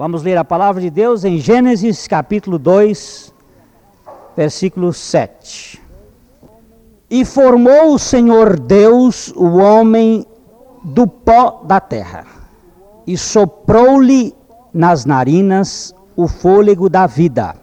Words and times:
Vamos 0.00 0.22
ler 0.22 0.38
a 0.38 0.44
palavra 0.46 0.80
de 0.80 0.88
Deus 0.88 1.24
em 1.24 1.36
Gênesis 1.36 2.08
capítulo 2.08 2.58
2, 2.58 3.34
versículo 4.34 4.94
7. 4.94 5.78
E 7.10 7.22
formou 7.22 7.92
o 7.92 7.98
Senhor 7.98 8.58
Deus 8.58 9.30
o 9.36 9.58
homem 9.58 10.24
do 10.82 11.06
pó 11.06 11.60
da 11.64 11.78
terra, 11.80 12.24
e 13.06 13.18
soprou-lhe 13.18 14.34
nas 14.72 15.04
narinas 15.04 15.94
o 16.16 16.26
fôlego 16.26 16.88
da 16.88 17.06
vida, 17.06 17.54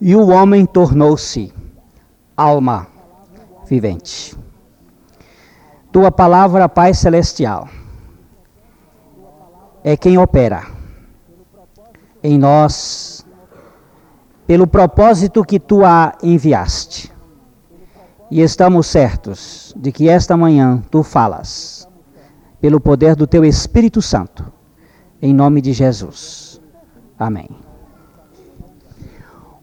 e 0.00 0.14
o 0.14 0.28
homem 0.28 0.64
tornou-se 0.64 1.52
alma 2.36 2.86
vivente. 3.66 4.38
Tua 5.90 6.12
palavra, 6.12 6.68
Pai 6.68 6.94
Celestial, 6.94 7.68
é 9.82 9.96
quem 9.96 10.16
opera 10.16 10.77
em 12.22 12.38
nós 12.38 13.26
pelo 14.46 14.66
propósito 14.66 15.44
que 15.44 15.60
tu 15.60 15.84
a 15.84 16.16
enviaste. 16.22 17.12
E 18.30 18.40
estamos 18.40 18.86
certos 18.86 19.74
de 19.76 19.92
que 19.92 20.08
esta 20.08 20.36
manhã 20.36 20.82
tu 20.90 21.02
falas 21.02 21.88
pelo 22.60 22.80
poder 22.80 23.14
do 23.14 23.26
teu 23.26 23.44
Espírito 23.44 24.02
Santo, 24.02 24.50
em 25.20 25.34
nome 25.34 25.60
de 25.60 25.72
Jesus. 25.72 26.60
Amém. 27.18 27.48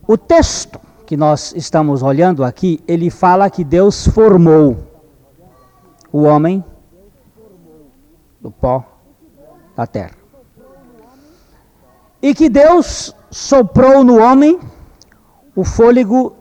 O 0.07 0.17
texto 0.17 0.79
que 1.05 1.17
nós 1.17 1.53
estamos 1.55 2.01
olhando 2.01 2.43
aqui, 2.43 2.79
ele 2.87 3.09
fala 3.09 3.49
que 3.49 3.63
Deus 3.63 4.07
formou 4.07 4.77
o 6.12 6.23
homem 6.23 6.63
do 8.41 8.51
pó 8.51 8.84
da 9.76 9.85
terra 9.85 10.24
e 12.25 12.34
que 12.34 12.49
Deus 12.49 13.15
soprou 13.29 14.03
no 14.03 14.17
homem 14.20 14.59
o 15.55 15.63
fôlego 15.63 16.35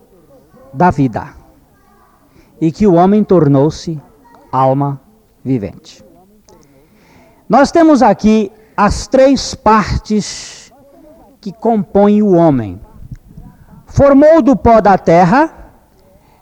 da 0.72 0.90
vida, 0.90 1.34
e 2.58 2.72
que 2.72 2.86
o 2.86 2.94
homem 2.94 3.22
tornou-se 3.22 4.00
alma 4.50 4.98
vivente. 5.44 6.02
Nós 7.46 7.70
temos 7.70 8.00
aqui 8.00 8.50
as 8.74 9.06
três 9.06 9.54
partes 9.54 10.72
que 11.38 11.52
compõem 11.52 12.22
o 12.22 12.32
homem. 12.32 12.80
Formou 13.84 14.40
do 14.40 14.56
pó 14.56 14.80
da 14.80 14.96
terra 14.96 15.70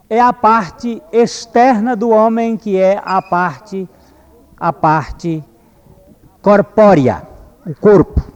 é 0.09 0.21
a 0.21 0.33
parte 0.33 1.03
externa 1.11 1.97
do 1.97 2.11
homem, 2.11 2.57
que 2.57 2.77
é 2.77 3.03
a 3.05 3.21
parte 3.21 3.89
a 4.57 4.73
parte 4.73 5.43
corpórea, 6.41 7.27
o 7.67 7.75
corpo 7.75 8.32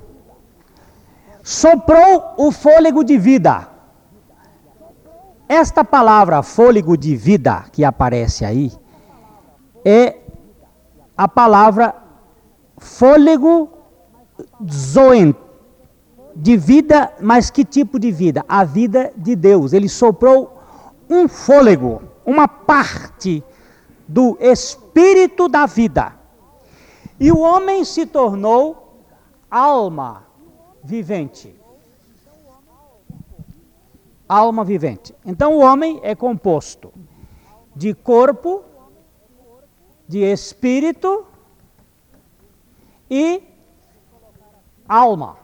soprou 1.47 2.35
o 2.37 2.51
fôlego 2.51 3.05
de 3.05 3.17
vida. 3.17 3.69
Esta 5.49 5.85
palavra 5.85 6.43
fôlego 6.43 6.97
de 6.97 7.15
vida 7.15 7.67
que 7.71 7.85
aparece 7.85 8.45
aí 8.45 8.73
é 9.85 10.17
a 11.17 11.29
palavra 11.29 11.95
fôlego 12.79 13.71
zoen, 14.69 15.37
de 16.35 16.57
vida, 16.57 17.13
mas 17.21 17.49
que 17.49 17.65
tipo 17.65 17.97
de 17.97 18.11
vida? 18.11 18.45
A 18.49 18.65
vida 18.65 19.13
de 19.17 19.37
Deus. 19.37 19.73
Ele 19.73 19.89
soprou 19.89 20.59
um 21.09 21.29
fôlego, 21.29 22.03
uma 22.27 22.49
parte 22.49 23.43
do 24.09 24.37
espírito 24.41 25.49
da 25.49 25.65
vida. 25.65 26.13
E 27.21 27.31
o 27.31 27.39
homem 27.39 27.85
se 27.85 28.05
tornou 28.05 29.01
alma 29.49 30.26
vivente. 30.87 31.55
Alma 34.29 34.65
vivente. 34.65 35.15
Então 35.25 35.55
o 35.55 35.61
homem 35.61 36.01
é 36.03 36.15
composto 36.15 36.93
de 37.75 37.93
corpo, 37.93 38.65
de 40.09 40.21
espírito 40.21 41.27
e 43.11 43.43
alma. 44.89 45.37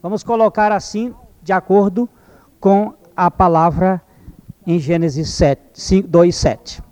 Vamos 0.00 0.22
colocar 0.22 0.72
assim, 0.72 1.14
de 1.42 1.52
acordo 1.52 2.08
com 2.58 2.94
a 3.16 3.30
palavra 3.30 4.00
em 4.66 4.78
Gênesis 4.78 5.30
7, 5.30 6.02
2, 6.02 6.34
7. 6.34 6.82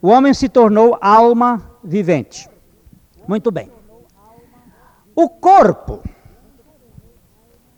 O 0.00 0.08
homem 0.08 0.32
se 0.32 0.48
tornou 0.48 0.96
alma 1.00 1.78
vivente. 1.82 2.48
Muito 3.28 3.50
bem. 3.50 3.81
O 5.14 5.28
corpo 5.28 6.02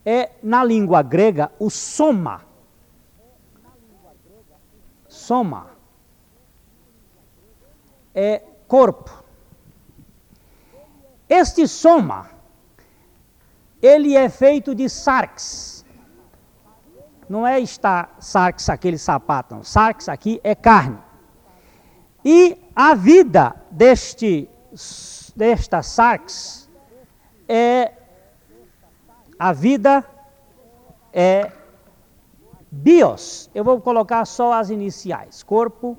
é, 0.05 0.31
na 0.43 0.63
língua 0.63 1.03
grega, 1.03 1.51
o 1.59 1.71
soma. 1.71 2.43
Soma. 5.09 5.71
É 8.15 8.43
corpo. 8.69 9.25
Este 11.29 11.67
soma, 11.67 12.31
ele 13.83 14.15
é 14.15 14.29
feito 14.29 14.75
de 14.75 14.89
sarx. 14.89 15.85
Não 17.29 17.47
é 17.47 17.59
estar 17.59 18.15
sarx 18.21 18.69
aquele 18.69 18.99
sapato, 18.99 19.55
não. 19.55 19.65
Sarx 19.65 20.09
aqui 20.09 20.41
é 20.45 20.55
carne. 20.55 20.99
E 22.25 22.59
a 22.77 22.95
vida 22.95 23.57
deste, 23.71 24.49
desta 25.35 25.83
sarx 25.83 26.64
é 27.49 27.93
a 29.39 29.53
vida 29.53 30.05
é 31.13 31.51
bios. 32.71 33.51
Eu 33.55 33.65
vou 33.65 33.81
colocar 33.81 34.25
só 34.25 34.53
as 34.53 34.71
iniciais: 34.71 35.43
corpo, 35.43 35.97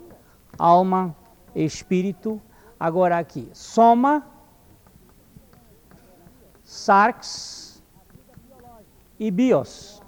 alma, 0.58 1.16
espírito. 1.56 2.42
Agora 2.80 3.18
aqui, 3.18 3.50
soma, 3.54 4.26
sarx 6.64 7.82
e 9.20 9.32
bios. 9.32 10.02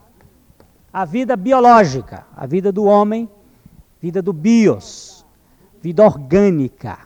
A 0.92 1.06
vida 1.06 1.36
biológica, 1.38 2.26
a 2.36 2.46
vida 2.46 2.72
do 2.72 2.86
homem, 2.86 3.30
vida 4.02 4.22
do 4.22 4.34
bios, 4.34 5.26
vida 5.82 6.04
orgânica, 6.04 7.00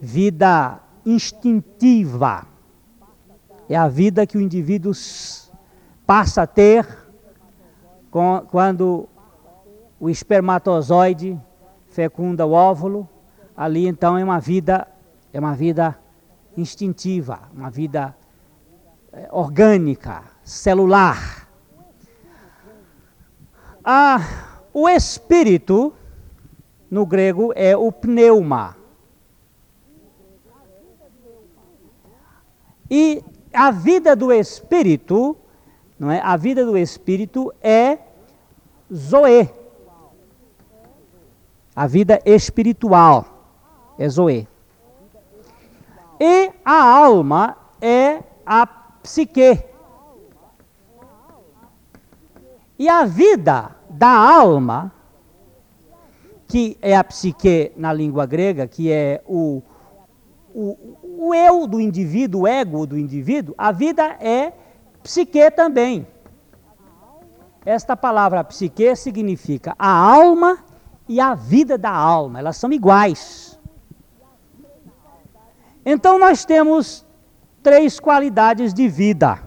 vida 0.00 0.80
instintiva 1.06 2.51
é 3.72 3.76
a 3.76 3.88
vida 3.88 4.26
que 4.26 4.36
o 4.36 4.40
indivíduo 4.40 4.92
passa 6.06 6.42
a 6.42 6.46
ter 6.46 6.86
quando 8.50 9.08
o 9.98 10.10
espermatozoide 10.10 11.40
fecunda 11.88 12.44
o 12.44 12.52
óvulo. 12.52 13.08
Ali 13.56 13.86
então 13.86 14.18
é 14.18 14.22
uma 14.22 14.38
vida, 14.38 14.86
é 15.32 15.40
uma 15.40 15.54
vida 15.54 15.98
instintiva, 16.54 17.48
uma 17.54 17.70
vida 17.70 18.14
é, 19.10 19.28
orgânica, 19.32 20.22
celular. 20.44 21.48
Ah, 23.82 24.20
o 24.74 24.86
espírito, 24.86 25.94
no 26.90 27.06
grego, 27.06 27.54
é 27.56 27.74
o 27.74 27.90
pneuma. 27.90 28.76
E 32.90 33.24
a 33.52 33.70
vida 33.70 34.16
do 34.16 34.32
espírito, 34.32 35.36
não 35.98 36.10
é? 36.10 36.20
A 36.20 36.36
vida 36.36 36.64
do 36.64 36.76
espírito 36.76 37.52
é 37.62 37.98
zoe. 38.92 39.48
A 41.74 41.86
vida 41.86 42.20
espiritual 42.24 43.26
é 43.98 44.08
zoe. 44.08 44.48
E 46.20 46.52
a 46.64 46.82
alma 46.82 47.56
é 47.80 48.22
a 48.44 48.66
psique. 48.66 49.64
E 52.78 52.88
a 52.88 53.04
vida 53.04 53.76
da 53.88 54.10
alma, 54.10 54.92
que 56.46 56.76
é 56.82 56.96
a 56.96 57.04
psique 57.04 57.72
na 57.76 57.92
língua 57.92 58.26
grega, 58.26 58.66
que 58.66 58.90
é 58.90 59.22
o, 59.26 59.62
o, 60.54 60.96
o 61.24 61.32
eu 61.32 61.68
do 61.68 61.80
indivíduo, 61.80 62.40
o 62.40 62.46
ego 62.48 62.84
do 62.84 62.98
indivíduo, 62.98 63.54
a 63.56 63.70
vida 63.70 64.02
é 64.18 64.52
psique 65.04 65.52
também. 65.52 66.04
Esta 67.64 67.96
palavra 67.96 68.42
psique 68.42 68.96
significa 68.96 69.72
a 69.78 69.88
alma 69.88 70.58
e 71.08 71.20
a 71.20 71.32
vida 71.32 71.78
da 71.78 71.92
alma, 71.92 72.40
elas 72.40 72.56
são 72.56 72.72
iguais. 72.72 73.56
Então 75.86 76.18
nós 76.18 76.44
temos 76.44 77.06
três 77.62 78.00
qualidades 78.00 78.74
de 78.74 78.88
vida. 78.88 79.38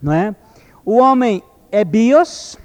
Não 0.00 0.12
é? 0.14 0.34
O 0.86 0.96
homem 0.96 1.42
é 1.70 1.84
bios, 1.84 2.58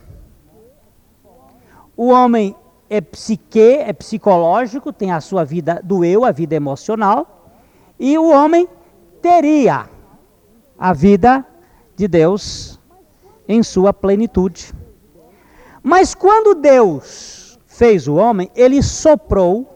o 1.97 2.07
homem 2.07 2.55
é 2.89 3.01
psique, 3.01 3.79
é 3.79 3.91
psicológico, 3.91 4.93
tem 4.93 5.11
a 5.11 5.19
sua 5.19 5.43
vida 5.43 5.81
do 5.83 6.05
eu, 6.05 6.23
a 6.23 6.31
vida 6.31 6.55
emocional, 6.55 7.38
e 7.99 8.17
o 8.17 8.29
homem 8.29 8.67
teria 9.21 9.89
a 10.77 10.93
vida 10.93 11.45
de 11.95 12.07
Deus 12.07 12.79
em 13.47 13.61
sua 13.61 13.93
plenitude. 13.93 14.73
Mas 15.83 16.15
quando 16.15 16.55
Deus 16.55 17.59
fez 17.65 18.07
o 18.07 18.15
homem, 18.15 18.49
ele 18.55 18.81
soprou 18.81 19.75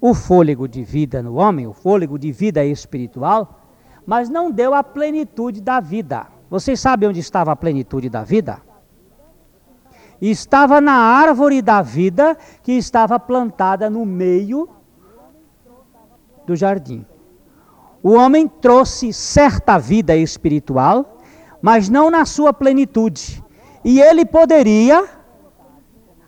o 0.00 0.14
fôlego 0.14 0.66
de 0.66 0.82
vida 0.82 1.22
no 1.22 1.34
homem, 1.34 1.66
o 1.66 1.72
fôlego 1.72 2.18
de 2.18 2.32
vida 2.32 2.64
espiritual, 2.64 3.60
mas 4.06 4.28
não 4.28 4.50
deu 4.50 4.74
a 4.74 4.82
plenitude 4.82 5.60
da 5.60 5.78
vida. 5.78 6.26
Vocês 6.50 6.80
sabem 6.80 7.08
onde 7.08 7.20
estava 7.20 7.52
a 7.52 7.56
plenitude 7.56 8.08
da 8.08 8.22
vida? 8.22 8.60
Estava 10.20 10.80
na 10.80 10.92
árvore 10.92 11.60
da 11.60 11.82
vida 11.82 12.36
que 12.62 12.72
estava 12.72 13.18
plantada 13.18 13.90
no 13.90 14.06
meio 14.06 14.68
do 16.46 16.54
jardim. 16.54 17.04
O 18.02 18.12
homem 18.12 18.48
trouxe 18.48 19.12
certa 19.12 19.78
vida 19.78 20.16
espiritual, 20.16 21.18
mas 21.60 21.88
não 21.88 22.10
na 22.10 22.24
sua 22.24 22.52
plenitude. 22.52 23.42
E 23.84 24.00
ele 24.00 24.24
poderia, 24.24 25.04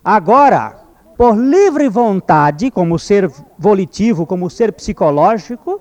agora, 0.04 0.84
por 1.16 1.36
livre 1.36 1.88
vontade, 1.88 2.70
como 2.70 2.98
ser 2.98 3.30
volitivo, 3.58 4.26
como 4.26 4.48
ser 4.48 4.72
psicológico, 4.72 5.80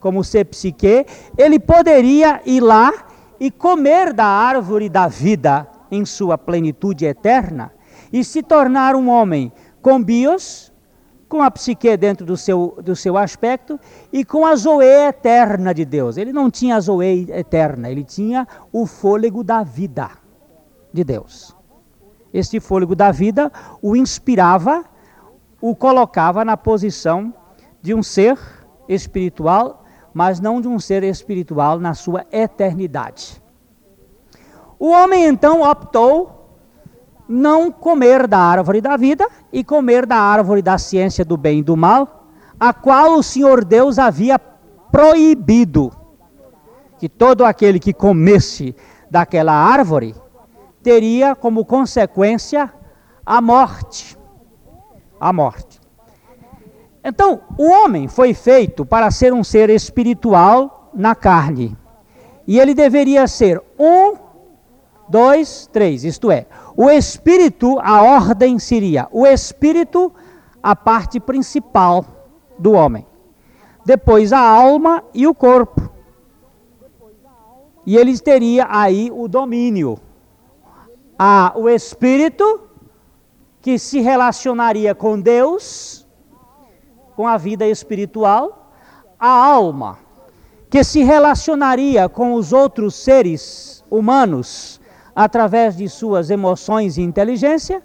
como 0.00 0.22
ser 0.22 0.44
psique, 0.44 1.06
ele 1.36 1.58
poderia 1.58 2.40
ir 2.44 2.60
lá 2.60 2.92
e 3.40 3.50
comer 3.50 4.12
da 4.12 4.26
árvore 4.26 4.88
da 4.88 5.08
vida 5.08 5.66
em 5.90 6.04
sua 6.04 6.36
plenitude 6.36 7.06
eterna 7.06 7.72
e 8.12 8.22
se 8.22 8.42
tornar 8.42 8.94
um 8.94 9.08
homem 9.08 9.52
com 9.80 10.02
bios, 10.02 10.72
com 11.28 11.42
a 11.42 11.50
psique 11.50 11.96
dentro 11.96 12.24
do 12.24 12.36
seu, 12.36 12.78
do 12.82 12.94
seu 12.94 13.16
aspecto 13.16 13.78
e 14.12 14.24
com 14.24 14.46
a 14.46 14.54
zoe 14.54 14.84
eterna 14.84 15.72
de 15.74 15.84
Deus. 15.84 16.16
Ele 16.16 16.32
não 16.32 16.50
tinha 16.50 16.76
a 16.76 16.80
zoe 16.80 17.26
eterna, 17.30 17.90
ele 17.90 18.04
tinha 18.04 18.46
o 18.72 18.86
fôlego 18.86 19.42
da 19.42 19.62
vida 19.62 20.10
de 20.92 21.02
Deus. 21.02 21.56
Este 22.32 22.60
fôlego 22.60 22.94
da 22.94 23.10
vida 23.10 23.50
o 23.80 23.96
inspirava, 23.96 24.84
o 25.60 25.74
colocava 25.74 26.44
na 26.44 26.56
posição 26.56 27.32
de 27.80 27.94
um 27.94 28.02
ser 28.02 28.38
espiritual 28.88 29.84
mas 30.14 30.38
não 30.38 30.60
de 30.60 30.68
um 30.68 30.78
ser 30.78 31.02
espiritual 31.02 31.80
na 31.80 31.92
sua 31.92 32.24
eternidade. 32.30 33.42
O 34.78 34.90
homem 34.90 35.26
então 35.26 35.68
optou 35.68 36.43
não 37.28 37.70
comer 37.70 38.26
da 38.26 38.38
árvore 38.38 38.80
da 38.80 38.96
vida 38.96 39.26
e 39.52 39.64
comer 39.64 40.06
da 40.06 40.16
árvore 40.16 40.62
da 40.62 40.78
ciência 40.78 41.24
do 41.24 41.36
bem 41.36 41.60
e 41.60 41.62
do 41.62 41.76
mal, 41.76 42.26
a 42.58 42.72
qual 42.72 43.18
o 43.18 43.22
Senhor 43.22 43.64
Deus 43.64 43.98
havia 43.98 44.38
proibido 44.38 45.92
que 46.98 47.08
todo 47.08 47.44
aquele 47.44 47.78
que 47.78 47.92
comesse 47.92 48.74
daquela 49.10 49.52
árvore 49.52 50.14
teria 50.82 51.34
como 51.34 51.64
consequência 51.64 52.72
a 53.24 53.40
morte. 53.40 54.16
A 55.18 55.32
morte. 55.32 55.80
Então, 57.02 57.40
o 57.58 57.68
homem 57.68 58.08
foi 58.08 58.32
feito 58.32 58.84
para 58.84 59.10
ser 59.10 59.32
um 59.32 59.44
ser 59.44 59.68
espiritual 59.70 60.90
na 60.94 61.14
carne. 61.14 61.76
E 62.46 62.58
ele 62.58 62.74
deveria 62.74 63.26
ser 63.26 63.62
um, 63.78 64.14
dois, 65.08 65.68
três. 65.72 66.04
Isto 66.04 66.30
é, 66.30 66.46
o 66.76 66.90
espírito, 66.90 67.78
a 67.80 68.02
ordem 68.02 68.58
seria 68.58 69.08
o 69.10 69.26
espírito, 69.26 70.12
a 70.62 70.74
parte 70.74 71.20
principal 71.20 72.04
do 72.58 72.72
homem. 72.72 73.06
Depois 73.84 74.32
a 74.32 74.40
alma 74.40 75.04
e 75.12 75.26
o 75.26 75.34
corpo. 75.34 75.90
E 77.86 77.96
eles 77.96 78.20
teria 78.20 78.66
aí 78.70 79.10
o 79.12 79.28
domínio. 79.28 79.98
A, 81.18 81.52
o 81.54 81.68
espírito 81.68 82.62
que 83.60 83.78
se 83.78 84.00
relacionaria 84.00 84.94
com 84.94 85.20
Deus 85.20 86.04
com 87.14 87.26
a 87.28 87.36
vida 87.36 87.66
espiritual, 87.66 88.72
a 89.18 89.28
alma, 89.28 89.98
que 90.68 90.82
se 90.82 91.02
relacionaria 91.02 92.08
com 92.08 92.34
os 92.34 92.52
outros 92.52 92.94
seres 92.94 93.84
humanos 93.90 94.80
através 95.14 95.76
de 95.76 95.88
suas 95.88 96.30
emoções 96.30 96.96
e 96.96 97.02
inteligência, 97.02 97.82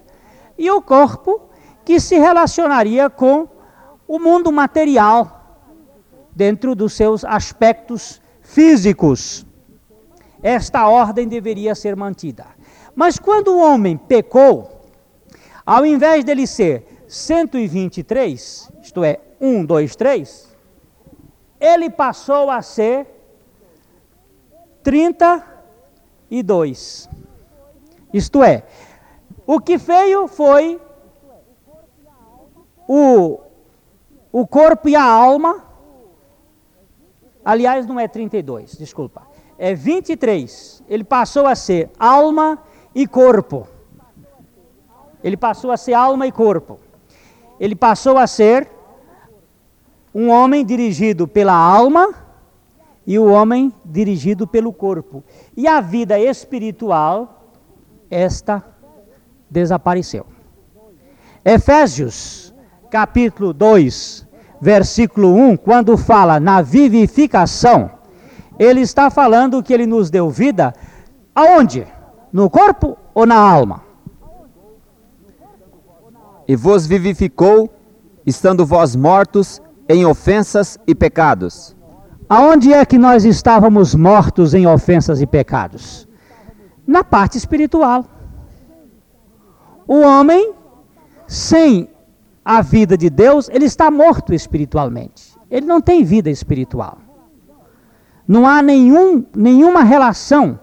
e 0.57 0.71
o 0.71 0.81
corpo, 0.81 1.41
que 1.85 1.99
se 1.99 2.17
relacionaria 2.17 3.09
com 3.09 3.47
o 4.07 4.19
mundo 4.19 4.51
material, 4.51 5.35
dentro 6.35 6.73
dos 6.73 6.93
seus 6.93 7.25
aspectos 7.25 8.21
físicos. 8.41 9.45
Esta 10.41 10.87
ordem 10.87 11.27
deveria 11.27 11.75
ser 11.75 11.97
mantida. 11.97 12.45
Mas 12.95 13.19
quando 13.19 13.49
o 13.49 13.59
homem 13.59 13.97
pecou, 13.97 14.87
ao 15.65 15.85
invés 15.85 16.23
dele 16.23 16.47
ser 16.47 17.03
123, 17.07 18.71
isto 18.81 19.03
é, 19.03 19.19
1, 19.41 19.65
2, 19.65 19.95
3, 19.97 20.49
ele 21.59 21.89
passou 21.89 22.49
a 22.49 22.61
ser 22.61 23.05
32. 24.81 27.08
Isto 28.13 28.43
é, 28.43 28.63
o 29.45 29.59
que 29.59 29.77
veio 29.77 30.27
foi 30.27 30.81
o, 32.87 33.39
o 34.31 34.47
corpo 34.47 34.89
e 34.89 34.95
a 34.95 35.03
alma. 35.03 35.63
Aliás, 37.43 37.85
não 37.85 37.99
é 37.99 38.07
32, 38.07 38.77
desculpa. 38.77 39.27
É 39.57 39.73
23. 39.73 40.83
Ele 40.87 41.03
passou 41.03 41.45
a 41.45 41.55
ser 41.55 41.89
alma 41.99 42.61
e 42.93 43.07
corpo. 43.07 43.67
Ele 45.23 45.37
passou 45.37 45.71
a 45.71 45.77
ser 45.77 45.93
alma 45.93 46.27
e 46.27 46.31
corpo 46.31 46.79
ele 47.59 47.75
passou 47.75 48.17
a 48.17 48.25
ser 48.25 48.69
um 50.15 50.29
homem 50.29 50.65
dirigido 50.65 51.27
pela 51.27 51.53
alma 51.53 52.15
e 53.05 53.19
o 53.19 53.25
homem 53.25 53.73
dirigido 53.83 54.47
pelo 54.47 54.71
corpo. 54.71 55.23
E 55.57 55.67
a 55.67 55.81
vida 55.81 56.17
espiritual, 56.17 57.38
esta 58.09 58.63
desapareceu. 59.49 60.25
Efésios, 61.43 62.53
capítulo 62.89 63.53
2, 63.53 64.27
versículo 64.61 65.33
1, 65.33 65.57
quando 65.57 65.97
fala 65.97 66.39
na 66.39 66.61
vivificação, 66.61 67.91
ele 68.57 68.81
está 68.81 69.09
falando 69.09 69.63
que 69.63 69.73
ele 69.73 69.85
nos 69.85 70.09
deu 70.09 70.29
vida 70.29 70.73
aonde? 71.33 71.87
No 72.31 72.49
corpo 72.49 72.97
ou 73.13 73.25
na 73.25 73.37
alma? 73.37 73.89
e 76.49 76.55
vos 76.55 76.87
vivificou, 76.87 77.71
estando 78.25 78.65
vós 78.65 78.95
mortos 78.95 79.61
em 79.87 80.03
ofensas 80.03 80.79
e 80.87 80.95
pecados. 80.95 81.75
Aonde 82.27 82.73
é 82.73 82.83
que 82.83 82.97
nós 82.97 83.23
estávamos 83.23 83.93
mortos 83.93 84.55
em 84.55 84.65
ofensas 84.65 85.21
e 85.21 85.27
pecados? 85.27 86.08
Na 86.89 87.03
parte 87.03 87.37
espiritual. 87.37 88.03
O 89.87 89.99
homem, 89.99 90.55
sem 91.27 91.87
a 92.43 92.63
vida 92.63 92.97
de 92.97 93.11
Deus, 93.11 93.47
ele 93.49 93.65
está 93.65 93.91
morto 93.91 94.33
espiritualmente. 94.33 95.37
Ele 95.51 95.67
não 95.67 95.79
tem 95.79 96.03
vida 96.03 96.31
espiritual. 96.31 96.97
Não 98.27 98.47
há 98.47 98.63
nenhum, 98.63 99.23
nenhuma 99.35 99.83
relação 99.83 100.59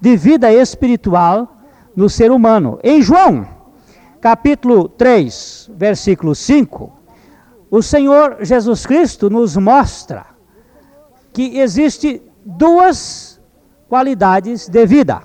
de 0.00 0.16
vida 0.16 0.52
espiritual 0.52 1.58
no 1.94 2.08
ser 2.08 2.32
humano. 2.32 2.80
Em 2.82 3.00
João 3.00 3.46
capítulo 4.20 4.88
3, 4.88 5.70
versículo 5.76 6.34
5, 6.34 6.92
o 7.70 7.80
Senhor 7.80 8.38
Jesus 8.40 8.84
Cristo 8.84 9.30
nos 9.30 9.56
mostra 9.56 10.26
que 11.32 11.60
existe 11.60 12.20
duas 12.44 13.40
qualidades 13.88 14.68
de 14.68 14.84
vida. 14.84 15.22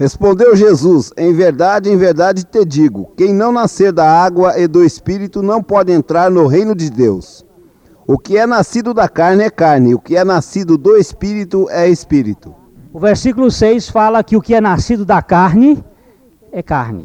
Respondeu 0.00 0.56
Jesus: 0.56 1.12
Em 1.14 1.30
verdade, 1.34 1.90
em 1.90 1.96
verdade 1.98 2.42
te 2.42 2.64
digo: 2.64 3.12
quem 3.18 3.34
não 3.34 3.52
nascer 3.52 3.92
da 3.92 4.10
água 4.10 4.58
e 4.58 4.66
do 4.66 4.82
espírito 4.82 5.42
não 5.42 5.62
pode 5.62 5.92
entrar 5.92 6.30
no 6.30 6.46
reino 6.46 6.74
de 6.74 6.88
Deus. 6.88 7.44
O 8.06 8.16
que 8.16 8.38
é 8.38 8.46
nascido 8.46 8.94
da 8.94 9.10
carne 9.10 9.44
é 9.44 9.50
carne, 9.50 9.94
o 9.94 9.98
que 9.98 10.16
é 10.16 10.24
nascido 10.24 10.78
do 10.78 10.96
espírito 10.96 11.68
é 11.68 11.86
espírito. 11.86 12.54
O 12.94 12.98
versículo 12.98 13.50
6 13.50 13.90
fala 13.90 14.24
que 14.24 14.38
o 14.38 14.40
que 14.40 14.54
é 14.54 14.60
nascido 14.60 15.04
da 15.04 15.20
carne 15.20 15.84
é 16.50 16.62
carne. 16.62 17.04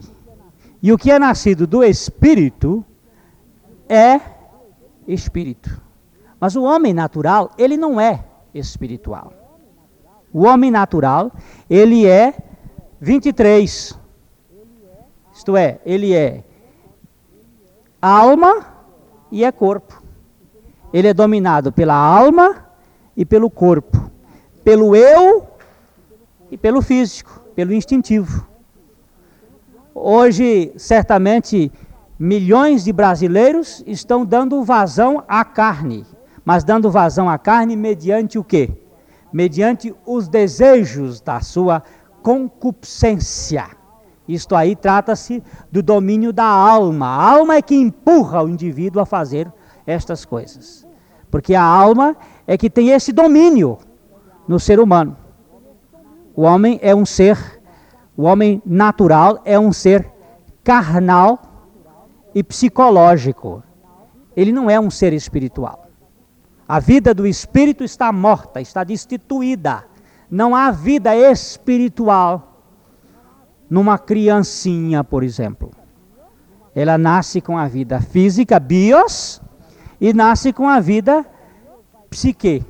E 0.82 0.94
o 0.94 0.98
que 0.98 1.12
é 1.12 1.20
nascido 1.20 1.68
do 1.68 1.84
espírito 1.84 2.84
é 3.90 4.22
espírito. 5.06 5.82
Mas 6.40 6.56
o 6.56 6.64
homem 6.64 6.94
natural, 6.94 7.52
ele 7.58 7.76
não 7.76 8.00
é 8.00 8.24
espiritual. 8.54 9.34
O 10.32 10.46
homem 10.46 10.72
natural, 10.72 11.30
ele 11.70 12.08
é 12.08 12.45
23. 13.00 14.00
Isto 15.34 15.58
é, 15.58 15.80
ele 15.86 16.14
é 16.14 16.44
alma 18.02 18.68
e 19.32 19.44
é 19.44 19.52
corpo. 19.52 20.02
Ele 20.94 21.08
é 21.08 21.14
dominado 21.14 21.72
pela 21.72 21.96
alma 21.96 22.66
e 23.18 23.26
pelo 23.26 23.50
corpo, 23.50 24.10
pelo 24.64 24.96
eu 24.96 25.48
e 26.50 26.58
pelo 26.58 26.82
físico, 26.82 27.42
pelo 27.56 27.74
instintivo. 27.74 28.48
Hoje, 29.94 30.72
certamente, 30.78 31.72
milhões 32.18 32.84
de 32.84 32.94
brasileiros 32.94 33.84
estão 33.86 34.26
dando 34.26 34.64
vazão 34.64 35.24
à 35.28 35.44
carne, 35.44 36.06
mas 36.44 36.64
dando 36.64 36.90
vazão 36.92 37.30
à 37.30 37.38
carne 37.38 37.76
mediante 37.76 38.38
o 38.38 38.44
quê? 38.44 38.70
Mediante 39.34 39.94
os 40.06 40.28
desejos 40.28 41.20
da 41.20 41.42
sua 41.42 41.84
concupiscência. 42.26 43.68
Isto 44.28 44.56
aí 44.56 44.76
trata-se 44.76 45.44
do 45.72 45.84
domínio 45.84 46.34
da 46.34 46.48
alma. 46.48 47.06
A 47.06 47.32
alma 47.34 47.56
é 47.58 47.62
que 47.62 47.76
empurra 47.76 48.42
o 48.42 48.50
indivíduo 48.50 49.00
a 49.00 49.06
fazer 49.06 49.48
estas 49.86 50.26
coisas. 50.26 50.88
Porque 51.30 51.54
a 51.54 51.64
alma 51.64 52.18
é 52.48 52.58
que 52.58 52.68
tem 52.68 52.90
esse 52.90 53.14
domínio 53.14 53.78
no 54.48 54.60
ser 54.60 54.80
humano. 54.80 55.16
O 56.36 56.42
homem 56.42 56.80
é 56.82 56.96
um 56.96 57.06
ser, 57.06 57.62
o 58.18 58.24
homem 58.24 58.60
natural 58.66 59.40
é 59.46 59.60
um 59.60 59.72
ser 59.72 60.12
carnal 60.64 61.40
e 62.34 62.44
psicológico. 62.44 63.62
Ele 64.36 64.52
não 64.52 64.68
é 64.68 64.80
um 64.80 64.90
ser 64.90 65.14
espiritual. 65.14 65.86
A 66.68 66.80
vida 66.80 67.14
do 67.14 67.28
espírito 67.28 67.84
está 67.84 68.12
morta, 68.12 68.60
está 68.60 68.84
destituída. 68.84 69.84
Não 70.30 70.56
há 70.56 70.72
vida 70.72 71.16
espiritual 71.16 72.62
numa 73.70 73.98
criancinha, 73.98 75.04
por 75.04 75.24
exemplo. 75.24 75.72
Ela 76.76 76.98
nasce 76.98 77.42
com 77.42 77.58
a 77.58 77.68
vida 77.68 78.02
física, 78.02 78.60
bios, 78.60 79.42
e 80.00 80.14
nasce 80.14 80.52
com 80.52 80.68
a 80.68 80.80
vida 80.80 81.26
psique. 82.10 82.66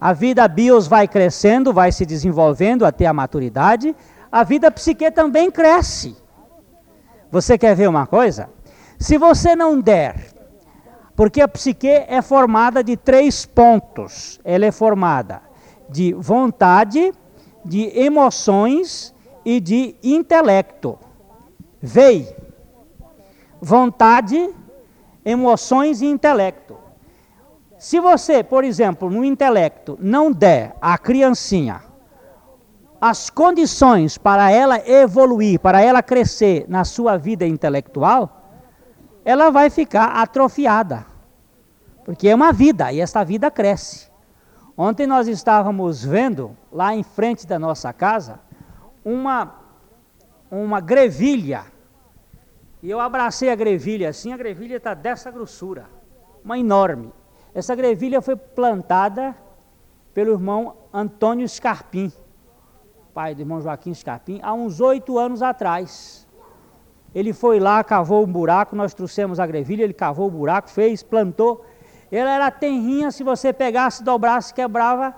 A 0.00 0.12
vida 0.12 0.46
bios 0.48 0.86
vai 0.86 1.06
crescendo, 1.06 1.72
vai 1.72 1.92
se 1.92 2.04
desenvolvendo 2.04 2.84
até 2.84 3.06
a 3.06 3.12
maturidade, 3.12 3.94
a 4.30 4.44
vida 4.44 4.70
psique 4.70 5.10
também 5.10 5.50
cresce. 5.50 6.16
Você 7.30 7.56
quer 7.56 7.74
ver 7.74 7.88
uma 7.88 8.06
coisa? 8.06 8.48
Se 8.98 9.16
você 9.16 9.54
não 9.54 9.80
der, 9.80 10.26
porque 11.14 11.40
a 11.40 11.48
psique 11.48 11.88
é 11.88 12.20
formada 12.22 12.82
de 12.82 12.96
três 12.96 13.44
pontos. 13.44 14.40
Ela 14.44 14.66
é 14.66 14.72
formada 14.72 15.49
de 15.90 16.12
vontade, 16.14 17.12
de 17.64 17.86
emoções 17.98 19.14
e 19.44 19.60
de 19.60 19.96
intelecto. 20.02 20.98
Vei, 21.80 22.28
vontade, 23.60 24.54
emoções 25.24 26.00
e 26.00 26.06
intelecto. 26.06 26.76
Se 27.78 27.98
você, 27.98 28.44
por 28.44 28.62
exemplo, 28.62 29.10
no 29.10 29.24
intelecto, 29.24 29.98
não 30.00 30.30
der 30.30 30.76
à 30.80 30.98
criancinha 30.98 31.90
as 33.00 33.30
condições 33.30 34.18
para 34.18 34.50
ela 34.50 34.86
evoluir, 34.86 35.58
para 35.58 35.80
ela 35.80 36.02
crescer 36.02 36.66
na 36.68 36.84
sua 36.84 37.16
vida 37.16 37.46
intelectual, 37.46 38.42
ela 39.24 39.48
vai 39.48 39.70
ficar 39.70 40.20
atrofiada. 40.20 41.06
Porque 42.04 42.28
é 42.28 42.34
uma 42.34 42.52
vida 42.52 42.92
e 42.92 43.00
esta 43.00 43.24
vida 43.24 43.50
cresce. 43.50 44.09
Ontem 44.82 45.06
nós 45.06 45.28
estávamos 45.28 46.02
vendo, 46.02 46.56
lá 46.72 46.94
em 46.94 47.02
frente 47.02 47.46
da 47.46 47.58
nossa 47.58 47.92
casa, 47.92 48.40
uma, 49.04 49.56
uma 50.50 50.80
grevilha. 50.80 51.66
E 52.82 52.88
eu 52.88 52.98
abracei 52.98 53.50
a 53.50 53.54
grevilha 53.54 54.08
assim, 54.08 54.32
a 54.32 54.38
grevilha 54.38 54.76
está 54.76 54.94
dessa 54.94 55.30
grossura, 55.30 55.84
uma 56.42 56.58
enorme. 56.58 57.12
Essa 57.52 57.74
grevilha 57.74 58.22
foi 58.22 58.36
plantada 58.36 59.36
pelo 60.14 60.32
irmão 60.32 60.74
Antônio 60.94 61.46
Scarpim, 61.46 62.10
pai 63.12 63.34
do 63.34 63.42
irmão 63.42 63.60
Joaquim 63.60 63.92
Scarpim, 63.92 64.40
há 64.42 64.54
uns 64.54 64.80
oito 64.80 65.18
anos 65.18 65.42
atrás. 65.42 66.26
Ele 67.14 67.34
foi 67.34 67.60
lá, 67.60 67.84
cavou 67.84 68.24
um 68.24 68.32
buraco, 68.32 68.74
nós 68.74 68.94
trouxemos 68.94 69.38
a 69.38 69.46
grevilha, 69.46 69.84
ele 69.84 69.92
cavou 69.92 70.28
o 70.28 70.30
buraco, 70.30 70.70
fez, 70.70 71.02
plantou. 71.02 71.66
Ela 72.10 72.30
era 72.30 72.50
tenrinha, 72.50 73.10
se 73.10 73.22
você 73.22 73.52
pegasse, 73.52 74.02
dobrasse, 74.02 74.52
quebrava, 74.52 75.14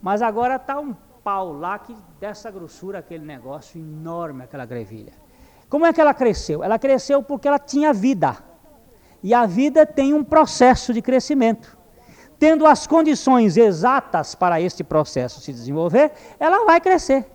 mas 0.00 0.22
agora 0.22 0.56
está 0.56 0.78
um 0.78 0.94
pau 1.24 1.52
lá 1.52 1.78
que 1.78 1.96
dessa 2.20 2.50
grossura 2.50 3.00
aquele 3.00 3.24
negócio 3.24 3.80
enorme, 3.80 4.44
aquela 4.44 4.64
grevilha. 4.64 5.12
Como 5.68 5.84
é 5.84 5.92
que 5.92 6.00
ela 6.00 6.14
cresceu? 6.14 6.62
Ela 6.62 6.78
cresceu 6.78 7.22
porque 7.22 7.48
ela 7.48 7.58
tinha 7.58 7.92
vida. 7.92 8.36
E 9.22 9.34
a 9.34 9.44
vida 9.44 9.84
tem 9.84 10.14
um 10.14 10.22
processo 10.22 10.94
de 10.94 11.02
crescimento. 11.02 11.76
Tendo 12.38 12.66
as 12.66 12.86
condições 12.86 13.56
exatas 13.56 14.34
para 14.34 14.60
este 14.60 14.84
processo 14.84 15.40
se 15.40 15.52
desenvolver, 15.52 16.12
ela 16.38 16.64
vai 16.64 16.80
crescer. 16.80 17.26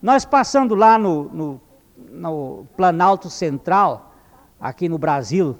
Nós 0.00 0.24
passando 0.24 0.74
lá 0.74 0.98
no, 0.98 1.24
no, 1.24 1.60
no 1.96 2.66
Planalto 2.76 3.30
Central, 3.30 4.12
aqui 4.58 4.88
no 4.88 4.98
Brasil, 4.98 5.56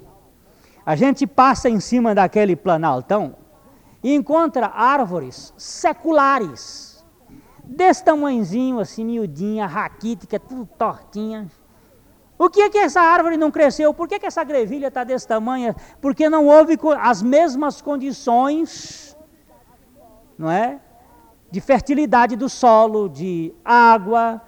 a 0.85 0.95
gente 0.95 1.25
passa 1.25 1.69
em 1.69 1.79
cima 1.79 2.13
daquele 2.13 2.55
planaltão 2.55 3.35
e 4.03 4.13
encontra 4.13 4.67
árvores 4.67 5.53
seculares 5.57 7.03
desse 7.63 8.03
tamanhozinho, 8.03 8.79
assim, 8.79 9.05
miudinha, 9.05 9.65
raquítica, 9.65 10.39
tudo 10.39 10.65
tortinha. 10.77 11.49
O 12.37 12.49
que 12.49 12.61
é 12.61 12.69
que 12.69 12.77
essa 12.77 12.99
árvore 12.99 13.37
não 13.37 13.49
cresceu? 13.49 13.93
Por 13.93 14.07
que, 14.07 14.19
que 14.19 14.25
essa 14.25 14.43
grevilha 14.43 14.87
está 14.87 15.05
desse 15.05 15.25
tamanho? 15.25 15.73
Porque 16.01 16.29
não 16.29 16.47
houve 16.47 16.77
as 16.99 17.21
mesmas 17.21 17.81
condições, 17.81 19.17
não 20.37 20.51
é? 20.51 20.81
De 21.49 21.61
fertilidade 21.61 22.35
do 22.35 22.49
solo, 22.49 23.07
de 23.07 23.53
água, 23.63 24.41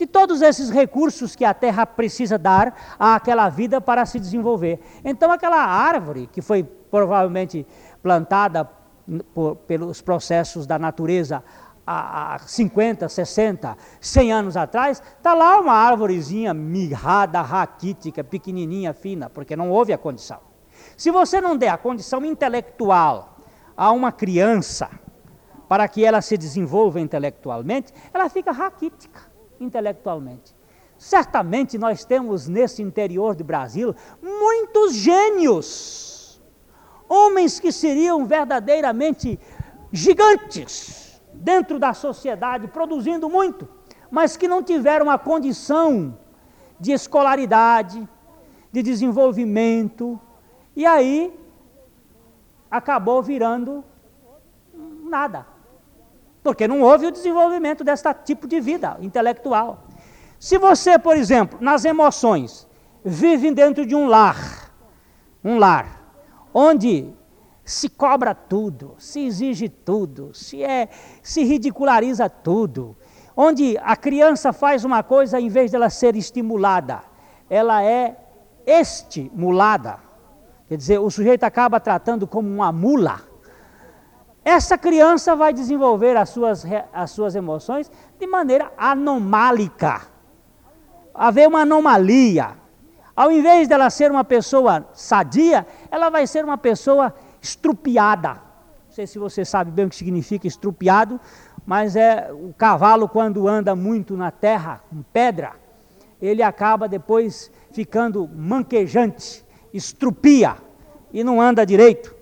de 0.00 0.06
todos 0.06 0.40
esses 0.40 0.70
recursos 0.70 1.36
que 1.36 1.44
a 1.44 1.52
terra 1.52 1.84
precisa 1.84 2.38
dar 2.38 2.96
àquela 2.98 3.50
vida 3.50 3.82
para 3.82 4.06
se 4.06 4.18
desenvolver. 4.18 4.80
Então, 5.04 5.30
aquela 5.30 5.62
árvore 5.62 6.26
que 6.26 6.40
foi 6.40 6.62
provavelmente 6.62 7.66
plantada 8.02 8.66
por, 9.34 9.56
pelos 9.56 10.00
processos 10.00 10.66
da 10.66 10.78
natureza 10.78 11.44
há 11.86 12.38
50, 12.46 13.10
60, 13.10 13.76
100 14.00 14.32
anos 14.32 14.56
atrás, 14.56 15.02
está 15.18 15.34
lá 15.34 15.60
uma 15.60 15.74
árvorezinha 15.74 16.54
mirrada, 16.54 17.42
raquítica, 17.42 18.24
pequenininha, 18.24 18.94
fina, 18.94 19.28
porque 19.28 19.54
não 19.54 19.70
houve 19.70 19.92
a 19.92 19.98
condição. 19.98 20.38
Se 20.96 21.10
você 21.10 21.42
não 21.42 21.58
der 21.58 21.68
a 21.68 21.76
condição 21.76 22.24
intelectual 22.24 23.36
a 23.76 23.90
uma 23.90 24.10
criança, 24.10 24.88
para 25.68 25.86
que 25.86 26.02
ela 26.02 26.22
se 26.22 26.38
desenvolva 26.38 26.98
intelectualmente, 27.00 27.92
ela 28.14 28.30
fica 28.30 28.50
raquítica 28.50 29.30
intelectualmente. 29.60 30.54
Certamente 30.98 31.78
nós 31.78 32.04
temos 32.04 32.48
nesse 32.48 32.82
interior 32.82 33.34
do 33.34 33.44
Brasil 33.44 33.94
muitos 34.22 34.94
gênios, 34.94 36.42
homens 37.08 37.60
que 37.60 37.70
seriam 37.70 38.26
verdadeiramente 38.26 39.38
gigantes, 39.92 41.20
dentro 41.32 41.78
da 41.78 41.94
sociedade, 41.94 42.68
produzindo 42.68 43.28
muito, 43.28 43.68
mas 44.10 44.36
que 44.36 44.48
não 44.48 44.62
tiveram 44.62 45.08
a 45.08 45.18
condição 45.18 46.18
de 46.78 46.92
escolaridade, 46.92 48.06
de 48.72 48.82
desenvolvimento, 48.82 50.20
e 50.76 50.84
aí 50.84 51.34
acabou 52.70 53.22
virando 53.22 53.84
nada. 55.02 55.46
Porque 56.42 56.66
não 56.66 56.80
houve 56.80 57.06
o 57.06 57.10
desenvolvimento 57.10 57.84
desse 57.84 58.12
tipo 58.24 58.46
de 58.46 58.60
vida 58.60 58.96
intelectual. 59.00 59.86
Se 60.38 60.58
você, 60.58 60.98
por 60.98 61.16
exemplo, 61.16 61.58
nas 61.60 61.84
emoções, 61.84 62.66
vive 63.04 63.50
dentro 63.52 63.84
de 63.84 63.94
um 63.94 64.06
lar, 64.06 64.72
um 65.44 65.58
lar, 65.58 66.00
onde 66.54 67.12
se 67.64 67.88
cobra 67.88 68.34
tudo, 68.34 68.94
se 68.98 69.20
exige 69.20 69.68
tudo, 69.68 70.34
se, 70.34 70.62
é, 70.62 70.88
se 71.22 71.44
ridiculariza 71.44 72.28
tudo. 72.28 72.96
Onde 73.36 73.78
a 73.82 73.96
criança 73.96 74.52
faz 74.52 74.84
uma 74.84 75.02
coisa 75.02 75.40
em 75.40 75.48
vez 75.48 75.70
dela 75.70 75.88
ser 75.88 76.16
estimulada, 76.16 77.02
ela 77.48 77.82
é 77.82 78.16
estimulada. 78.66 79.98
Quer 80.68 80.76
dizer, 80.76 80.98
o 80.98 81.10
sujeito 81.10 81.44
acaba 81.44 81.80
tratando 81.80 82.26
como 82.26 82.48
uma 82.48 82.72
mula. 82.72 83.20
Essa 84.44 84.78
criança 84.78 85.36
vai 85.36 85.52
desenvolver 85.52 86.16
as 86.16 86.30
suas, 86.30 86.64
as 86.92 87.10
suas 87.10 87.34
emoções 87.34 87.90
de 88.18 88.26
maneira 88.26 88.72
anomálica. 88.76 90.02
Haver 91.14 91.48
uma 91.48 91.60
anomalia. 91.60 92.56
Ao 93.14 93.30
invés 93.30 93.68
dela 93.68 93.90
ser 93.90 94.10
uma 94.10 94.24
pessoa 94.24 94.88
sadia, 94.94 95.66
ela 95.90 96.08
vai 96.08 96.26
ser 96.26 96.44
uma 96.44 96.56
pessoa 96.56 97.14
estrupiada. 97.40 98.34
Não 98.86 98.94
sei 98.94 99.06
se 99.06 99.18
você 99.18 99.44
sabe 99.44 99.70
bem 99.70 99.86
o 99.86 99.90
que 99.90 99.96
significa 99.96 100.46
estrupiado, 100.46 101.20
mas 101.66 101.94
é 101.94 102.30
o 102.32 102.54
cavalo 102.56 103.08
quando 103.08 103.46
anda 103.46 103.76
muito 103.76 104.16
na 104.16 104.30
terra, 104.30 104.82
com 104.88 105.02
pedra, 105.02 105.52
ele 106.20 106.42
acaba 106.42 106.88
depois 106.88 107.50
ficando 107.72 108.28
manquejante, 108.34 109.44
estrupia 109.72 110.56
e 111.12 111.22
não 111.24 111.40
anda 111.40 111.64
direito. 111.64 112.19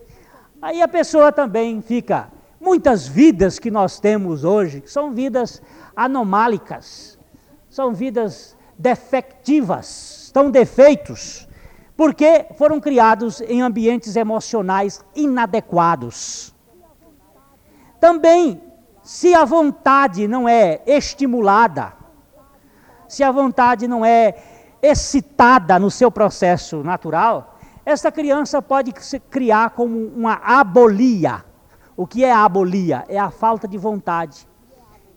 Aí 0.61 0.83
a 0.83 0.89
pessoa 0.89 1.31
também 1.31 1.81
fica 1.81 2.33
muitas 2.61 3.07
vidas 3.07 3.59
que 3.59 3.71
nós 3.71 4.01
temos 4.01 4.43
hoje 4.45 4.83
são 4.87 5.13
vidas 5.13 5.63
anomálicas, 5.95 7.17
são 7.69 7.95
vidas 7.95 8.57
defectivas, 8.77 10.25
estão 10.25 10.51
defeitos, 10.51 11.49
porque 11.97 12.47
foram 12.57 12.81
criados 12.81 13.41
em 13.43 13.63
ambientes 13.63 14.17
emocionais 14.17 15.05
inadequados. 15.15 16.55
Também, 18.01 18.61
se 19.03 19.35
a 19.35 19.45
vontade 19.45 20.27
não 20.27 20.49
é 20.49 20.81
estimulada, 20.87 21.93
se 23.09 23.23
a 23.23 23.31
vontade 23.31 23.87
não 23.87 24.05
é 24.05 24.35
excitada 24.83 25.79
no 25.79 25.91
seu 25.91 26.11
processo 26.11 26.83
natural, 26.83 27.58
essa 27.89 28.13
criança 28.13 28.61
pode 28.61 28.93
se 29.03 29.19
criar 29.19 29.71
como 29.71 30.09
uma 30.09 30.35
abolia. 30.35 31.43
O 31.97 32.07
que 32.07 32.23
é 32.23 32.31
abolia? 32.31 33.03
É 33.09 33.19
a 33.19 33.31
falta 33.31 33.67
de 33.67 33.79
vontade. 33.79 34.47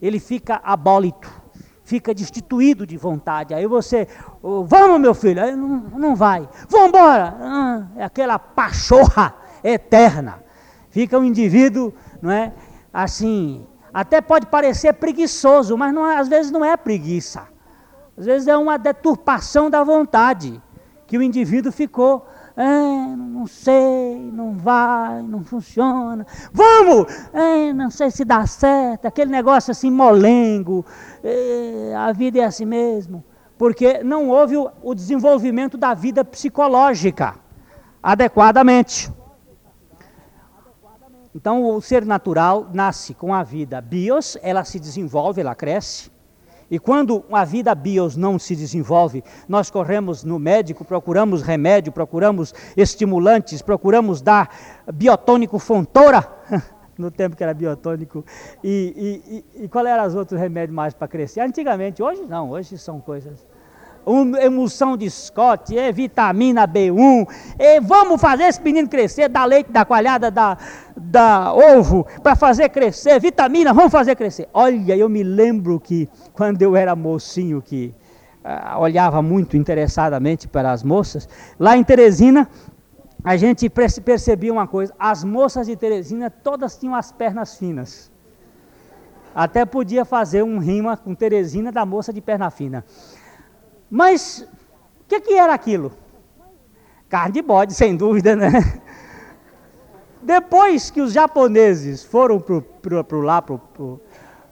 Ele 0.01 0.21
fica 0.21 0.61
abólito, 0.63 1.29
fica 1.83 2.13
destituído 2.13 2.87
de 2.87 2.95
vontade. 2.95 3.53
Aí 3.53 3.67
você, 3.67 4.07
vamos 4.41 5.01
meu 5.01 5.13
filho, 5.13 5.43
aí 5.43 5.53
não, 5.53 5.67
não 5.97 6.15
vai. 6.15 6.47
Vamos 6.69 6.87
embora. 6.87 7.35
Ah, 7.41 7.87
é 7.97 8.05
aquela 8.05 8.39
pachorra 8.39 9.35
eterna. 9.61 10.41
Fica 10.89 11.19
um 11.19 11.25
indivíduo, 11.25 11.93
não 12.21 12.31
é? 12.31 12.53
Assim, 12.93 13.67
até 13.93 14.21
pode 14.21 14.45
parecer 14.45 14.93
preguiçoso, 14.93 15.77
mas 15.77 15.93
não, 15.93 16.09
é, 16.09 16.17
às 16.17 16.29
vezes 16.29 16.49
não 16.53 16.63
é 16.63 16.77
preguiça. 16.77 17.49
Às 18.17 18.25
vezes 18.25 18.47
é 18.47 18.55
uma 18.55 18.77
deturpação 18.77 19.69
da 19.69 19.83
vontade 19.83 20.61
que 21.05 21.17
o 21.17 21.21
indivíduo 21.21 21.69
ficou. 21.69 22.25
É, 22.55 23.15
não 23.15 23.47
sei, 23.47 24.15
não 24.33 24.53
vai, 24.57 25.21
não 25.21 25.43
funciona. 25.43 26.25
Vamos! 26.51 27.07
É, 27.33 27.73
não 27.73 27.89
sei 27.89 28.11
se 28.11 28.25
dá 28.25 28.45
certo. 28.45 29.05
Aquele 29.05 29.31
negócio 29.31 29.71
assim 29.71 29.89
molengo. 29.89 30.85
É, 31.23 31.93
a 31.95 32.11
vida 32.11 32.39
é 32.39 32.43
assim 32.43 32.65
mesmo. 32.65 33.23
Porque 33.57 34.03
não 34.03 34.29
houve 34.29 34.57
o, 34.57 34.69
o 34.81 34.93
desenvolvimento 34.93 35.77
da 35.77 35.93
vida 35.93 36.25
psicológica 36.25 37.35
adequadamente. 38.01 39.11
Então, 41.33 41.63
o 41.63 41.81
ser 41.81 42.05
natural 42.05 42.67
nasce 42.73 43.13
com 43.13 43.33
a 43.33 43.41
vida 43.41 43.79
bios, 43.79 44.37
ela 44.41 44.65
se 44.65 44.79
desenvolve, 44.79 45.39
ela 45.39 45.55
cresce. 45.55 46.11
E 46.71 46.79
quando 46.79 47.25
a 47.29 47.43
vida 47.43 47.75
bios 47.75 48.15
não 48.15 48.39
se 48.39 48.55
desenvolve, 48.55 49.21
nós 49.45 49.69
corremos 49.69 50.23
no 50.23 50.39
médico, 50.39 50.85
procuramos 50.85 51.41
remédio, 51.41 51.91
procuramos 51.91 52.53
estimulantes, 52.77 53.61
procuramos 53.61 54.21
dar 54.21 54.49
biotônico 54.93 55.59
fontora, 55.59 56.25
no 56.97 57.11
tempo 57.11 57.35
que 57.35 57.43
era 57.43 57.53
biotônico, 57.53 58.23
e, 58.63 59.43
e, 59.53 59.59
e, 59.59 59.65
e 59.65 59.67
qual 59.67 59.85
eram 59.85 60.07
os 60.07 60.15
outros 60.15 60.39
remédios 60.39 60.73
mais 60.73 60.93
para 60.93 61.09
crescer? 61.09 61.41
Antigamente, 61.41 62.01
hoje 62.01 62.21
não, 62.21 62.49
hoje 62.51 62.77
são 62.77 63.01
coisas 63.01 63.45
emulsão 64.41 64.97
de 64.97 65.09
Scott, 65.09 65.77
é 65.77 65.91
vitamina 65.91 66.67
B1, 66.67 67.27
e 67.59 67.79
vamos 67.79 68.19
fazer 68.19 68.43
esse 68.43 68.61
menino 68.61 68.87
crescer, 68.87 69.29
dar 69.29 69.45
leite, 69.45 69.71
da 69.71 69.85
coalhada, 69.85 70.31
da, 70.31 70.57
da 70.95 71.53
ovo, 71.53 72.05
para 72.23 72.35
fazer 72.35 72.69
crescer, 72.69 73.19
vitamina, 73.19 73.73
vamos 73.73 73.91
fazer 73.91 74.15
crescer. 74.15 74.47
Olha, 74.53 74.95
eu 74.95 75.07
me 75.07 75.23
lembro 75.23 75.79
que 75.79 76.09
quando 76.33 76.61
eu 76.61 76.75
era 76.75 76.95
mocinho, 76.95 77.61
que 77.61 77.93
uh, 78.43 78.79
olhava 78.79 79.21
muito 79.21 79.55
interessadamente 79.55 80.47
para 80.47 80.71
as 80.71 80.83
moças, 80.83 81.27
lá 81.59 81.77
em 81.77 81.83
Teresina, 81.83 82.47
a 83.23 83.37
gente 83.37 83.69
percebia 83.69 84.51
uma 84.51 84.67
coisa, 84.67 84.93
as 84.97 85.23
moças 85.23 85.67
de 85.67 85.75
Teresina 85.75 86.29
todas 86.29 86.77
tinham 86.77 86.95
as 86.95 87.11
pernas 87.11 87.55
finas. 87.55 88.11
Até 89.33 89.63
podia 89.65 90.03
fazer 90.03 90.43
um 90.43 90.59
rima 90.59 90.97
com 90.97 91.15
Teresina 91.15 91.71
da 91.71 91.85
moça 91.85 92.11
de 92.11 92.19
perna 92.19 92.49
fina. 92.49 92.83
Mas 93.91 94.47
o 95.01 95.03
que, 95.05 95.19
que 95.19 95.33
era 95.33 95.53
aquilo? 95.53 95.91
Carne 97.09 97.33
de 97.33 97.41
bode, 97.41 97.73
sem 97.73 97.97
dúvida, 97.97 98.37
né? 98.37 98.49
Depois 100.21 100.89
que 100.89 101.01
os 101.01 101.11
japoneses 101.11 102.01
foram 102.01 102.39
pro, 102.39 102.61
pro, 102.61 103.03
pro 103.03 103.21
lá 103.21 103.41
para 103.41 103.57
pro, 103.57 103.99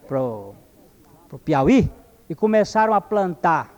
pro, 0.05 0.55
pro 1.29 1.39
Piauí 1.39 1.89
e 2.29 2.35
começaram 2.35 2.93
a 2.93 2.99
plantar 2.99 3.73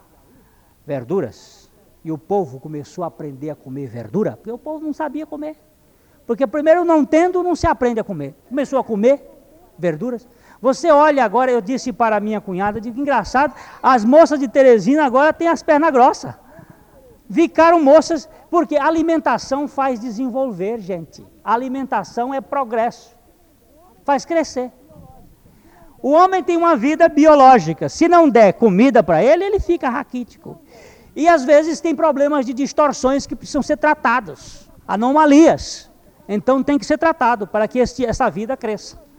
verduras, 0.85 1.69
e 2.03 2.11
o 2.11 2.17
povo 2.17 2.59
começou 2.59 3.03
a 3.03 3.07
aprender 3.07 3.51
a 3.51 3.55
comer 3.55 3.87
verdura, 3.87 4.31
porque 4.31 4.51
o 4.51 4.57
povo 4.57 4.83
não 4.83 4.93
sabia 4.93 5.27
comer. 5.27 5.57
Porque 6.25 6.47
primeiro 6.47 6.83
não 6.83 7.05
tendo, 7.05 7.43
não 7.43 7.55
se 7.55 7.67
aprende 7.67 7.99
a 7.99 8.03
comer. 8.03 8.33
Começou 8.49 8.79
a 8.79 8.83
comer 8.83 9.29
verduras. 9.77 10.27
Você 10.61 10.91
olha 10.91 11.25
agora, 11.25 11.49
eu 11.49 11.59
disse 11.59 11.91
para 11.91 12.19
minha 12.19 12.39
cunhada, 12.39 12.79
digo, 12.79 13.01
engraçado, 13.01 13.53
as 13.81 14.05
moças 14.05 14.39
de 14.39 14.47
Teresina 14.47 15.03
agora 15.05 15.33
têm 15.33 15.47
as 15.47 15.63
pernas 15.63 15.91
grossas. 15.91 16.35
Ficaram 17.29 17.81
moças, 17.81 18.29
porque 18.49 18.77
alimentação 18.77 19.67
faz 19.67 19.99
desenvolver, 19.99 20.79
gente. 20.79 21.25
Alimentação 21.43 22.31
é 22.31 22.39
progresso, 22.39 23.17
faz 24.03 24.23
crescer. 24.23 24.71
O 25.99 26.11
homem 26.11 26.43
tem 26.43 26.57
uma 26.57 26.75
vida 26.75 27.07
biológica. 27.09 27.87
Se 27.89 28.07
não 28.07 28.29
der 28.29 28.53
comida 28.53 29.01
para 29.01 29.23
ele, 29.23 29.43
ele 29.43 29.59
fica 29.59 29.89
raquítico. 29.89 30.59
E 31.15 31.27
às 31.27 31.43
vezes 31.43 31.79
tem 31.79 31.95
problemas 31.95 32.45
de 32.45 32.53
distorções 32.53 33.25
que 33.25 33.35
precisam 33.35 33.61
ser 33.61 33.77
tratados, 33.77 34.69
anomalias. 34.87 35.89
Então 36.27 36.61
tem 36.63 36.77
que 36.77 36.85
ser 36.85 36.97
tratado 36.97 37.47
para 37.47 37.67
que 37.67 37.79
este, 37.79 38.05
essa 38.05 38.29
vida 38.29 38.55
cresça. 38.55 39.10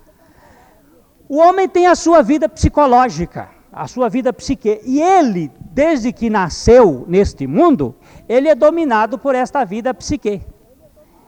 O 1.32 1.38
homem 1.38 1.66
tem 1.66 1.86
a 1.86 1.94
sua 1.94 2.20
vida 2.20 2.46
psicológica, 2.46 3.48
a 3.72 3.88
sua 3.88 4.10
vida 4.10 4.34
psique. 4.34 4.82
E 4.84 5.00
ele, 5.00 5.50
desde 5.58 6.12
que 6.12 6.28
nasceu 6.28 7.06
neste 7.08 7.46
mundo, 7.46 7.96
ele 8.28 8.50
é 8.50 8.54
dominado 8.54 9.18
por 9.18 9.34
esta 9.34 9.64
vida 9.64 9.94
psique. 9.94 10.42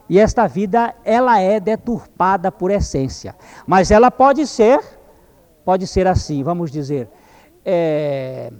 E 0.07 0.19
esta 0.19 0.47
vida, 0.47 0.95
ela 1.07 1.41
é 1.41 1.59
deturpada 1.59 2.53
por 2.53 2.71
essência. 2.71 3.35
Mas 3.67 3.91
ela 3.91 4.11
pode 4.11 4.47
ser, 4.47 4.79
pode 5.65 5.87
ser 5.87 6.07
assim, 6.07 6.43
vamos 6.43 6.71
dizer, 6.71 7.09
é, 7.65 8.53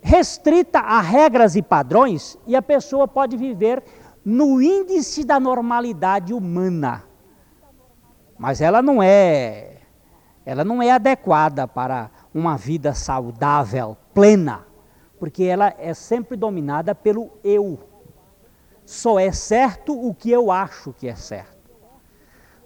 restrita 0.00 0.78
a 0.78 1.02
regras 1.02 1.54
e 1.54 1.60
padrões, 1.60 2.38
e 2.46 2.56
a 2.56 2.62
pessoa 2.62 3.06
pode 3.06 3.36
viver 3.36 3.84
no 4.24 4.62
índice 4.62 5.22
da 5.22 5.38
normalidade 5.38 6.32
humana. 6.32 7.04
Mas 8.38 8.62
ela 8.62 8.80
não 8.80 9.02
é 9.02 9.71
ela 10.44 10.64
não 10.64 10.82
é 10.82 10.90
adequada 10.90 11.66
para 11.68 12.10
uma 12.34 12.56
vida 12.56 12.94
saudável, 12.94 13.96
plena, 14.12 14.66
porque 15.18 15.44
ela 15.44 15.72
é 15.78 15.94
sempre 15.94 16.36
dominada 16.36 16.94
pelo 16.94 17.30
eu. 17.44 17.78
Só 18.84 19.18
é 19.18 19.30
certo 19.30 19.92
o 19.92 20.12
que 20.12 20.30
eu 20.30 20.50
acho 20.50 20.92
que 20.92 21.08
é 21.08 21.14
certo. 21.14 21.70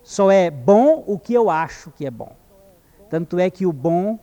Só 0.03 0.31
é 0.31 0.51
bom 0.51 1.05
o 1.07 1.19
que 1.19 1.35
eu 1.35 1.51
acho 1.51 1.91
que 1.91 2.07
é 2.07 2.11
bom. 2.11 2.33
Tanto 3.11 3.39
é 3.39 3.51
que 3.51 3.67
o 3.67 3.73
bom 3.73 4.19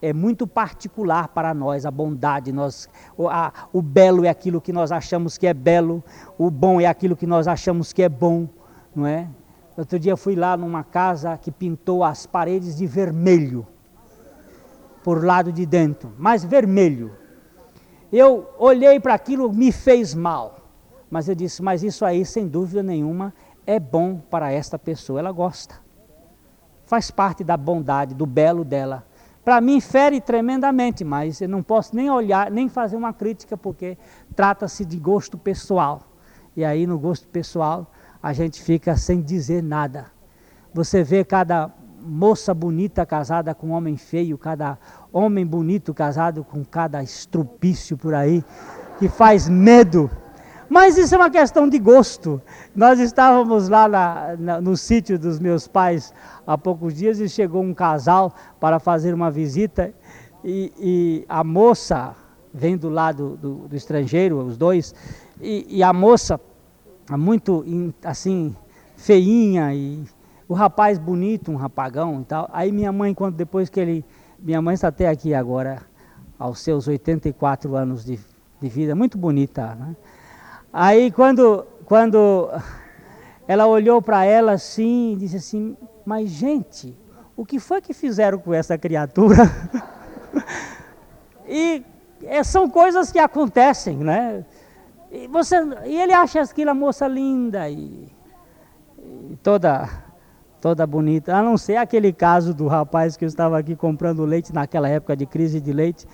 é 0.00 0.12
muito 0.12 0.46
particular 0.46 1.28
para 1.28 1.52
nós, 1.52 1.84
a 1.84 1.90
bondade. 1.90 2.52
Nós, 2.52 2.88
o, 3.16 3.28
a, 3.28 3.52
o 3.72 3.82
belo 3.82 4.24
é 4.24 4.28
aquilo 4.28 4.60
que 4.60 4.72
nós 4.72 4.92
achamos 4.92 5.36
que 5.36 5.46
é 5.46 5.54
belo, 5.54 6.02
o 6.38 6.50
bom 6.50 6.80
é 6.80 6.86
aquilo 6.86 7.16
que 7.16 7.26
nós 7.26 7.46
achamos 7.48 7.92
que 7.92 8.02
é 8.02 8.08
bom, 8.08 8.48
não 8.94 9.06
é? 9.06 9.28
Outro 9.76 9.98
dia 9.98 10.16
fui 10.16 10.34
lá 10.34 10.56
numa 10.56 10.82
casa 10.82 11.36
que 11.36 11.50
pintou 11.50 12.02
as 12.02 12.24
paredes 12.24 12.76
de 12.76 12.86
vermelho, 12.86 13.66
por 15.04 15.24
lado 15.24 15.52
de 15.52 15.66
dentro, 15.66 16.12
mas 16.18 16.42
vermelho. 16.42 17.12
Eu 18.10 18.48
olhei 18.58 18.98
para 18.98 19.14
aquilo, 19.14 19.52
me 19.52 19.70
fez 19.70 20.14
mal. 20.14 20.56
Mas 21.10 21.28
eu 21.28 21.34
disse, 21.34 21.62
mas 21.62 21.82
isso 21.82 22.04
aí, 22.04 22.24
sem 22.24 22.48
dúvida 22.48 22.82
nenhuma, 22.82 23.32
é 23.66 23.78
bom 23.78 24.18
para 24.18 24.50
esta 24.50 24.78
pessoa, 24.78 25.18
ela 25.18 25.30
gosta. 25.30 25.76
Faz 26.84 27.10
parte 27.10 27.44
da 27.44 27.56
bondade, 27.56 28.14
do 28.14 28.26
belo 28.26 28.64
dela. 28.64 29.06
Para 29.44 29.60
mim, 29.60 29.80
fere 29.80 30.20
tremendamente, 30.20 31.04
mas 31.04 31.40
eu 31.40 31.48
não 31.48 31.62
posso 31.62 31.94
nem 31.94 32.10
olhar, 32.10 32.50
nem 32.50 32.68
fazer 32.68 32.96
uma 32.96 33.12
crítica, 33.12 33.56
porque 33.56 33.96
trata-se 34.34 34.84
de 34.84 34.96
gosto 34.98 35.38
pessoal. 35.38 36.00
E 36.56 36.64
aí, 36.64 36.86
no 36.86 36.98
gosto 36.98 37.28
pessoal, 37.28 37.90
a 38.22 38.32
gente 38.32 38.62
fica 38.62 38.96
sem 38.96 39.20
dizer 39.22 39.62
nada. 39.62 40.06
Você 40.72 41.02
vê 41.02 41.24
cada 41.24 41.70
moça 42.00 42.54
bonita 42.54 43.04
casada 43.04 43.54
com 43.54 43.68
um 43.68 43.72
homem 43.72 43.96
feio, 43.96 44.38
cada 44.38 44.78
homem 45.12 45.44
bonito 45.44 45.92
casado 45.92 46.44
com 46.44 46.64
cada 46.64 47.02
estrupício 47.02 47.96
por 47.96 48.14
aí, 48.14 48.44
que 48.98 49.08
faz 49.08 49.48
medo. 49.48 50.10
Mas 50.68 50.96
isso 50.96 51.14
é 51.14 51.18
uma 51.18 51.30
questão 51.30 51.68
de 51.68 51.78
gosto. 51.78 52.42
Nós 52.74 52.98
estávamos 52.98 53.68
lá 53.68 53.88
na, 53.88 54.36
na, 54.38 54.60
no 54.60 54.76
sítio 54.76 55.18
dos 55.18 55.38
meus 55.38 55.68
pais 55.68 56.12
há 56.46 56.58
poucos 56.58 56.94
dias 56.94 57.20
e 57.20 57.28
chegou 57.28 57.62
um 57.62 57.72
casal 57.74 58.34
para 58.58 58.78
fazer 58.78 59.14
uma 59.14 59.30
visita 59.30 59.92
e, 60.44 60.72
e 60.78 61.24
a 61.28 61.42
moça 61.42 62.14
vem 62.52 62.76
do 62.76 62.88
lado 62.88 63.36
do, 63.36 63.68
do 63.68 63.76
estrangeiro, 63.76 64.38
os 64.38 64.56
dois, 64.56 64.94
e, 65.40 65.66
e 65.68 65.82
a 65.82 65.92
moça 65.92 66.40
muito 67.14 67.64
assim 68.02 68.56
feinha 68.96 69.74
e 69.74 70.02
o 70.48 70.54
rapaz 70.54 70.98
bonito, 70.98 71.50
um 71.50 71.56
rapagão 71.56 72.20
e 72.20 72.24
tal. 72.24 72.48
Aí 72.52 72.72
minha 72.72 72.92
mãe, 72.92 73.12
quando 73.12 73.34
depois 73.34 73.68
que 73.68 73.78
ele. 73.78 74.04
Minha 74.38 74.60
mãe 74.60 74.74
está 74.74 74.88
até 74.88 75.08
aqui 75.08 75.34
agora, 75.34 75.82
aos 76.38 76.60
seus 76.60 76.86
84 76.86 77.74
anos 77.74 78.04
de, 78.04 78.18
de 78.60 78.68
vida, 78.68 78.94
muito 78.94 79.16
bonita. 79.16 79.74
Né? 79.74 79.96
Aí 80.72 81.10
quando, 81.10 81.66
quando 81.86 82.50
ela 83.48 83.66
olhou 83.66 84.02
para 84.02 84.24
ela 84.24 84.52
assim 84.52 85.14
e 85.14 85.16
disse 85.16 85.36
assim, 85.36 85.76
mas 86.04 86.28
gente, 86.28 86.94
o 87.34 87.46
que 87.46 87.58
foi 87.58 87.80
que 87.80 87.94
fizeram 87.94 88.38
com 88.38 88.52
essa 88.52 88.76
criatura? 88.76 89.50
e 91.48 91.82
é, 92.22 92.44
são 92.44 92.68
coisas 92.68 93.10
que 93.10 93.18
acontecem, 93.18 93.96
né? 93.96 94.44
E, 95.10 95.28
você, 95.28 95.56
e 95.86 96.00
ele 96.00 96.12
acha 96.12 96.40
aquela 96.40 96.74
moça 96.74 97.06
linda 97.06 97.68
e, 97.68 98.08
e 98.98 99.36
toda 99.42 99.88
toda 100.60 100.84
bonita, 100.84 101.36
a 101.36 101.42
não 101.42 101.56
ser 101.56 101.76
aquele 101.76 102.12
caso 102.12 102.52
do 102.52 102.66
rapaz 102.66 103.16
que 103.16 103.24
eu 103.24 103.28
estava 103.28 103.56
aqui 103.56 103.76
comprando 103.76 104.24
leite 104.24 104.52
naquela 104.52 104.88
época 104.88 105.16
de 105.16 105.24
crise 105.24 105.60
de 105.60 105.72
leite. 105.72 106.06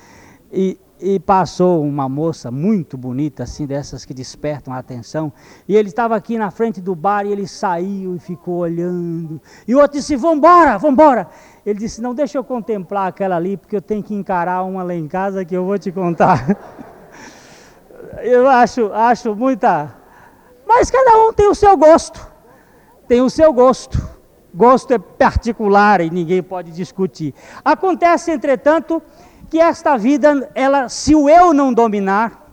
E, 0.52 0.78
e 1.00 1.18
passou 1.18 1.82
uma 1.82 2.06
moça 2.06 2.50
muito 2.50 2.98
bonita, 2.98 3.44
assim, 3.44 3.66
dessas 3.66 4.04
que 4.04 4.12
despertam 4.12 4.74
a 4.74 4.78
atenção, 4.78 5.32
e 5.66 5.74
ele 5.74 5.88
estava 5.88 6.14
aqui 6.14 6.36
na 6.36 6.50
frente 6.50 6.80
do 6.80 6.94
bar 6.94 7.24
e 7.24 7.32
ele 7.32 7.48
saiu 7.48 8.14
e 8.14 8.18
ficou 8.18 8.58
olhando, 8.58 9.40
e 9.66 9.74
o 9.74 9.80
outro 9.80 9.98
disse, 9.98 10.14
vambora, 10.14 10.76
vambora, 10.76 11.26
ele 11.64 11.78
disse, 11.78 12.02
não, 12.02 12.14
deixa 12.14 12.36
eu 12.36 12.44
contemplar 12.44 13.08
aquela 13.08 13.36
ali, 13.36 13.56
porque 13.56 13.74
eu 13.74 13.80
tenho 13.80 14.02
que 14.02 14.14
encarar 14.14 14.62
uma 14.62 14.82
lá 14.82 14.94
em 14.94 15.08
casa 15.08 15.44
que 15.44 15.56
eu 15.56 15.64
vou 15.64 15.78
te 15.78 15.90
contar. 15.90 16.46
eu 18.20 18.48
acho, 18.48 18.92
acho 18.92 19.34
muita... 19.34 19.94
Mas 20.66 20.90
cada 20.90 21.18
um 21.18 21.32
tem 21.32 21.48
o 21.48 21.54
seu 21.54 21.76
gosto, 21.76 22.26
tem 23.06 23.20
o 23.20 23.28
seu 23.28 23.52
gosto. 23.52 24.12
Gosto 24.54 24.92
é 24.92 24.98
particular 24.98 26.02
e 26.02 26.10
ninguém 26.10 26.42
pode 26.42 26.72
discutir. 26.72 27.34
Acontece, 27.64 28.30
entretanto, 28.30 29.02
que 29.48 29.58
esta 29.58 29.96
vida, 29.96 30.50
ela, 30.54 30.88
se 30.90 31.14
o 31.14 31.28
eu 31.28 31.54
não 31.54 31.72
dominar, 31.72 32.46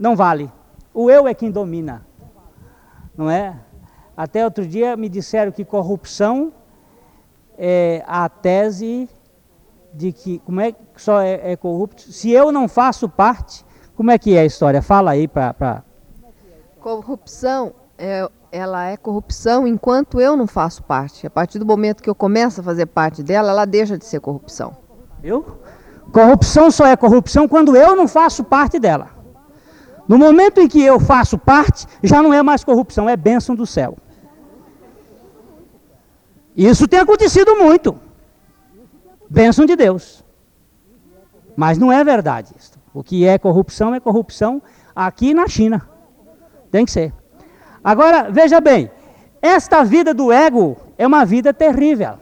não 0.00 0.16
vale. 0.16 0.50
O 0.92 1.10
eu 1.10 1.28
é 1.28 1.34
quem 1.34 1.50
domina, 1.50 2.06
não 3.16 3.30
é? 3.30 3.60
Até 4.16 4.44
outro 4.44 4.66
dia 4.66 4.96
me 4.96 5.08
disseram 5.08 5.52
que 5.52 5.64
corrupção 5.64 6.52
é 7.58 8.02
a 8.06 8.28
tese 8.28 9.08
de 9.92 10.12
que 10.12 10.38
como 10.40 10.60
é 10.60 10.72
que 10.72 10.78
só 10.96 11.20
é, 11.20 11.52
é 11.52 11.56
corrupto. 11.56 12.10
Se 12.10 12.30
eu 12.30 12.50
não 12.50 12.68
faço 12.68 13.08
parte, 13.08 13.64
como 13.96 14.10
é 14.10 14.18
que 14.18 14.36
é 14.36 14.40
a 14.40 14.44
história? 14.44 14.82
Fala 14.82 15.12
aí 15.12 15.26
para. 15.28 15.54
Pra... 15.54 15.82
Corrupção 16.80 17.74
é 17.96 18.28
ela 18.54 18.84
é 18.84 18.96
corrupção 18.96 19.66
enquanto 19.66 20.20
eu 20.20 20.36
não 20.36 20.46
faço 20.46 20.80
parte. 20.84 21.26
A 21.26 21.30
partir 21.30 21.58
do 21.58 21.66
momento 21.66 22.00
que 22.00 22.08
eu 22.08 22.14
começo 22.14 22.60
a 22.60 22.64
fazer 22.64 22.86
parte 22.86 23.20
dela, 23.20 23.50
ela 23.50 23.64
deixa 23.64 23.98
de 23.98 24.04
ser 24.04 24.20
corrupção. 24.20 24.76
Viu? 25.20 25.44
Corrupção 26.12 26.70
só 26.70 26.86
é 26.86 26.96
corrupção 26.96 27.48
quando 27.48 27.74
eu 27.74 27.96
não 27.96 28.06
faço 28.06 28.44
parte 28.44 28.78
dela. 28.78 29.10
No 30.06 30.16
momento 30.16 30.60
em 30.60 30.68
que 30.68 30.80
eu 30.80 31.00
faço 31.00 31.36
parte, 31.36 31.84
já 32.00 32.22
não 32.22 32.32
é 32.32 32.44
mais 32.44 32.62
corrupção, 32.62 33.08
é 33.08 33.16
bênção 33.16 33.56
do 33.56 33.66
céu. 33.66 33.96
Isso 36.56 36.86
tem 36.86 37.00
acontecido 37.00 37.56
muito. 37.56 37.98
Bênção 39.28 39.66
de 39.66 39.74
Deus. 39.74 40.24
Mas 41.56 41.76
não 41.76 41.90
é 41.90 42.04
verdade 42.04 42.54
isso. 42.56 42.78
O 42.94 43.02
que 43.02 43.26
é 43.26 43.36
corrupção 43.36 43.92
é 43.92 43.98
corrupção 43.98 44.62
aqui 44.94 45.34
na 45.34 45.48
China. 45.48 45.88
Tem 46.70 46.84
que 46.84 46.92
ser. 46.92 47.12
Agora, 47.82 48.30
veja 48.30 48.60
bem, 48.60 48.88
esta 49.42 49.82
vida 49.82 50.14
do 50.14 50.32
ego 50.32 50.76
é 50.96 51.04
uma 51.04 51.24
vida 51.24 51.52
terrível. 51.52 52.14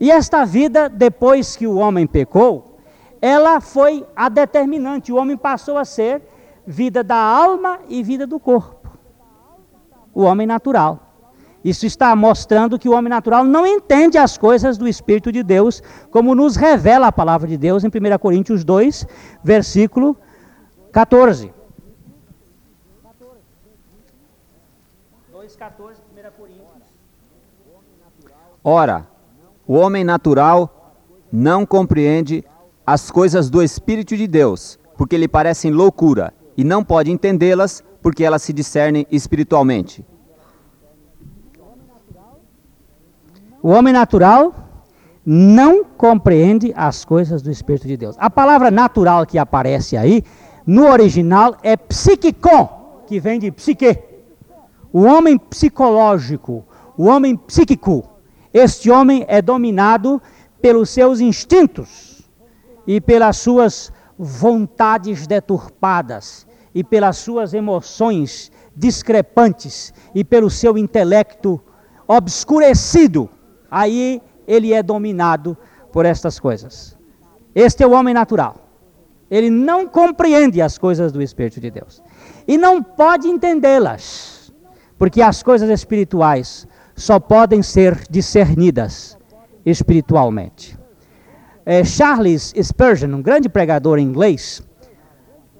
E 0.00 0.10
esta 0.10 0.44
vida, 0.44 0.88
depois 0.88 1.56
que 1.56 1.66
o 1.66 1.76
homem 1.76 2.06
pecou, 2.06 2.78
ela 3.20 3.60
foi 3.60 4.06
a 4.16 4.28
determinante. 4.28 5.12
O 5.12 5.16
homem 5.16 5.36
passou 5.36 5.76
a 5.76 5.84
ser 5.84 6.22
vida 6.66 7.04
da 7.04 7.16
alma 7.16 7.78
e 7.88 8.02
vida 8.02 8.26
do 8.26 8.40
corpo. 8.40 8.90
O 10.14 10.22
homem 10.22 10.46
natural. 10.46 11.05
Isso 11.66 11.84
está 11.84 12.14
mostrando 12.14 12.78
que 12.78 12.88
o 12.88 12.92
homem 12.92 13.10
natural 13.10 13.44
não 13.44 13.66
entende 13.66 14.16
as 14.16 14.38
coisas 14.38 14.78
do 14.78 14.86
Espírito 14.86 15.32
de 15.32 15.42
Deus, 15.42 15.82
como 16.12 16.32
nos 16.32 16.54
revela 16.54 17.08
a 17.08 17.12
palavra 17.12 17.48
de 17.48 17.56
Deus 17.56 17.82
em 17.82 17.88
1 17.88 18.18
Coríntios 18.20 18.62
2, 18.62 19.04
versículo 19.42 20.16
14. 20.92 21.52
14, 25.58 26.00
1 26.12 26.30
Coríntios. 26.38 26.66
Ora, 28.62 29.08
o 29.66 29.74
homem 29.74 30.04
natural 30.04 30.94
não 31.32 31.66
compreende 31.66 32.44
as 32.86 33.10
coisas 33.10 33.50
do 33.50 33.60
Espírito 33.60 34.16
de 34.16 34.28
Deus, 34.28 34.78
porque 34.96 35.18
lhe 35.18 35.26
parecem 35.26 35.72
loucura, 35.72 36.32
e 36.56 36.62
não 36.62 36.84
pode 36.84 37.10
entendê-las, 37.10 37.82
porque 38.00 38.22
elas 38.22 38.42
se 38.42 38.52
discernem 38.52 39.04
espiritualmente. 39.10 40.04
O 43.66 43.70
homem 43.70 43.92
natural 43.92 44.54
não 45.26 45.82
compreende 45.82 46.72
as 46.76 47.04
coisas 47.04 47.42
do 47.42 47.50
Espírito 47.50 47.88
de 47.88 47.96
Deus. 47.96 48.14
A 48.16 48.30
palavra 48.30 48.70
natural 48.70 49.26
que 49.26 49.38
aparece 49.38 49.96
aí, 49.96 50.22
no 50.64 50.88
original, 50.88 51.56
é 51.64 51.76
psiquicon, 51.76 53.02
que 53.08 53.18
vem 53.18 53.40
de 53.40 53.50
psique. 53.50 53.98
O 54.92 55.02
homem 55.02 55.36
psicológico, 55.36 56.64
o 56.96 57.06
homem 57.06 57.34
psíquico, 57.36 58.08
este 58.54 58.88
homem 58.88 59.24
é 59.26 59.42
dominado 59.42 60.22
pelos 60.62 60.88
seus 60.88 61.18
instintos 61.18 62.22
e 62.86 63.00
pelas 63.00 63.36
suas 63.36 63.92
vontades 64.16 65.26
deturpadas 65.26 66.46
e 66.72 66.84
pelas 66.84 67.16
suas 67.16 67.52
emoções 67.52 68.52
discrepantes 68.76 69.92
e 70.14 70.22
pelo 70.22 70.50
seu 70.50 70.78
intelecto 70.78 71.60
obscurecido. 72.06 73.28
Aí 73.76 74.22
ele 74.48 74.72
é 74.72 74.82
dominado 74.82 75.54
por 75.92 76.06
estas 76.06 76.40
coisas. 76.40 76.96
Este 77.54 77.82
é 77.82 77.86
o 77.86 77.92
homem 77.92 78.14
natural. 78.14 78.54
Ele 79.30 79.50
não 79.50 79.86
compreende 79.86 80.62
as 80.62 80.78
coisas 80.78 81.12
do 81.12 81.20
Espírito 81.20 81.60
de 81.60 81.70
Deus 81.70 82.02
e 82.48 82.56
não 82.56 82.82
pode 82.82 83.28
entendê-las 83.28 84.50
porque 84.96 85.20
as 85.20 85.42
coisas 85.42 85.68
espirituais 85.68 86.66
só 86.94 87.20
podem 87.20 87.62
ser 87.62 88.00
discernidas 88.08 89.18
espiritualmente. 89.62 90.78
É, 91.66 91.84
Charles 91.84 92.54
Spurgeon, 92.58 93.14
um 93.14 93.20
grande 93.20 93.46
pregador 93.46 93.98
inglês, 93.98 94.62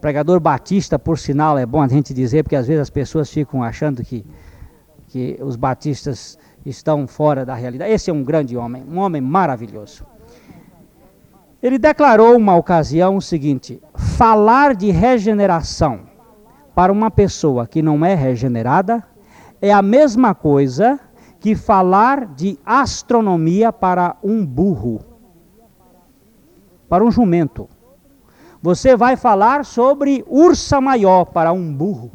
pregador 0.00 0.40
batista, 0.40 0.98
por 0.98 1.18
sinal, 1.18 1.59
é 1.59 1.66
bom 1.66 1.83
a 1.83 1.88
gente 1.88 2.14
dizer, 2.14 2.44
porque 2.44 2.57
às 2.57 2.66
vezes 2.66 2.81
as 2.81 2.90
pessoas 2.90 3.29
ficam 3.29 3.62
achando 3.62 4.02
que, 4.02 4.24
que 5.09 5.37
os 5.42 5.55
batistas 5.55 6.38
estão 6.66 7.07
fora 7.07 7.46
da 7.46 7.55
realidade. 7.55 7.92
Esse 7.92 8.11
é 8.11 8.12
um 8.12 8.24
grande 8.24 8.57
homem, 8.57 8.85
um 8.90 8.98
homem 8.98 9.20
maravilhoso. 9.20 10.05
Ele 11.62 11.79
declarou 11.79 12.37
uma 12.37 12.57
ocasião 12.57 13.16
o 13.16 13.22
seguinte: 13.22 13.81
falar 13.94 14.74
de 14.74 14.90
regeneração 14.90 16.00
para 16.74 16.92
uma 16.92 17.11
pessoa 17.11 17.66
que 17.66 17.81
não 17.81 18.05
é 18.05 18.14
regenerada 18.14 19.02
é 19.62 19.72
a 19.72 19.81
mesma 19.81 20.35
coisa 20.35 21.00
que 21.40 21.55
falar 21.55 22.26
de 22.26 22.59
astronomia 22.66 23.72
para 23.72 24.16
um 24.22 24.44
burro, 24.44 25.00
para 26.88 27.05
um 27.05 27.11
jumento. 27.11 27.68
Você 28.61 28.96
vai 28.96 29.16
falar 29.16 29.64
sobre 29.64 30.24
ursa 30.29 30.81
maior 30.81 31.26
para 31.26 31.52
um 31.52 31.72
burro. 31.72 32.11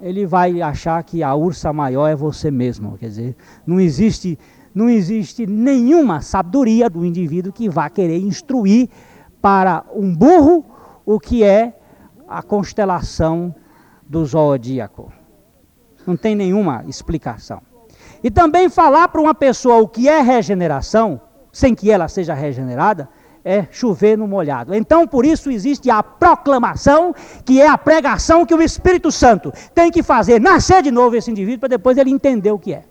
Ele 0.00 0.26
vai 0.26 0.60
achar 0.60 1.02
que 1.02 1.22
a 1.22 1.34
ursa 1.34 1.72
maior 1.72 2.08
é 2.08 2.16
você 2.16 2.50
mesmo. 2.50 2.98
Quer 2.98 3.08
dizer, 3.08 3.36
não 3.66 3.80
existe, 3.80 4.38
não 4.74 4.88
existe 4.88 5.46
nenhuma 5.46 6.20
sabedoria 6.20 6.90
do 6.90 7.04
indivíduo 7.04 7.52
que 7.52 7.68
vá 7.68 7.88
querer 7.88 8.18
instruir 8.18 8.88
para 9.40 9.84
um 9.94 10.14
burro 10.14 10.64
o 11.04 11.20
que 11.20 11.44
é 11.44 11.78
a 12.26 12.42
constelação 12.42 13.54
do 14.06 14.24
zodíaco. 14.24 15.12
Não 16.06 16.16
tem 16.16 16.34
nenhuma 16.34 16.84
explicação. 16.86 17.62
E 18.22 18.30
também 18.30 18.68
falar 18.68 19.08
para 19.08 19.20
uma 19.20 19.34
pessoa 19.34 19.76
o 19.76 19.88
que 19.88 20.08
é 20.08 20.20
regeneração, 20.20 21.20
sem 21.52 21.74
que 21.74 21.90
ela 21.90 22.08
seja 22.08 22.34
regenerada, 22.34 23.08
é 23.44 23.66
chover 23.70 24.16
no 24.16 24.26
molhado. 24.26 24.74
Então, 24.74 25.06
por 25.06 25.26
isso 25.26 25.50
existe 25.50 25.90
a 25.90 26.02
proclamação, 26.02 27.14
que 27.44 27.60
é 27.60 27.68
a 27.68 27.76
pregação 27.76 28.46
que 28.46 28.54
o 28.54 28.62
Espírito 28.62 29.12
Santo 29.12 29.52
tem 29.74 29.90
que 29.90 30.02
fazer 30.02 30.40
nascer 30.40 30.82
de 30.82 30.90
novo 30.90 31.14
esse 31.14 31.30
indivíduo 31.30 31.60
para 31.60 31.68
depois 31.68 31.98
ele 31.98 32.10
entender 32.10 32.50
o 32.50 32.58
que 32.58 32.72
é. 32.72 32.84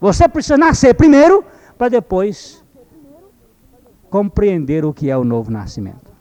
Você 0.00 0.26
precisa 0.26 0.56
nascer 0.56 0.94
primeiro 0.94 1.44
para 1.76 1.88
depois 1.88 2.64
compreender 4.08 4.84
o 4.84 4.92
que 4.94 5.10
é 5.10 5.16
o 5.16 5.24
novo 5.24 5.50
nascimento. 5.50 6.13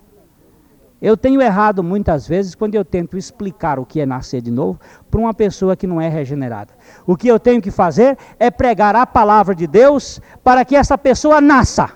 Eu 1.04 1.18
tenho 1.18 1.42
errado 1.42 1.84
muitas 1.84 2.26
vezes 2.26 2.56
quando 2.56 2.76
eu 2.76 2.86
tento 2.86 3.18
explicar 3.18 3.78
o 3.78 3.86
que 3.86 4.00
é 4.00 4.06
nascer 4.06 4.42
de 4.42 4.50
novo 4.50 4.80
para 5.12 5.20
uma 5.20 5.34
pessoa 5.34 5.76
que 5.76 5.86
não 5.86 6.00
é 6.00 6.08
regenerada. 6.08 6.74
O 7.06 7.18
que 7.18 7.28
eu 7.28 7.38
tenho 7.38 7.62
que 7.62 7.72
fazer 7.72 8.18
é 8.40 8.50
pregar 8.50 8.96
a 8.96 9.06
palavra 9.06 9.54
de 9.54 9.68
Deus 9.68 10.22
para 10.42 10.64
que 10.64 10.78
essa 10.78 10.98
pessoa 10.98 11.42
nasça. 11.42 11.90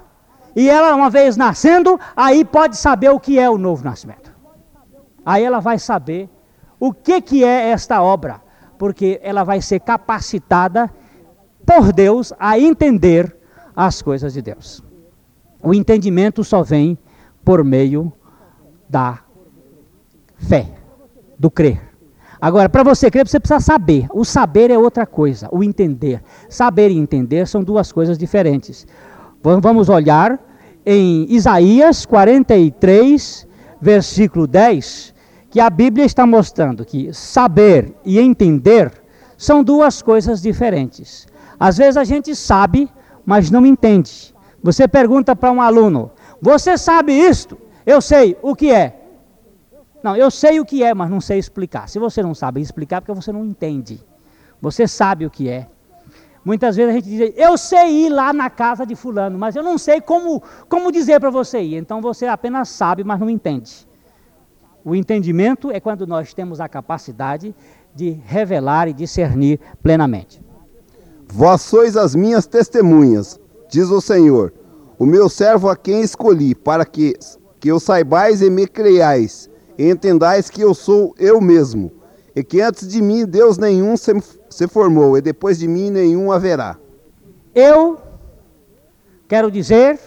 E 0.53 0.69
ela, 0.69 0.93
uma 0.93 1.09
vez 1.09 1.37
nascendo, 1.37 1.97
aí 2.17 2.43
pode 2.43 2.75
saber 2.75 3.07
o 3.07 3.17
que 3.17 3.39
é 3.39 3.49
o 3.49 3.57
novo 3.57 3.81
nascimento. 3.81 4.29
Aí 5.25 5.41
ela 5.41 5.61
vai 5.61 5.79
saber 5.79 6.29
o 6.77 6.91
que, 6.91 7.21
que 7.21 7.45
é 7.45 7.69
esta 7.69 8.01
obra, 8.03 8.41
porque 8.77 9.21
ela 9.23 9.45
vai 9.45 9.61
ser 9.61 9.79
capacitada 9.79 10.93
por 11.65 11.93
Deus 11.93 12.33
a 12.37 12.59
entender 12.59 13.33
as 13.73 14.01
coisas 14.01 14.33
de 14.33 14.41
Deus. 14.41 14.83
O 15.63 15.73
entendimento 15.73 16.43
só 16.43 16.61
vem 16.61 16.97
por 17.45 17.63
meio 17.63 18.11
da 18.89 19.19
fé, 20.37 20.67
do 21.37 21.49
crer. 21.49 21.81
Agora, 22.39 22.69
para 22.69 22.83
você 22.83 23.09
crer, 23.09 23.27
você 23.27 23.39
precisa 23.39 23.59
saber. 23.59 24.07
O 24.13 24.23
saber 24.23 24.69
é 24.69 24.77
outra 24.77 25.05
coisa, 25.05 25.49
o 25.51 25.63
entender. 25.63 26.21
Saber 26.47 26.91
e 26.91 26.97
entender 26.97 27.47
são 27.47 27.63
duas 27.63 27.91
coisas 27.91 28.17
diferentes. 28.17 28.85
Vamos 29.41 29.89
olhar 29.89 30.39
em 30.85 31.25
Isaías 31.29 32.05
43, 32.05 33.47
versículo 33.81 34.47
10, 34.47 35.13
que 35.49 35.59
a 35.59 35.69
Bíblia 35.69 36.05
está 36.05 36.25
mostrando 36.25 36.85
que 36.85 37.11
saber 37.13 37.95
e 38.05 38.19
entender 38.19 38.91
são 39.37 39.63
duas 39.63 40.01
coisas 40.01 40.41
diferentes. 40.41 41.27
Às 41.59 41.77
vezes 41.77 41.97
a 41.97 42.03
gente 42.03 42.35
sabe, 42.35 42.89
mas 43.25 43.49
não 43.51 43.65
entende. 43.65 44.33
Você 44.61 44.87
pergunta 44.87 45.35
para 45.35 45.51
um 45.51 45.61
aluno: 45.61 46.11
Você 46.41 46.77
sabe 46.77 47.13
isto? 47.13 47.57
Eu 47.87 48.01
sei. 48.01 48.37
O 48.41 48.53
que 48.53 48.69
é? 48.69 48.99
Não, 50.03 50.15
eu 50.15 50.29
sei 50.29 50.59
o 50.59 50.65
que 50.65 50.83
é, 50.83 50.93
mas 50.93 51.09
não 51.09 51.21
sei 51.21 51.39
explicar. 51.39 51.87
Se 51.87 51.97
você 51.97 52.21
não 52.21 52.35
sabe 52.35 52.61
explicar, 52.61 52.97
é 52.97 52.99
porque 52.99 53.13
você 53.13 53.31
não 53.31 53.45
entende. 53.45 54.05
Você 54.61 54.87
sabe 54.87 55.25
o 55.25 55.29
que 55.29 55.47
é. 55.47 55.67
Muitas 56.43 56.75
vezes 56.75 56.91
a 56.91 56.93
gente 56.95 57.09
diz, 57.09 57.33
eu 57.35 57.57
sei 57.57 58.05
ir 58.05 58.09
lá 58.09 58.31
na 58.31 58.49
casa 58.49 58.85
de 58.85 58.95
fulano, 58.95 59.37
mas 59.37 59.55
eu 59.55 59.63
não 59.63 59.77
sei 59.77 59.99
como, 59.99 60.41
como 60.69 60.91
dizer 60.91 61.19
para 61.19 61.29
você 61.29 61.61
ir. 61.61 61.75
Então 61.75 62.01
você 62.01 62.25
apenas 62.25 62.69
sabe, 62.69 63.03
mas 63.03 63.19
não 63.19 63.29
entende. 63.29 63.87
O 64.83 64.95
entendimento 64.95 65.71
é 65.71 65.79
quando 65.79 66.05
nós 66.05 66.33
temos 66.33 66.61
a 66.61 66.69
capacidade 66.69 67.55
de 67.93 68.11
revelar 68.25 68.87
e 68.87 68.93
discernir 68.93 69.59
plenamente. 69.81 70.41
Vós 71.27 71.61
sois 71.61 71.97
as 71.97 72.15
minhas 72.15 72.45
testemunhas, 72.45 73.39
diz 73.69 73.89
o 73.89 73.99
Senhor, 73.99 74.53
o 74.97 75.05
meu 75.05 75.27
servo 75.27 75.67
a 75.67 75.75
quem 75.75 76.01
escolhi, 76.01 76.55
para 76.55 76.85
que, 76.85 77.15
que 77.67 77.71
eu 77.71 77.81
saibais 77.81 78.41
e 78.41 78.49
me 78.49 78.65
creiais, 78.65 79.49
e 79.77 79.89
entendais 79.89 80.49
que 80.49 80.61
eu 80.61 80.73
sou 80.73 81.13
eu 81.19 81.41
mesmo, 81.41 81.91
e 82.33 82.41
que 82.41 82.61
antes 82.61 82.87
de 82.87 83.01
mim 83.01 83.25
Deus 83.25 83.57
nenhum 83.57 83.95
se, 83.97 84.67
formou, 84.69 85.17
e 85.17 85.21
depois 85.21 85.59
de 85.59 85.67
mim 85.67 85.89
nenhum 85.89 86.31
haverá. 86.31 86.77
Eu 87.53 87.99
quero 89.27 89.51
dizer 89.51 89.99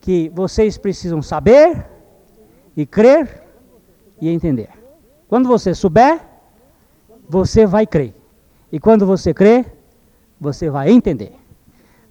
que 0.00 0.30
vocês 0.32 0.78
precisam 0.78 1.20
saber 1.20 1.84
e 2.76 2.86
crer 2.86 3.42
e 4.20 4.28
entender. 4.28 4.68
Quando 5.26 5.48
você 5.48 5.74
souber, 5.74 6.20
você 7.28 7.66
vai 7.66 7.84
crer. 7.84 8.14
E 8.70 8.78
quando 8.78 9.04
você 9.04 9.34
crer, 9.34 9.66
você 10.40 10.70
vai 10.70 10.92
entender. 10.92 11.32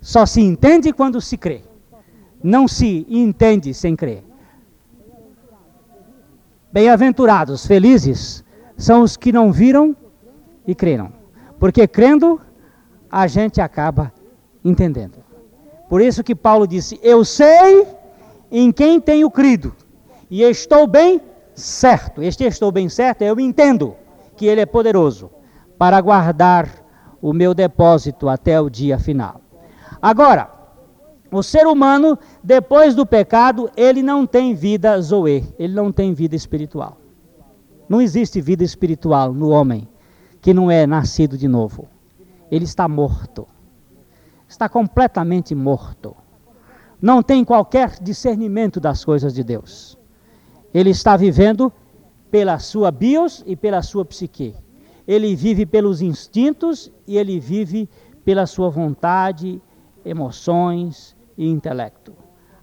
Só 0.02 0.26
se 0.26 0.42
entende 0.42 0.92
quando 0.92 1.22
se 1.22 1.38
crê. 1.38 1.62
Não 2.44 2.68
se 2.68 3.08
entende 3.10 3.74
sem 3.74 3.96
crer. 3.96 4.25
Bem-aventurados, 6.76 7.66
felizes, 7.66 8.44
são 8.76 9.02
os 9.02 9.16
que 9.16 9.32
não 9.32 9.50
viram 9.50 9.96
e 10.68 10.76
creram. 10.76 11.10
Porque 11.58 11.88
crendo, 11.88 12.42
a 13.10 13.28
gente 13.28 13.62
acaba 13.62 14.12
entendendo. 14.62 15.24
Por 15.88 16.02
isso 16.02 16.22
que 16.22 16.36
Paulo 16.36 16.68
disse: 16.68 17.00
Eu 17.02 17.24
sei 17.24 17.88
em 18.52 18.74
quem 18.74 19.00
tenho 19.00 19.32
crido, 19.32 19.74
e 20.30 20.44
estou 20.44 20.86
bem 20.86 21.22
certo. 21.54 22.22
Este 22.22 22.44
estou 22.44 22.74
bem 22.74 22.90
certo, 22.90 23.22
eu 23.22 23.40
entendo 23.40 23.96
que 24.36 24.46
Ele 24.46 24.60
é 24.60 24.66
poderoso 24.66 25.32
para 25.78 26.02
guardar 26.02 26.68
o 27.22 27.32
meu 27.32 27.54
depósito 27.54 28.28
até 28.28 28.60
o 28.60 28.70
dia 28.70 29.00
final. 29.00 29.40
Agora, 30.02 30.50
o 31.40 31.44
ser 31.44 31.68
humano, 31.68 32.18
depois 32.44 32.96
do 32.96 33.06
pecado, 33.06 33.70
ele 33.76 34.02
não 34.02 34.26
tem 34.26 34.54
vida 34.54 35.00
zoe, 35.02 35.44
ele 35.58 35.74
não 35.74 35.92
tem 35.92 36.14
vida 36.14 36.36
espiritual. 36.36 36.98
Não 37.88 38.02
existe 38.02 38.42
vida 38.42 38.64
espiritual 38.64 39.34
no 39.34 39.50
homem 39.50 39.88
que 40.42 40.54
não 40.54 40.70
é 40.70 40.86
nascido 40.86 41.38
de 41.38 41.48
novo. 41.48 41.88
Ele 42.52 42.66
está 42.66 42.88
morto. 42.88 43.48
Está 44.48 44.70
completamente 44.70 45.54
morto. 45.56 46.16
Não 47.02 47.22
tem 47.22 47.44
qualquer 47.44 48.00
discernimento 48.02 48.80
das 48.80 49.04
coisas 49.04 49.34
de 49.34 49.44
Deus. 49.44 49.98
Ele 50.74 50.90
está 50.90 51.16
vivendo 51.16 51.72
pela 52.32 52.60
sua 52.60 52.92
bios 52.92 53.44
e 53.46 53.56
pela 53.56 53.82
sua 53.82 54.04
psique 54.06 54.56
ele 55.08 55.36
vive 55.36 55.66
pelos 55.66 56.02
instintos 56.02 56.92
e 57.08 57.18
ele 57.18 57.40
vive 57.40 57.90
pela 58.24 58.46
sua 58.46 58.70
vontade, 58.70 59.62
emoções 60.04 61.15
e 61.38 61.48
intelecto. 61.48 62.14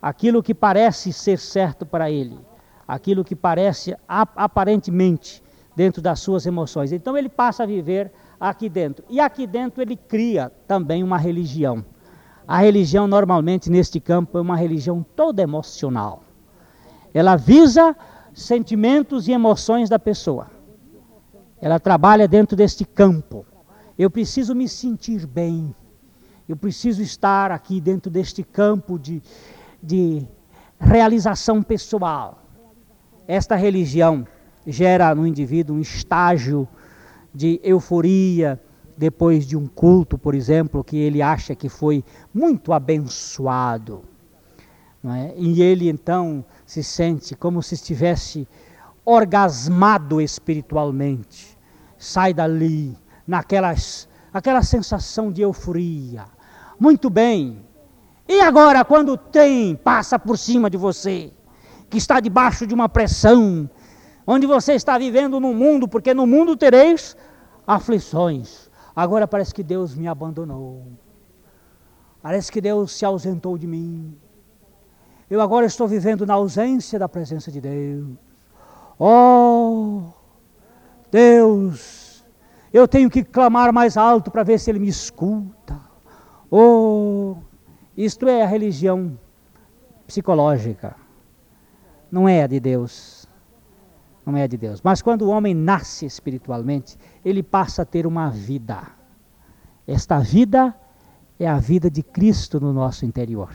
Aquilo 0.00 0.42
que 0.42 0.54
parece 0.54 1.12
ser 1.12 1.38
certo 1.38 1.86
para 1.86 2.10
ele, 2.10 2.38
aquilo 2.86 3.24
que 3.24 3.36
parece 3.36 3.96
aparentemente 4.08 5.42
dentro 5.76 6.02
das 6.02 6.20
suas 6.20 6.44
emoções. 6.46 6.92
Então 6.92 7.16
ele 7.16 7.28
passa 7.28 7.62
a 7.62 7.66
viver 7.66 8.12
aqui 8.38 8.68
dentro. 8.68 9.04
E 9.08 9.20
aqui 9.20 9.46
dentro 9.46 9.80
ele 9.80 9.96
cria 9.96 10.50
também 10.66 11.02
uma 11.02 11.16
religião. 11.16 11.84
A 12.46 12.58
religião, 12.58 13.06
normalmente, 13.06 13.70
neste 13.70 14.00
campo, 14.00 14.36
é 14.36 14.40
uma 14.40 14.56
religião 14.56 15.04
toda 15.14 15.42
emocional. 15.42 16.24
Ela 17.14 17.36
visa 17.36 17.96
sentimentos 18.34 19.28
e 19.28 19.32
emoções 19.32 19.88
da 19.88 19.98
pessoa. 19.98 20.50
Ela 21.60 21.78
trabalha 21.78 22.26
dentro 22.26 22.56
deste 22.56 22.84
campo. 22.84 23.46
Eu 23.96 24.10
preciso 24.10 24.54
me 24.54 24.68
sentir 24.68 25.26
bem. 25.26 25.74
Eu 26.52 26.56
preciso 26.58 27.00
estar 27.00 27.50
aqui 27.50 27.80
dentro 27.80 28.10
deste 28.10 28.42
campo 28.42 28.98
de, 28.98 29.22
de 29.82 30.28
realização 30.78 31.62
pessoal. 31.62 32.42
Esta 33.26 33.56
religião 33.56 34.26
gera 34.66 35.14
no 35.14 35.26
indivíduo 35.26 35.76
um 35.76 35.80
estágio 35.80 36.68
de 37.32 37.58
euforia 37.64 38.60
depois 38.98 39.46
de 39.46 39.56
um 39.56 39.66
culto, 39.66 40.18
por 40.18 40.34
exemplo, 40.34 40.84
que 40.84 40.98
ele 40.98 41.22
acha 41.22 41.54
que 41.54 41.70
foi 41.70 42.04
muito 42.34 42.74
abençoado. 42.74 44.02
É? 45.02 45.32
E 45.38 45.62
ele 45.62 45.88
então 45.88 46.44
se 46.66 46.84
sente 46.84 47.34
como 47.34 47.62
se 47.62 47.76
estivesse 47.76 48.46
orgasmado 49.06 50.20
espiritualmente 50.20 51.56
sai 51.96 52.34
dali 52.34 52.94
naquelas 53.26 54.06
aquela 54.32 54.62
sensação 54.62 55.30
de 55.30 55.42
euforia. 55.42 56.24
Muito 56.82 57.08
bem. 57.08 57.64
E 58.28 58.40
agora 58.40 58.84
quando 58.84 59.16
tem 59.16 59.76
passa 59.76 60.18
por 60.18 60.36
cima 60.36 60.68
de 60.68 60.76
você, 60.76 61.32
que 61.88 61.96
está 61.96 62.18
debaixo 62.18 62.66
de 62.66 62.74
uma 62.74 62.88
pressão, 62.88 63.70
onde 64.26 64.48
você 64.48 64.72
está 64.72 64.98
vivendo 64.98 65.38
no 65.38 65.54
mundo, 65.54 65.86
porque 65.86 66.12
no 66.12 66.26
mundo 66.26 66.56
tereis 66.56 67.16
aflições. 67.64 68.68
Agora 68.96 69.28
parece 69.28 69.54
que 69.54 69.62
Deus 69.62 69.94
me 69.94 70.08
abandonou. 70.08 70.88
Parece 72.20 72.50
que 72.50 72.60
Deus 72.60 72.90
se 72.90 73.04
ausentou 73.04 73.56
de 73.56 73.68
mim. 73.68 74.18
Eu 75.30 75.40
agora 75.40 75.66
estou 75.66 75.86
vivendo 75.86 76.26
na 76.26 76.34
ausência 76.34 76.98
da 76.98 77.08
presença 77.08 77.52
de 77.52 77.60
Deus. 77.60 78.08
Oh, 78.98 80.02
Deus, 81.12 82.24
eu 82.72 82.88
tenho 82.88 83.08
que 83.08 83.22
clamar 83.22 83.72
mais 83.72 83.96
alto 83.96 84.32
para 84.32 84.42
ver 84.42 84.58
se 84.58 84.68
Ele 84.68 84.80
me 84.80 84.88
escuta. 84.88 85.91
Oh, 86.54 87.36
isto 87.96 88.28
é 88.28 88.42
a 88.42 88.46
religião 88.46 89.18
psicológica. 90.06 90.94
Não 92.10 92.28
é 92.28 92.42
a 92.42 92.46
de 92.46 92.60
Deus. 92.60 93.26
Não 94.26 94.36
é 94.36 94.42
a 94.42 94.46
de 94.46 94.58
Deus. 94.58 94.82
Mas 94.82 95.00
quando 95.00 95.22
o 95.22 95.30
homem 95.30 95.54
nasce 95.54 96.04
espiritualmente, 96.04 96.98
ele 97.24 97.42
passa 97.42 97.80
a 97.80 97.84
ter 97.86 98.06
uma 98.06 98.28
vida. 98.28 98.82
Esta 99.86 100.18
vida 100.18 100.76
é 101.40 101.48
a 101.48 101.58
vida 101.58 101.90
de 101.90 102.02
Cristo 102.02 102.60
no 102.60 102.70
nosso 102.70 103.06
interior. 103.06 103.50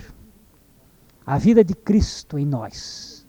A 1.24 1.38
vida 1.38 1.64
de 1.64 1.76
Cristo 1.76 2.40
em 2.40 2.48
nós. 2.48 3.28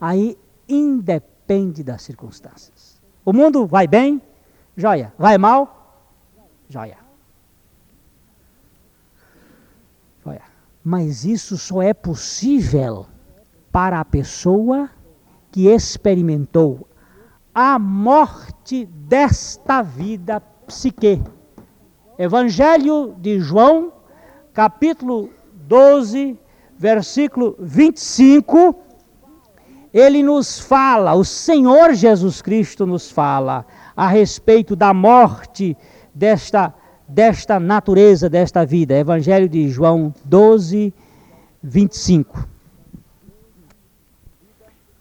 Aí 0.00 0.38
independe 0.68 1.82
das 1.82 2.02
circunstâncias. 2.02 3.02
O 3.24 3.32
mundo 3.32 3.66
vai 3.66 3.88
bem, 3.88 4.22
joia. 4.76 5.12
Vai 5.18 5.36
mal, 5.36 6.06
joia. 6.68 7.10
Joia. 10.24 10.42
Mas 10.82 11.24
isso 11.24 11.58
só 11.58 11.82
é 11.82 11.92
possível 11.92 13.06
para 13.70 14.00
a 14.00 14.04
pessoa 14.04 14.90
que 15.50 15.68
experimentou 15.68 16.88
a 17.54 17.78
morte 17.78 18.86
desta 18.86 19.82
vida 19.82 20.40
psique. 20.66 21.22
Evangelho 22.18 23.14
de 23.18 23.40
João, 23.40 23.92
capítulo 24.52 25.30
12, 25.52 26.38
versículo 26.76 27.56
25, 27.58 28.74
ele 29.92 30.22
nos 30.22 30.58
fala, 30.58 31.14
o 31.14 31.24
Senhor 31.24 31.92
Jesus 31.94 32.40
Cristo 32.40 32.86
nos 32.86 33.10
fala 33.10 33.66
a 33.96 34.06
respeito 34.06 34.76
da 34.76 34.94
morte 34.94 35.76
desta, 36.14 36.72
desta 37.10 37.58
natureza, 37.58 38.28
desta 38.28 38.64
vida. 38.64 38.94
Evangelho 38.94 39.48
de 39.48 39.68
João 39.68 40.14
12, 40.24 40.94
25. 41.62 42.48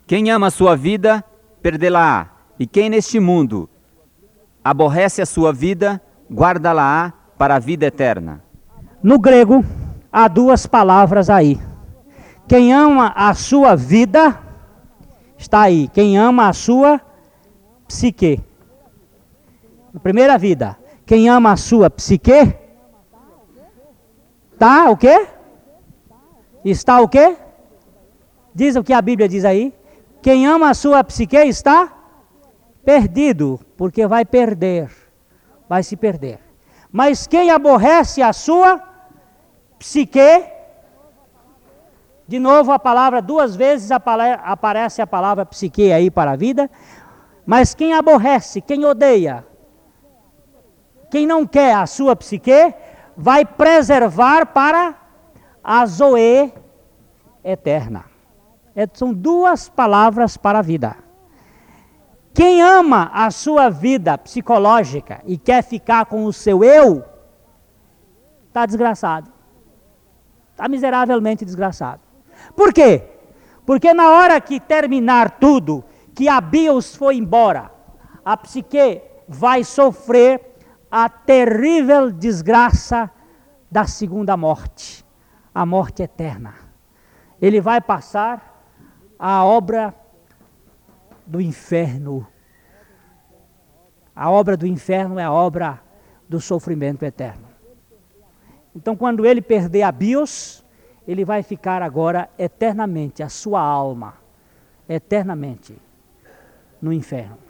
Quem 0.08 0.32
ama 0.32 0.48
a 0.48 0.52
sua 0.52 0.76
vida, 0.76 1.24
perdê-la-á. 1.62 2.28
E 2.60 2.65
quem 2.65 2.89
neste 2.89 3.19
mundo 3.19 3.69
aborrece 4.63 5.22
a 5.22 5.26
sua 5.26 5.54
vida, 5.54 6.02
guarda-la-á 6.30 7.13
para 7.38 7.56
a 7.56 7.60
vida 7.60 7.86
eterna. 7.86 8.41
No 9.02 9.19
grego, 9.19 9.63
há 10.12 10.28
duas 10.28 10.65
palavras 10.65 11.30
aí. 11.30 11.60
Quem 12.48 12.74
ama 12.74 13.13
a 13.15 13.34
sua 13.36 13.76
vida, 13.76 14.38
está 15.38 15.62
aí. 15.62 15.88
Quem 15.93 16.17
ama 16.17 16.50
a 16.50 16.54
sua 16.54 17.00
psique. 17.88 18.41
Na 19.93 20.00
primeira 20.00 20.38
vida, 20.38 20.76
quem 21.10 21.28
ama 21.28 21.54
a 21.54 21.58
sua 21.58 21.89
psique, 21.89 22.56
tá 24.60 24.91
o 24.91 24.95
quê? 24.95 25.28
Está 26.63 27.02
o 27.02 27.10
quê? 27.10 27.36
Diz 28.54 28.76
o 28.76 28.84
que 28.84 28.93
a 28.93 29.02
Bíblia 29.02 29.28
diz 29.28 29.43
aí. 29.43 29.74
Quem 30.22 30.45
ama 30.45 30.69
a 30.69 30.76
sua 30.76 31.04
psique 31.04 31.36
está 31.36 31.91
perdido, 32.86 33.60
porque 33.76 34.06
vai 34.06 34.24
perder, 34.24 34.91
vai 35.67 35.82
se 35.82 35.98
perder. 35.98 36.39
Mas 36.91 37.26
quem 37.26 37.50
aborrece 37.50 38.22
a 38.22 38.32
sua 38.32 38.80
psique, 39.80 40.45
de 42.28 42.38
novo 42.38 42.72
a 42.72 42.78
palavra, 42.78 43.19
duas 43.19 43.56
vezes 43.56 43.89
aparece 43.91 45.02
a 45.02 45.08
palavra 45.08 45.43
psique 45.43 45.91
aí 45.91 46.12
para 46.12 46.34
a 46.34 46.36
vida, 46.36 46.69
mas 47.48 47.74
quem 47.74 47.95
aborrece, 47.95 48.62
quem 48.62 48.86
odeia, 48.86 49.48
quem 51.10 51.26
não 51.26 51.45
quer 51.45 51.76
a 51.76 51.86
sua 51.86 52.15
psique, 52.15 52.74
vai 53.15 53.45
preservar 53.45 54.45
para 54.48 54.95
a 55.63 55.86
Zoe 55.86 56.54
eterna. 57.43 58.06
É, 58.76 58.88
são 58.93 59.13
duas 59.13 59.67
palavras 59.67 60.38
para 60.38 60.60
a 60.60 60.62
vida. 60.62 60.95
Quem 62.34 62.62
ama 62.62 63.12
a 63.13 63.30
sua 63.32 63.69
vida 63.69 64.17
psicológica 64.17 65.22
e 65.26 65.38
quer 65.38 65.63
ficar 65.63 66.06
com 66.06 66.26
o 66.26 66.32
seu 66.32 66.63
eu, 66.63 67.04
está 68.48 68.65
desgraçado. 68.65 69.30
Está 70.52 70.67
miseravelmente 70.69 71.43
desgraçado. 71.43 72.02
Por 72.56 72.74
quê? 72.74 73.04
Porque 73.65 73.93
na 73.93 74.12
hora 74.12 74.39
que 74.39 74.60
terminar 74.60 75.32
tudo, 75.32 75.84
que 76.15 76.28
a 76.28 76.39
bios 76.39 76.95
foi 76.95 77.17
embora, 77.17 77.72
a 78.24 78.38
psique 78.38 79.02
vai 79.28 79.63
sofrer 79.63 80.48
a 80.91 81.08
terrível 81.08 82.12
desgraça 82.12 83.10
da 83.69 83.86
segunda 83.86 84.36
morte, 84.36 85.06
a 85.54 85.65
morte 85.65 86.02
eterna. 86.02 86.56
Ele 87.41 87.62
vai 87.62 87.80
passar 87.80 88.65
a 89.17 89.43
obra 89.45 89.93
do 91.25 91.39
inferno. 91.39 92.25
A 94.15 94.30
obra 94.30 94.58
do 94.58 94.65
inferno 94.65 95.19
é 95.19 95.23
a 95.23 95.32
obra 95.32 95.82
do 96.28 96.41
sofrimento 96.41 97.04
eterno. 97.04 97.47
Então, 98.75 98.95
quando 98.95 99.25
ele 99.25 99.41
perder 99.41 99.84
a 99.84 99.91
bios, 99.91 100.65
ele 101.08 101.25
vai 101.25 101.41
ficar 101.43 101.82
agora 101.82 102.30
eternamente, 102.38 103.23
a 103.23 103.30
sua 103.30 103.62
alma, 103.62 104.15
eternamente, 104.88 105.75
no 106.82 106.93
inferno. 106.93 107.48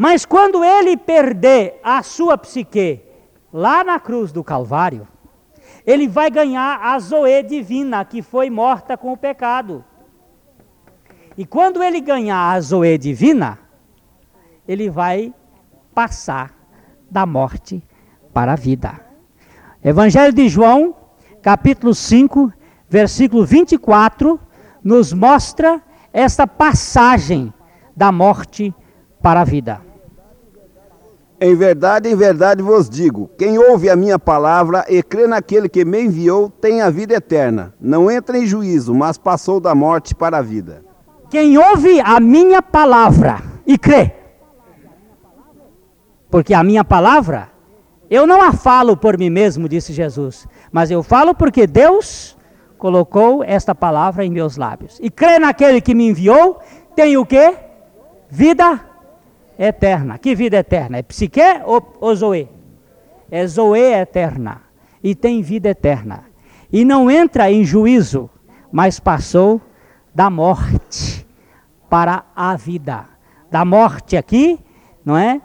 Mas 0.00 0.24
quando 0.24 0.64
ele 0.64 0.96
perder 0.96 1.78
a 1.84 2.02
sua 2.02 2.38
psique 2.38 3.02
lá 3.52 3.84
na 3.84 4.00
cruz 4.00 4.32
do 4.32 4.42
Calvário, 4.42 5.06
ele 5.86 6.08
vai 6.08 6.30
ganhar 6.30 6.80
a 6.82 6.98
Zoe 6.98 7.42
divina, 7.42 8.02
que 8.02 8.22
foi 8.22 8.48
morta 8.48 8.96
com 8.96 9.12
o 9.12 9.16
pecado. 9.16 9.84
E 11.36 11.44
quando 11.44 11.82
ele 11.82 12.00
ganhar 12.00 12.50
a 12.50 12.58
Zoe 12.62 12.96
divina, 12.96 13.58
ele 14.66 14.88
vai 14.88 15.34
passar 15.94 16.54
da 17.10 17.26
morte 17.26 17.86
para 18.32 18.54
a 18.54 18.56
vida. 18.56 18.98
Evangelho 19.84 20.32
de 20.32 20.48
João, 20.48 20.96
capítulo 21.42 21.94
5, 21.94 22.50
versículo 22.88 23.44
24, 23.44 24.40
nos 24.82 25.12
mostra 25.12 25.82
essa 26.10 26.46
passagem 26.46 27.52
da 27.94 28.10
morte 28.10 28.74
para 29.20 29.42
a 29.42 29.44
vida. 29.44 29.89
Em 31.40 31.54
verdade, 31.54 32.06
em 32.06 32.14
verdade 32.14 32.62
vos 32.62 32.90
digo: 32.90 33.30
quem 33.38 33.58
ouve 33.58 33.88
a 33.88 33.96
minha 33.96 34.18
palavra 34.18 34.84
e 34.88 35.02
crê 35.02 35.26
naquele 35.26 35.70
que 35.70 35.86
me 35.86 36.02
enviou, 36.02 36.50
tem 36.50 36.82
a 36.82 36.90
vida 36.90 37.14
eterna. 37.14 37.72
Não 37.80 38.10
entra 38.10 38.36
em 38.36 38.46
juízo, 38.46 38.94
mas 38.94 39.16
passou 39.16 39.58
da 39.58 39.74
morte 39.74 40.14
para 40.14 40.36
a 40.36 40.42
vida. 40.42 40.84
Quem 41.30 41.56
ouve 41.56 41.98
a 42.00 42.20
minha 42.20 42.60
palavra 42.60 43.40
e 43.66 43.78
crê, 43.78 44.12
porque 46.30 46.52
a 46.52 46.62
minha 46.62 46.84
palavra, 46.84 47.48
eu 48.10 48.26
não 48.26 48.42
a 48.42 48.52
falo 48.52 48.96
por 48.96 49.16
mim 49.16 49.30
mesmo, 49.30 49.68
disse 49.68 49.92
Jesus, 49.94 50.46
mas 50.70 50.90
eu 50.90 51.02
falo 51.02 51.34
porque 51.34 51.66
Deus 51.66 52.36
colocou 52.76 53.42
esta 53.44 53.74
palavra 53.74 54.24
em 54.24 54.30
meus 54.30 54.56
lábios. 54.56 54.98
E 55.00 55.08
crê 55.10 55.38
naquele 55.38 55.80
que 55.80 55.94
me 55.94 56.08
enviou, 56.08 56.58
tem 56.94 57.16
o 57.16 57.24
quê? 57.24 57.54
Vida 58.28 58.72
eterna. 58.72 58.89
Que 60.18 60.34
vida 60.34 60.56
eterna? 60.56 60.96
É 60.96 61.02
psique 61.02 61.42
ou, 61.66 61.96
ou 62.00 62.14
zoe? 62.14 62.48
É 63.30 63.46
zoe 63.46 63.92
eterna. 63.92 64.62
E 65.02 65.14
tem 65.14 65.42
vida 65.42 65.68
eterna. 65.68 66.24
E 66.72 66.82
não 66.82 67.10
entra 67.10 67.50
em 67.50 67.62
juízo, 67.62 68.30
mas 68.72 68.98
passou 68.98 69.60
da 70.14 70.30
morte 70.30 71.26
para 71.90 72.24
a 72.34 72.56
vida. 72.56 73.04
Da 73.50 73.64
morte 73.64 74.16
aqui, 74.16 74.58
não 75.04 75.16
é? 75.16 75.42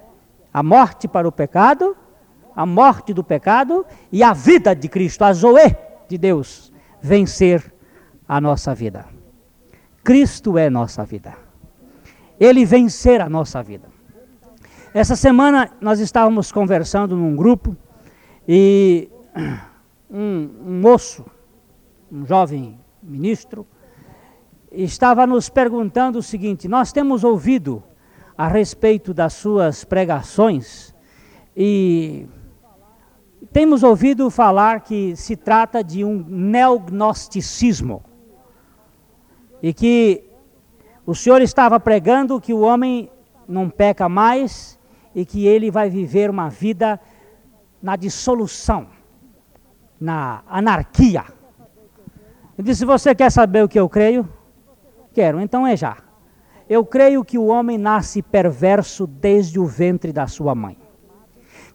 A 0.54 0.64
morte 0.64 1.08
para 1.08 1.28
o 1.28 1.32
pecado, 1.32 1.98
a 2.56 2.66
morte 2.66 3.14
do 3.14 3.24
pecado 3.24 3.86
e 4.12 4.24
a 4.24 4.32
vida 4.32 4.74
de 4.74 4.88
Cristo, 4.88 5.24
a 5.24 5.34
Zoe 5.34 5.76
de 6.08 6.18
Deus, 6.18 6.72
vencer 7.02 7.74
a 8.28 8.40
nossa 8.40 8.74
vida. 8.74 9.06
Cristo 10.04 10.58
é 10.58 10.70
nossa 10.70 11.04
vida. 11.04 11.34
Ele 12.40 12.64
vencer 12.64 13.20
a 13.20 13.28
nossa 13.28 13.62
vida. 13.62 13.95
Essa 14.96 15.18
semana 15.18 15.72
nós 15.82 16.00
estávamos 16.00 16.54
conversando 16.54 17.18
num 17.18 17.36
grupo 17.36 17.76
e 18.48 19.10
um, 20.10 20.50
um 20.66 20.80
moço, 20.80 21.26
um 22.10 22.26
jovem 22.26 22.80
ministro, 23.04 23.68
estava 24.72 25.28
nos 25.28 25.50
perguntando 25.50 26.20
o 26.20 26.24
seguinte: 26.24 26.70
nós 26.70 26.94
temos 26.94 27.26
ouvido 27.26 27.84
a 28.38 28.48
respeito 28.48 29.14
das 29.14 29.34
suas 29.34 29.84
pregações 29.84 30.96
e 31.58 32.26
temos 33.52 33.84
ouvido 33.84 34.30
falar 34.30 34.80
que 34.80 35.14
se 35.18 35.36
trata 35.36 35.84
de 35.84 36.06
um 36.06 36.24
neognosticismo 36.26 38.02
e 39.62 39.74
que 39.74 40.24
o 41.06 41.14
senhor 41.14 41.42
estava 41.42 41.82
pregando 41.82 42.40
que 42.40 42.54
o 42.54 42.62
homem 42.62 43.12
não 43.46 43.70
peca 43.70 44.08
mais 44.08 44.75
e 45.16 45.26
que 45.26 45.48
ele 45.48 45.72
vai 45.72 45.90
viver 45.90 46.30
uma 46.30 46.50
vida 46.50 47.00
na 47.82 47.96
dissolução, 47.96 48.88
na 50.00 50.44
anarquia. 50.46 51.24
Eu 52.58 52.64
disse: 52.64 52.84
Você 52.84 53.16
quer 53.16 53.32
saber 53.32 53.64
o 53.64 53.70
que 53.70 53.80
eu 53.80 53.88
creio? 53.88 54.28
Quero, 55.14 55.40
então 55.40 55.66
é 55.66 55.78
já. 55.78 55.98
Eu 56.68 56.84
creio 56.84 57.24
que 57.24 57.38
o 57.38 57.46
homem 57.46 57.78
nasce 57.78 58.22
perverso 58.22 59.08
desde 59.08 59.60
o 59.60 59.66
ventre 59.66 60.12
da 60.12 60.28
sua 60.28 60.54
mãe. 60.54 60.78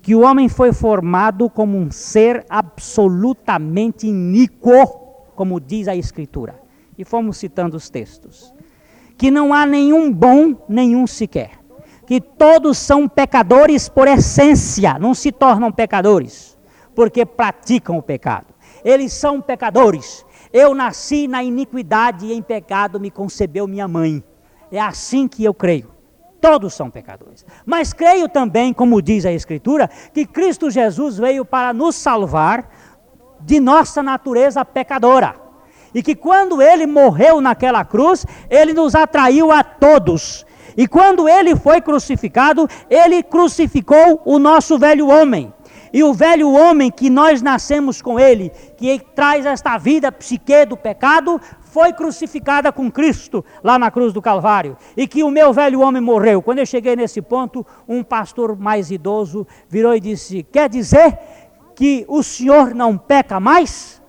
Que 0.03 0.15
o 0.15 0.23
homem 0.23 0.49
foi 0.49 0.73
formado 0.73 1.49
como 1.49 1.79
um 1.79 1.91
ser 1.91 2.45
absolutamente 2.49 4.07
iníquo, 4.07 4.87
como 5.35 5.61
diz 5.61 5.89
a 5.89 5.95
Escritura. 5.95 6.61
E 6.99 7.05
fomos 7.05 7.37
citando 7.37 7.77
os 7.77 7.89
textos. 7.89 8.53
Que 9.17 9.31
não 9.31 9.55
há 9.55 9.65
nenhum 9.65 10.13
bom, 10.13 10.57
nenhum 10.69 11.07
sequer. 11.07 11.60
Que 12.11 12.21
todos 12.21 12.77
são 12.77 13.07
pecadores 13.07 13.89
por 13.89 14.09
essência, 14.09 14.99
não 14.99 15.15
se 15.15 15.31
tornam 15.31 15.71
pecadores, 15.71 16.59
porque 16.93 17.25
praticam 17.25 17.97
o 17.99 18.03
pecado. 18.03 18.47
Eles 18.85 19.13
são 19.13 19.41
pecadores, 19.41 20.27
eu 20.53 20.75
nasci 20.75 21.29
na 21.29 21.41
iniquidade 21.45 22.27
e 22.27 22.33
em 22.33 22.43
pecado 22.43 22.99
me 22.99 23.13
concebeu 23.13 23.69
minha 23.69 23.87
mãe. 23.87 24.25
É 24.73 24.81
assim 24.81 25.29
que 25.29 25.45
eu 25.45 25.55
creio. 25.55 25.93
Todos 26.41 26.75
são 26.75 26.91
pecadores. 26.91 27.47
Mas 27.65 27.93
creio 27.93 28.29
também, 28.29 28.73
como 28.73 29.01
diz 29.01 29.25
a 29.25 29.31
Escritura, 29.31 29.89
que 30.13 30.27
Cristo 30.27 30.69
Jesus 30.69 31.17
veio 31.17 31.45
para 31.45 31.73
nos 31.73 31.95
salvar 31.95 32.69
de 33.39 33.61
nossa 33.61 34.03
natureza 34.03 34.65
pecadora. 34.65 35.37
E 35.95 36.03
que 36.03 36.17
quando 36.17 36.61
ele 36.61 36.89
morreu 36.89 37.41
naquela 37.41 37.85
cruz, 37.85 38.27
ele 38.51 38.73
nos 38.73 38.97
atraiu 38.97 39.53
a 39.53 39.63
todos. 39.63 40.45
E 40.77 40.87
quando 40.87 41.29
ele 41.29 41.57
foi 41.57 41.81
crucificado, 41.81 42.69
ele 42.89 43.23
crucificou 43.23 44.23
o 44.25 44.39
nosso 44.39 44.79
velho 44.79 45.09
homem. 45.09 45.53
E 45.93 46.05
o 46.05 46.15
velho 46.15 46.53
homem 46.53 46.91
que 46.91 47.11
nós 47.11 47.43
nascemos 47.43 48.01
com 48.01 48.19
ele, 48.19 48.51
que 48.77 49.01
traz 49.15 49.45
esta 49.45 49.77
vida 49.77 50.13
psique 50.13 50.65
do 50.65 50.77
pecado, 50.77 51.41
foi 51.61 51.93
crucificada 51.93 52.73
com 52.73 52.91
Cristo 52.91 53.45
lá 53.63 53.79
na 53.79 53.91
cruz 53.91 54.13
do 54.13 54.23
Calvário. 54.23 54.77
E 54.97 55.07
que 55.07 55.25
o 55.25 55.31
meu 55.31 55.53
velho 55.53 55.81
homem 55.81 56.01
morreu. 56.01 56.43
Quando 56.43 56.59
eu 56.59 56.67
cheguei 56.67 56.95
nesse 56.95 57.21
ponto, 57.21 57.67
um 57.89 58.03
pastor 58.03 58.57
mais 58.57 58.91
idoso 58.91 59.47
virou 59.69 59.95
e 59.95 60.01
disse: 60.01 60.45
Quer 60.45 60.69
dizer 60.69 61.19
que 61.75 62.05
o 62.09 62.23
senhor 62.23 62.75
não 62.75 62.97
peca 62.97 63.41
mais? 63.41 64.01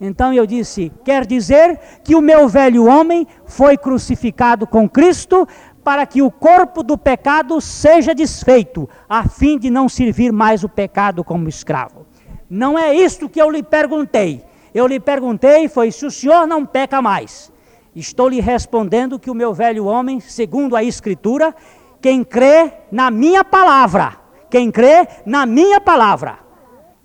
Então 0.00 0.32
eu 0.32 0.46
disse: 0.46 0.90
Quer 1.04 1.26
dizer 1.26 1.78
que 2.02 2.14
o 2.14 2.22
meu 2.22 2.48
velho 2.48 2.86
homem 2.86 3.26
foi 3.44 3.76
crucificado 3.76 4.66
com 4.66 4.88
Cristo 4.88 5.46
para 5.82 6.06
que 6.06 6.22
o 6.22 6.30
corpo 6.30 6.82
do 6.82 6.96
pecado 6.96 7.60
seja 7.60 8.14
desfeito, 8.14 8.88
a 9.08 9.28
fim 9.28 9.58
de 9.58 9.70
não 9.70 9.88
servir 9.88 10.32
mais 10.32 10.62
o 10.62 10.68
pecado 10.68 11.24
como 11.24 11.48
escravo. 11.48 12.06
Não 12.48 12.78
é 12.78 12.94
isto 12.94 13.28
que 13.28 13.40
eu 13.40 13.50
lhe 13.50 13.62
perguntei. 13.62 14.44
Eu 14.74 14.86
lhe 14.86 15.00
perguntei 15.00 15.68
foi 15.68 15.90
se 15.90 16.04
o 16.04 16.10
senhor 16.10 16.46
não 16.46 16.66
peca 16.66 17.00
mais. 17.00 17.52
Estou 17.94 18.28
lhe 18.28 18.40
respondendo 18.40 19.18
que 19.18 19.30
o 19.30 19.34
meu 19.34 19.52
velho 19.52 19.84
homem, 19.86 20.20
segundo 20.20 20.76
a 20.76 20.82
escritura, 20.82 21.54
quem 22.00 22.22
crê 22.22 22.72
na 22.90 23.10
minha 23.10 23.44
palavra, 23.44 24.16
quem 24.48 24.70
crê 24.70 25.06
na 25.26 25.44
minha 25.44 25.80
palavra, 25.80 26.38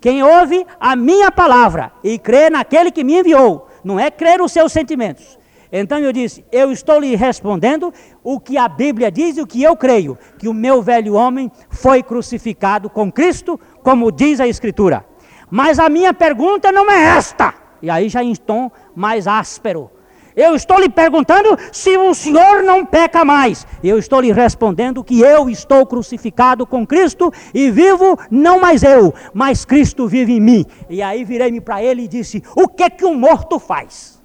quem 0.00 0.22
ouve 0.22 0.66
a 0.78 0.94
minha 0.94 1.30
palavra 1.30 1.92
e 2.04 2.18
crê 2.18 2.48
naquele 2.48 2.90
que 2.90 3.02
me 3.04 3.18
enviou, 3.18 3.68
não 3.82 3.98
é 3.98 4.10
crer 4.10 4.38
nos 4.38 4.52
seus 4.52 4.72
sentimentos, 4.72 5.35
então 5.72 5.98
eu 5.98 6.12
disse: 6.12 6.44
Eu 6.50 6.70
estou 6.70 7.00
lhe 7.00 7.14
respondendo 7.16 7.92
o 8.22 8.38
que 8.38 8.56
a 8.56 8.68
Bíblia 8.68 9.10
diz 9.10 9.36
e 9.36 9.40
o 9.40 9.46
que 9.46 9.62
eu 9.62 9.76
creio: 9.76 10.18
que 10.38 10.48
o 10.48 10.54
meu 10.54 10.82
velho 10.82 11.14
homem 11.14 11.50
foi 11.70 12.02
crucificado 12.02 12.88
com 12.88 13.10
Cristo, 13.10 13.58
como 13.82 14.12
diz 14.12 14.40
a 14.40 14.46
Escritura. 14.46 15.04
Mas 15.50 15.78
a 15.78 15.88
minha 15.88 16.12
pergunta 16.12 16.72
não 16.72 16.90
é 16.90 17.16
esta. 17.16 17.54
E 17.80 17.90
aí 17.90 18.08
já 18.08 18.22
em 18.22 18.34
tom 18.34 18.70
mais 18.94 19.26
áspero. 19.26 19.90
Eu 20.34 20.54
estou 20.54 20.78
lhe 20.78 20.90
perguntando 20.90 21.56
se 21.72 21.96
o 21.96 22.12
senhor 22.12 22.62
não 22.62 22.84
peca 22.84 23.24
mais. 23.24 23.66
Eu 23.82 23.98
estou 23.98 24.20
lhe 24.20 24.30
respondendo 24.30 25.02
que 25.02 25.20
eu 25.20 25.48
estou 25.48 25.86
crucificado 25.86 26.66
com 26.66 26.86
Cristo 26.86 27.32
e 27.54 27.70
vivo 27.70 28.18
não 28.30 28.60
mais 28.60 28.82
eu, 28.82 29.14
mas 29.32 29.64
Cristo 29.64 30.06
vive 30.06 30.34
em 30.34 30.40
mim. 30.40 30.66
E 30.90 31.00
aí 31.00 31.24
virei-me 31.24 31.60
para 31.60 31.82
ele 31.82 32.02
e 32.02 32.08
disse: 32.08 32.42
O 32.54 32.68
que 32.68 32.90
que 32.90 33.06
um 33.06 33.14
morto 33.14 33.58
faz? 33.58 34.15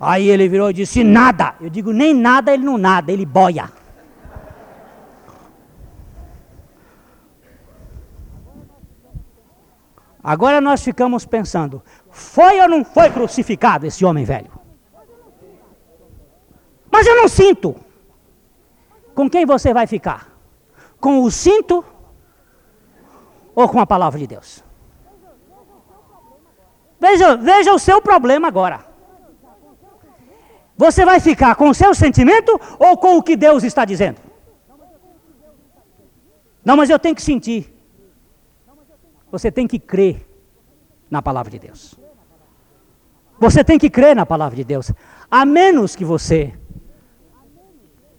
Aí 0.00 0.28
ele 0.28 0.48
virou 0.48 0.70
e 0.70 0.72
disse: 0.72 1.02
Nada. 1.02 1.54
Eu 1.60 1.68
digo: 1.68 1.92
Nem 1.92 2.14
nada, 2.14 2.52
ele 2.52 2.64
não 2.64 2.78
nada, 2.78 3.10
ele 3.12 3.26
boia. 3.26 3.70
Agora 10.22 10.60
nós 10.60 10.82
ficamos 10.82 11.24
pensando: 11.24 11.82
foi 12.10 12.60
ou 12.60 12.68
não 12.68 12.84
foi 12.84 13.10
crucificado 13.10 13.86
esse 13.86 14.04
homem 14.04 14.24
velho? 14.24 14.50
Mas 16.90 17.06
eu 17.06 17.16
não 17.16 17.28
sinto. 17.28 17.76
Com 19.14 19.28
quem 19.28 19.44
você 19.44 19.74
vai 19.74 19.86
ficar? 19.86 20.32
Com 21.00 21.22
o 21.22 21.30
cinto 21.30 21.84
ou 23.54 23.68
com 23.68 23.80
a 23.80 23.86
palavra 23.86 24.18
de 24.18 24.26
Deus? 24.26 24.62
Veja, 27.00 27.36
veja 27.36 27.72
o 27.72 27.78
seu 27.78 28.00
problema 28.00 28.48
agora. 28.48 28.87
Você 30.78 31.04
vai 31.04 31.18
ficar 31.18 31.56
com 31.56 31.68
o 31.68 31.74
seu 31.74 31.92
sentimento 31.92 32.58
ou 32.78 32.96
com 32.96 33.18
o 33.18 33.22
que 33.22 33.36
Deus 33.36 33.64
está 33.64 33.84
dizendo? 33.84 34.20
Não, 36.64 36.76
mas 36.76 36.88
eu 36.88 37.00
tenho 37.00 37.16
que 37.16 37.22
sentir. 37.22 37.74
Você 39.32 39.50
tem 39.50 39.66
que 39.66 39.80
crer 39.80 40.24
na 41.10 41.20
palavra 41.20 41.50
de 41.50 41.58
Deus. 41.58 41.98
Você 43.40 43.64
tem 43.64 43.76
que 43.76 43.90
crer 43.90 44.14
na 44.14 44.24
palavra 44.24 44.54
de 44.54 44.62
Deus. 44.62 44.92
A 45.28 45.44
menos 45.44 45.96
que 45.96 46.04
você 46.04 46.54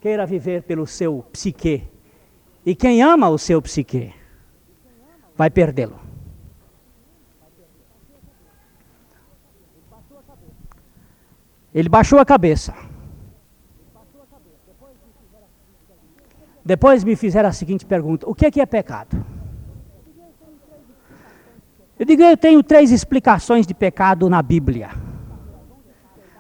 queira 0.02 0.26
viver 0.26 0.64
pelo 0.64 0.86
seu 0.86 1.26
psique. 1.32 1.88
E 2.66 2.76
quem 2.76 3.02
ama 3.02 3.30
o 3.30 3.38
seu 3.38 3.62
psique 3.62 4.14
vai 5.34 5.50
perdê-lo. 5.50 6.09
Ele 11.74 11.88
baixou 11.88 12.20
a 12.20 12.26
cabeça. 12.26 12.74
Depois 16.66 17.04
me 17.04 17.16
fizeram 17.16 17.50
a 17.50 17.52
seguinte 17.52 17.86
pergunta: 17.86 18.30
o 18.30 18.36
que 18.36 18.46
é, 18.46 18.52
que 18.52 18.62
é 18.62 18.66
pecado? 18.66 19.26
Eu 21.98 22.06
digo, 22.06 22.24
eu 22.24 22.38
tenho 22.38 22.64
três 22.64 22.92
explicações 22.92 23.68
de 23.68 23.74
pecado 23.74 24.30
na 24.30 24.42
Bíblia. 24.42 24.90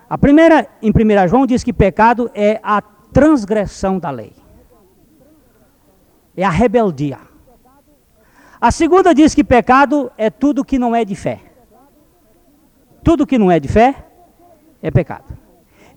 A 0.09 0.17
primeira, 0.17 0.67
em 0.81 0.89
1 0.89 1.27
João, 1.27 1.45
diz 1.45 1.63
que 1.63 1.73
pecado 1.73 2.31
é 2.33 2.59
a 2.63 2.81
transgressão 2.81 3.99
da 3.99 4.09
lei. 4.09 4.33
É 6.35 6.43
a 6.43 6.49
rebeldia. 6.49 7.19
A 8.59 8.71
segunda 8.71 9.13
diz 9.13 9.35
que 9.35 9.43
pecado 9.43 10.11
é 10.17 10.29
tudo 10.29 10.65
que 10.65 10.79
não 10.79 10.95
é 10.95 11.05
de 11.05 11.15
fé. 11.15 11.41
Tudo 13.03 13.27
que 13.27 13.37
não 13.37 13.51
é 13.51 13.59
de 13.59 13.67
fé 13.67 14.08
é 14.81 14.91
pecado. 14.91 15.37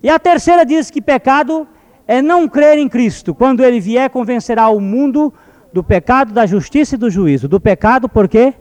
E 0.03 0.09
a 0.09 0.19
terceira 0.19 0.65
diz 0.65 0.91
que 0.91 1.01
pecado 1.01 1.67
é 2.07 2.21
não 2.21 2.49
crer 2.49 2.79
em 2.79 2.89
Cristo. 2.89 3.35
Quando 3.35 3.63
ele 3.63 3.81
vier, 3.81 4.11
convencerá 4.11 4.69
o 4.69 4.81
mundo 4.81 5.33
do 5.73 5.83
pecado, 5.83 6.33
da 6.33 6.45
justiça 6.45 6.95
e 6.95 6.99
do 6.99 7.11
juízo. 7.11 7.49
Do 7.49 7.61
pecado, 7.61 8.09
porque 8.09 8.53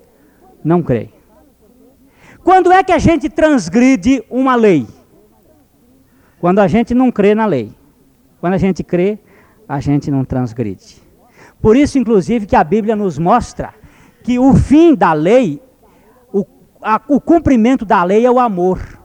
não 0.64 0.82
crê. 0.82 1.10
Quando 2.44 2.72
é 2.72 2.84
que 2.84 2.92
a 2.92 3.00
gente 3.00 3.30
transgride 3.30 4.24
uma 4.30 4.56
lei? 4.56 4.88
Quando 6.40 6.60
a 6.60 6.68
gente 6.68 6.94
não 6.94 7.12
crê 7.12 7.36
na 7.36 7.46
lei. 7.46 7.74
Quando 8.40 8.54
a 8.54 8.58
gente 8.58 8.84
crê, 8.84 9.20
a 9.68 9.80
gente 9.80 10.10
não 10.10 10.26
transgride. 10.26 11.02
Por 11.62 11.78
isso, 11.78 12.00
inclusive, 12.00 12.48
que 12.48 12.56
a 12.56 12.64
Bíblia 12.64 12.96
nos 12.96 13.20
mostra 13.20 13.74
que 14.24 14.40
o 14.40 14.54
fim 14.56 14.96
da 14.96 15.14
lei, 15.14 15.62
o, 16.34 16.46
a, 16.82 17.00
o 17.08 17.22
cumprimento 17.22 17.86
da 17.86 18.04
lei 18.04 18.26
é 18.26 18.32
o 18.32 18.40
amor. 18.40 19.01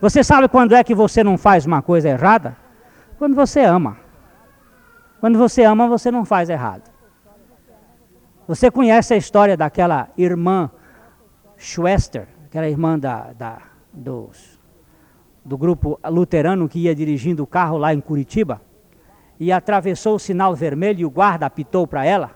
Você 0.00 0.22
sabe 0.22 0.48
quando 0.48 0.74
é 0.74 0.82
que 0.84 0.94
você 0.94 1.22
não 1.24 1.38
faz 1.38 1.66
uma 1.66 1.82
coisa 1.82 2.08
errada? 2.08 2.56
Quando 3.18 3.34
você 3.34 3.60
ama. 3.60 3.96
Quando 5.20 5.38
você 5.38 5.64
ama, 5.64 5.88
você 5.88 6.10
não 6.10 6.24
faz 6.24 6.50
errado. 6.50 6.90
Você 8.46 8.70
conhece 8.70 9.14
a 9.14 9.16
história 9.16 9.56
daquela 9.56 10.08
irmã 10.18 10.70
Schwester, 11.56 12.28
aquela 12.44 12.68
irmã 12.68 12.98
da, 12.98 13.32
da, 13.32 13.58
dos, 13.92 14.60
do 15.44 15.56
grupo 15.56 15.98
luterano 16.04 16.68
que 16.68 16.80
ia 16.80 16.94
dirigindo 16.94 17.42
o 17.42 17.46
carro 17.46 17.78
lá 17.78 17.94
em 17.94 18.00
Curitiba 18.00 18.60
e 19.40 19.50
atravessou 19.50 20.16
o 20.16 20.18
sinal 20.18 20.54
vermelho 20.54 21.00
e 21.00 21.04
o 21.04 21.10
guarda 21.10 21.46
apitou 21.46 21.86
para 21.86 22.04
ela. 22.04 22.32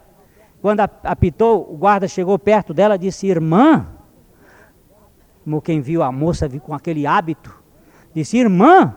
Quando 0.60 0.80
apitou, 0.80 1.72
o 1.72 1.76
guarda 1.76 2.08
chegou 2.08 2.38
perto 2.38 2.72
dela 2.74 2.96
e 2.96 2.98
disse: 2.98 3.26
Irmã, 3.26 3.86
como 5.48 5.62
quem 5.62 5.80
viu 5.80 6.02
a 6.02 6.12
moça 6.12 6.46
com 6.60 6.74
aquele 6.74 7.06
hábito, 7.06 7.58
disse: 8.12 8.36
Irmã, 8.36 8.94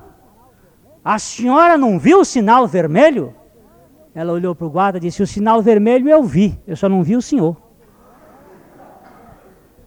a 1.02 1.18
senhora 1.18 1.78
não 1.78 1.97
viu 1.97 2.20
o 2.20 2.26
sinal 2.26 2.68
vermelho? 2.68 3.34
Ela 4.14 4.34
olhou 4.34 4.54
para 4.54 4.68
o 4.68 4.70
guarda 4.70 4.97
e 4.97 5.02
disse: 5.02 5.24
O 5.24 5.28
sinal 5.28 5.62
vermelho 5.62 6.10
eu 6.10 6.22
vi, 6.22 6.60
eu 6.68 6.76
só 6.76 6.89
não 6.89 7.04
vi 7.04 7.16
o 7.16 7.22
senhor. 7.22 7.56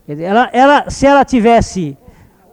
Ela, 0.09 0.49
ela, 0.55 0.89
se 0.89 1.07
ela 1.07 1.23
tivesse, 1.23 1.99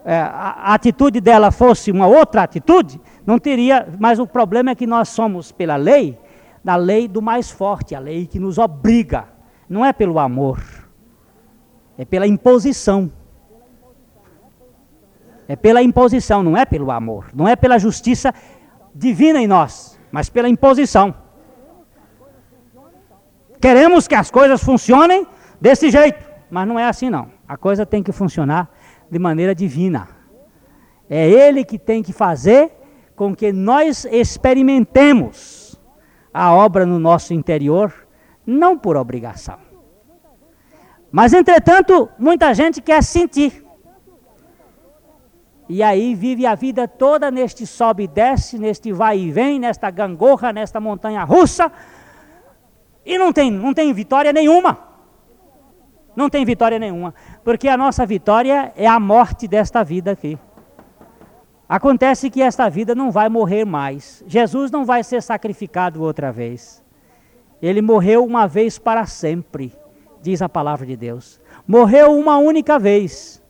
é, 0.04 0.18
a 0.18 0.74
atitude 0.74 1.22
dela 1.22 1.50
fosse 1.50 1.90
uma 1.90 2.06
outra 2.06 2.44
atitude, 2.44 3.00
não 3.26 3.40
teria, 3.40 3.88
mas 3.98 4.20
o 4.20 4.28
problema 4.28 4.72
é 4.72 4.76
que 4.76 4.86
nós 4.86 5.08
somos, 5.08 5.54
pela 5.54 5.78
lei, 5.78 6.20
da 6.62 6.76
lei 6.76 7.08
do 7.08 7.22
mais 7.22 7.50
forte, 7.50 7.96
a 7.96 8.00
lei 8.00 8.28
que 8.28 8.40
nos 8.40 8.58
obriga, 8.58 9.30
não 9.70 9.86
é 9.86 9.94
pelo 9.94 10.20
amor, 10.20 10.62
é 11.98 12.04
pela 12.04 12.28
imposição. 12.28 13.10
É 15.52 15.56
pela 15.58 15.84
imposição, 15.84 16.42
não 16.42 16.56
é 16.56 16.64
pelo 16.66 16.90
amor. 16.90 17.26
Não 17.34 17.46
é 17.46 17.58
pela 17.58 17.78
justiça 17.78 18.34
divina 18.96 19.38
em 19.38 19.48
nós, 19.48 20.00
mas 20.10 20.30
pela 20.30 20.48
imposição. 20.48 21.14
Queremos 23.60 24.08
que 24.08 24.16
as 24.16 24.32
coisas 24.32 24.64
funcionem 24.64 25.28
desse 25.60 25.92
jeito, 25.92 26.24
mas 26.50 26.66
não 26.66 26.80
é 26.80 26.88
assim 26.88 27.10
não. 27.10 27.28
A 27.46 27.58
coisa 27.58 27.86
tem 27.86 28.02
que 28.02 28.14
funcionar 28.14 28.72
de 29.12 29.20
maneira 29.20 29.54
divina. 29.54 30.08
É 31.10 31.30
Ele 31.30 31.66
que 31.66 31.78
tem 31.78 32.02
que 32.02 32.14
fazer 32.14 32.72
com 33.14 33.36
que 33.36 33.52
nós 33.52 34.06
experimentemos 34.06 35.78
a 36.34 36.54
obra 36.54 36.86
no 36.86 36.98
nosso 36.98 37.34
interior, 37.34 37.94
não 38.48 38.78
por 38.78 38.96
obrigação. 38.96 39.58
Mas, 41.12 41.34
entretanto, 41.34 42.08
muita 42.18 42.54
gente 42.54 42.82
quer 42.82 43.04
sentir. 43.04 43.61
E 45.74 45.82
aí 45.82 46.14
vive 46.14 46.46
a 46.46 46.54
vida 46.54 46.86
toda 46.86 47.32
neste 47.32 47.66
sobe 47.66 48.04
e 48.04 48.08
desce, 48.08 48.60
neste 48.60 48.92
vai 48.92 49.18
e 49.18 49.32
vem, 49.32 49.58
nesta 49.58 49.90
gangorra, 49.90 50.52
nesta 50.52 50.82
montanha 50.82 51.24
russa, 51.24 51.72
e 53.06 53.18
não 53.18 53.32
tem, 53.32 53.50
não 53.50 53.74
tem 53.74 53.94
vitória 53.94 54.34
nenhuma. 54.34 54.78
Não 56.14 56.30
tem 56.30 56.44
vitória 56.44 56.78
nenhuma, 56.78 57.16
porque 57.42 57.70
a 57.70 57.78
nossa 57.78 58.06
vitória 58.06 58.74
é 58.76 58.86
a 58.86 59.00
morte 59.00 59.48
desta 59.48 59.82
vida 59.82 60.12
aqui. 60.12 60.38
Acontece 61.70 62.30
que 62.30 62.42
esta 62.42 62.70
vida 62.70 62.94
não 62.94 63.10
vai 63.10 63.30
morrer 63.30 63.64
mais. 63.64 64.22
Jesus 64.28 64.72
não 64.72 64.84
vai 64.84 65.06
ser 65.06 65.24
sacrificado 65.24 66.04
outra 66.04 66.34
vez. 66.34 66.84
Ele 67.62 67.82
morreu 67.82 68.26
uma 68.26 68.46
vez 68.46 68.78
para 68.78 69.06
sempre, 69.06 69.74
diz 70.22 70.42
a 70.42 70.50
palavra 70.50 70.86
de 70.86 70.98
Deus. 70.98 71.40
Morreu 71.66 72.12
uma 72.12 72.38
única 72.40 72.78
vez. 72.78 73.41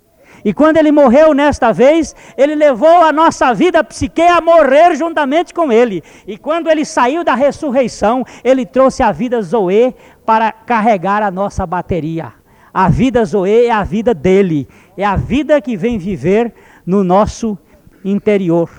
E 0.43 0.53
quando 0.53 0.77
ele 0.77 0.91
morreu 0.91 1.33
nesta 1.33 1.71
vez, 1.71 2.15
ele 2.37 2.55
levou 2.55 3.01
a 3.01 3.11
nossa 3.11 3.53
vida 3.53 3.83
psique 3.83 4.21
a 4.21 4.41
morrer 4.41 4.95
juntamente 4.95 5.53
com 5.53 5.71
ele. 5.71 6.03
E 6.25 6.37
quando 6.37 6.69
ele 6.69 6.83
saiu 6.83 7.23
da 7.23 7.35
ressurreição, 7.35 8.25
ele 8.43 8.65
trouxe 8.65 9.03
a 9.03 9.11
vida 9.11 9.41
Zoe 9.41 9.95
para 10.25 10.51
carregar 10.51 11.21
a 11.21 11.29
nossa 11.29 11.65
bateria. 11.65 12.33
A 12.73 12.89
vida 12.89 13.23
Zoe 13.25 13.65
é 13.65 13.71
a 13.71 13.83
vida 13.83 14.13
dele, 14.13 14.67
é 14.97 15.03
a 15.03 15.15
vida 15.15 15.59
que 15.61 15.75
vem 15.75 15.97
viver 15.97 16.53
no 16.85 17.03
nosso 17.03 17.57
interior, 18.03 18.69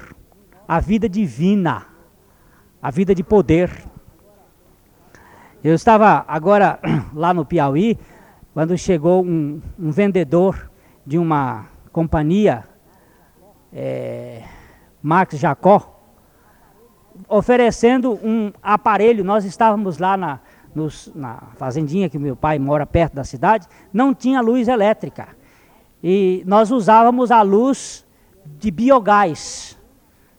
a 0.66 0.80
vida 0.80 1.08
divina, 1.08 1.86
a 2.82 2.90
vida 2.90 3.14
de 3.14 3.22
poder. 3.22 3.70
Eu 5.62 5.74
estava 5.74 6.24
agora 6.26 6.80
lá 7.14 7.32
no 7.32 7.44
Piauí, 7.44 7.98
quando 8.52 8.76
chegou 8.76 9.22
um, 9.22 9.60
um 9.78 9.90
vendedor 9.90 10.71
de 11.05 11.18
uma 11.18 11.66
companhia, 11.90 12.64
é, 13.72 14.42
Max 15.03 15.38
Jacó, 15.38 16.00
oferecendo 17.28 18.18
um 18.22 18.53
aparelho. 18.62 19.24
Nós 19.24 19.44
estávamos 19.44 19.98
lá 19.98 20.16
na, 20.16 20.40
nos, 20.74 21.11
na 21.14 21.36
fazendinha 21.57 22.09
que 22.09 22.18
meu 22.18 22.36
pai 22.36 22.59
mora 22.59 22.86
perto 22.86 23.14
da 23.14 23.24
cidade, 23.24 23.66
não 23.92 24.14
tinha 24.14 24.40
luz 24.40 24.68
elétrica. 24.68 25.28
E 26.03 26.42
nós 26.46 26.70
usávamos 26.70 27.30
a 27.30 27.42
luz 27.42 28.07
de 28.59 28.70
biogás, 28.70 29.78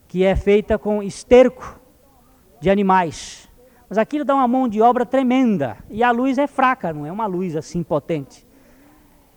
que 0.07 0.23
é 0.23 0.35
feita 0.35 0.77
com 0.77 1.01
esterco 1.01 1.79
de 2.59 2.69
animais. 2.69 3.49
Mas 3.87 3.97
aquilo 3.97 4.25
dá 4.25 4.33
uma 4.35 4.47
mão 4.47 4.67
de 4.67 4.81
obra 4.81 5.05
tremenda. 5.05 5.77
E 5.89 6.03
a 6.03 6.11
luz 6.11 6.37
é 6.37 6.47
fraca, 6.47 6.91
não 6.91 7.05
é 7.05 7.11
uma 7.11 7.25
luz 7.25 7.55
assim 7.55 7.83
potente. 7.83 8.45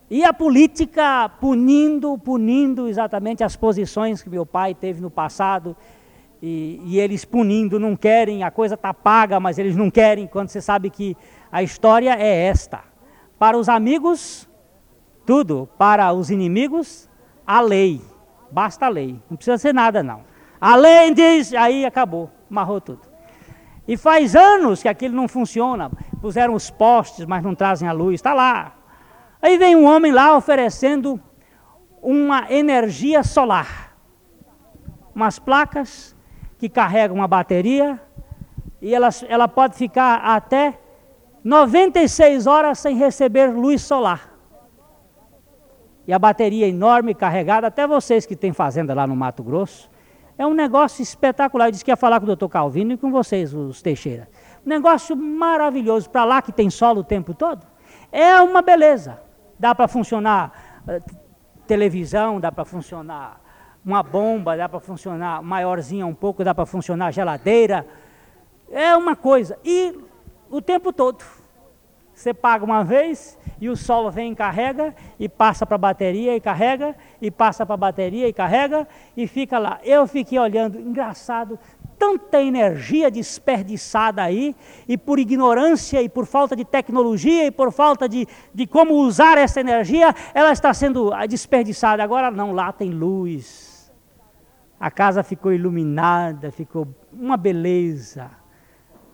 E 0.08 0.24
a 0.24 0.32
política 0.32 1.28
punindo, 1.40 2.16
punindo 2.18 2.86
exatamente 2.86 3.42
as 3.42 3.56
posições 3.56 4.22
que 4.22 4.30
meu 4.30 4.46
pai 4.46 4.74
teve 4.74 5.00
no 5.00 5.10
passado. 5.10 5.76
E, 6.40 6.80
e 6.84 7.00
eles 7.00 7.24
punindo, 7.24 7.80
não 7.80 7.96
querem, 7.96 8.44
a 8.44 8.50
coisa 8.50 8.74
está 8.74 8.94
paga, 8.94 9.40
mas 9.40 9.58
eles 9.58 9.74
não 9.74 9.90
querem, 9.90 10.26
quando 10.26 10.48
você 10.48 10.60
sabe 10.60 10.90
que 10.90 11.16
a 11.50 11.62
história 11.62 12.14
é 12.14 12.46
esta. 12.46 12.84
Para 13.38 13.56
os 13.56 13.68
amigos, 13.68 14.48
tudo. 15.24 15.68
Para 15.76 16.12
os 16.12 16.30
inimigos, 16.30 17.08
a 17.46 17.60
lei. 17.60 18.00
Basta 18.50 18.86
a 18.86 18.88
lei, 18.88 19.20
não 19.28 19.36
precisa 19.36 19.58
ser 19.58 19.74
nada 19.74 20.02
não. 20.02 20.22
A 20.60 20.76
lei 20.76 21.12
diz, 21.12 21.52
aí 21.52 21.84
acabou, 21.84 22.30
amarrou 22.50 22.80
tudo. 22.80 23.00
E 23.88 23.96
faz 23.96 24.34
anos 24.34 24.82
que 24.82 24.88
aquilo 24.88 25.14
não 25.14 25.28
funciona. 25.28 25.90
Puseram 26.20 26.54
os 26.54 26.70
postes, 26.70 27.26
mas 27.26 27.42
não 27.42 27.54
trazem 27.54 27.88
a 27.88 27.92
luz, 27.92 28.14
está 28.14 28.32
lá. 28.32 28.74
Aí 29.40 29.58
vem 29.58 29.76
um 29.76 29.84
homem 29.84 30.12
lá 30.12 30.36
oferecendo 30.36 31.20
uma 32.02 32.50
energia 32.50 33.22
solar. 33.22 33.96
Umas 35.14 35.38
placas 35.38 36.16
que 36.58 36.68
carregam 36.68 37.16
uma 37.16 37.28
bateria 37.28 38.00
e 38.80 38.94
ela, 38.94 39.08
ela 39.28 39.48
pode 39.48 39.76
ficar 39.76 40.16
até 40.16 40.78
96 41.42 42.46
horas 42.46 42.78
sem 42.78 42.96
receber 42.96 43.48
luz 43.48 43.82
solar 43.82 44.36
e 46.06 46.12
a 46.12 46.18
bateria 46.18 46.68
enorme 46.68 47.14
carregada, 47.14 47.66
até 47.66 47.86
vocês 47.86 48.24
que 48.24 48.36
têm 48.36 48.52
fazenda 48.52 48.94
lá 48.94 49.06
no 49.06 49.16
Mato 49.16 49.42
Grosso. 49.42 49.90
É 50.38 50.46
um 50.46 50.54
negócio 50.54 51.02
espetacular. 51.02 51.66
Eu 51.66 51.72
disse 51.72 51.84
que 51.84 51.90
ia 51.90 51.96
falar 51.96 52.20
com 52.20 52.24
o 52.24 52.26
doutor 52.26 52.48
Calvino 52.48 52.92
e 52.92 52.96
com 52.96 53.10
vocês, 53.10 53.52
os 53.52 53.82
Teixeira. 53.82 54.28
Um 54.64 54.68
negócio 54.68 55.16
maravilhoso. 55.16 56.08
Para 56.08 56.24
lá 56.24 56.42
que 56.42 56.52
tem 56.52 56.70
sol 56.70 56.98
o 56.98 57.04
tempo 57.04 57.34
todo. 57.34 57.66
É 58.12 58.40
uma 58.40 58.62
beleza. 58.62 59.20
Dá 59.58 59.74
para 59.74 59.88
funcionar 59.88 60.82
uh, 60.86 61.02
televisão, 61.66 62.40
dá 62.40 62.52
para 62.52 62.64
funcionar 62.64 63.40
uma 63.84 64.02
bomba, 64.02 64.56
dá 64.56 64.68
para 64.68 64.80
funcionar 64.80 65.42
maiorzinha 65.42 66.06
um 66.06 66.14
pouco, 66.14 66.42
dá 66.42 66.54
para 66.54 66.66
funcionar 66.66 67.12
geladeira. 67.12 67.86
É 68.70 68.96
uma 68.96 69.14
coisa. 69.14 69.58
E 69.64 69.96
o 70.50 70.60
tempo 70.60 70.92
todo. 70.92 71.24
Você 72.12 72.32
paga 72.32 72.64
uma 72.64 72.82
vez 72.82 73.38
e 73.60 73.68
o 73.68 73.76
sol 73.76 74.10
vem 74.10 74.32
e 74.32 74.34
carrega 74.34 74.94
e 75.20 75.28
passa 75.28 75.66
para 75.66 75.74
a 75.74 75.78
bateria 75.78 76.34
e 76.34 76.40
carrega 76.40 76.96
e 77.20 77.30
passa 77.30 77.66
para 77.66 77.74
a 77.74 77.76
bateria 77.76 78.26
e 78.26 78.32
carrega 78.32 78.88
e 79.14 79.26
fica 79.26 79.58
lá. 79.58 79.78
Eu 79.84 80.06
fiquei 80.06 80.38
olhando, 80.38 80.80
engraçado, 80.80 81.58
tanta 81.98 82.40
energia 82.40 83.10
desperdiçada 83.10 84.22
aí 84.22 84.54
e 84.88 84.96
por 84.96 85.18
ignorância 85.18 86.02
e 86.02 86.08
por 86.08 86.26
falta 86.26 86.54
de 86.54 86.64
tecnologia 86.64 87.46
e 87.46 87.50
por 87.50 87.72
falta 87.72 88.08
de, 88.08 88.26
de 88.54 88.66
como 88.66 88.94
usar 88.94 89.38
essa 89.38 89.60
energia, 89.60 90.14
ela 90.34 90.52
está 90.52 90.72
sendo 90.72 91.10
desperdiçada. 91.28 92.02
Agora 92.02 92.30
não, 92.30 92.52
lá 92.52 92.72
tem 92.72 92.90
luz. 92.90 93.92
A 94.78 94.90
casa 94.90 95.22
ficou 95.22 95.52
iluminada, 95.52 96.50
ficou 96.50 96.86
uma 97.12 97.36
beleza. 97.36 98.30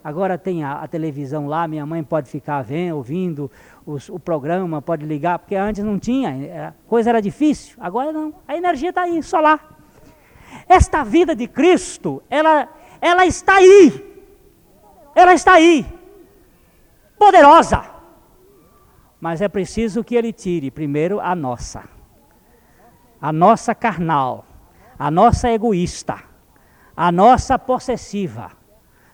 Agora 0.03 0.37
tem 0.37 0.65
a, 0.65 0.81
a, 0.81 0.89
televisão 0.89 1.47
lá, 1.47 1.69
minha 1.69 1.87
mãe 1.87 2.03
pode 2.03 2.29
ficar 2.29 2.61
vendo, 2.63 2.97
ouvindo 2.97 3.49
os, 3.87 4.09
o 4.09 4.19
programa, 4.19 4.83
pode 4.83 5.07
ligar, 5.07 5.39
porque 5.39 5.55
antes 5.55 5.85
não 5.85 5.97
tinha, 5.97 6.31
era, 6.45 6.75
coisa 6.89 7.11
era 7.11 7.23
difícil, 7.23 7.77
agora 7.79 8.11
não. 8.11 8.35
A 8.49 8.57
energia 8.57 8.89
está 8.89 9.03
aí, 9.03 9.23
só 9.23 9.39
lá. 9.39 9.61
Esta 10.69 11.03
vida 11.05 11.35
de 11.35 11.47
Cristo, 11.47 12.23
ela, 12.29 12.69
ela 13.01 13.27
está 13.27 13.57
aí. 13.57 14.25
Ela 15.15 15.35
está 15.35 15.55
aí. 15.55 15.87
Poderosa. 17.19 17.85
Mas 19.21 19.41
é 19.41 19.49
preciso 19.49 20.03
que 20.03 20.15
ele 20.15 20.33
tire 20.33 20.71
primeiro 20.71 21.21
a 21.21 21.35
nossa. 21.35 21.85
A 23.21 23.33
nossa 23.33 23.75
carnal. 23.75 24.45
A 24.99 25.11
nossa 25.11 25.51
egoísta. 25.51 26.23
A 26.97 27.13
nossa 27.13 27.59
possessiva 27.59 28.63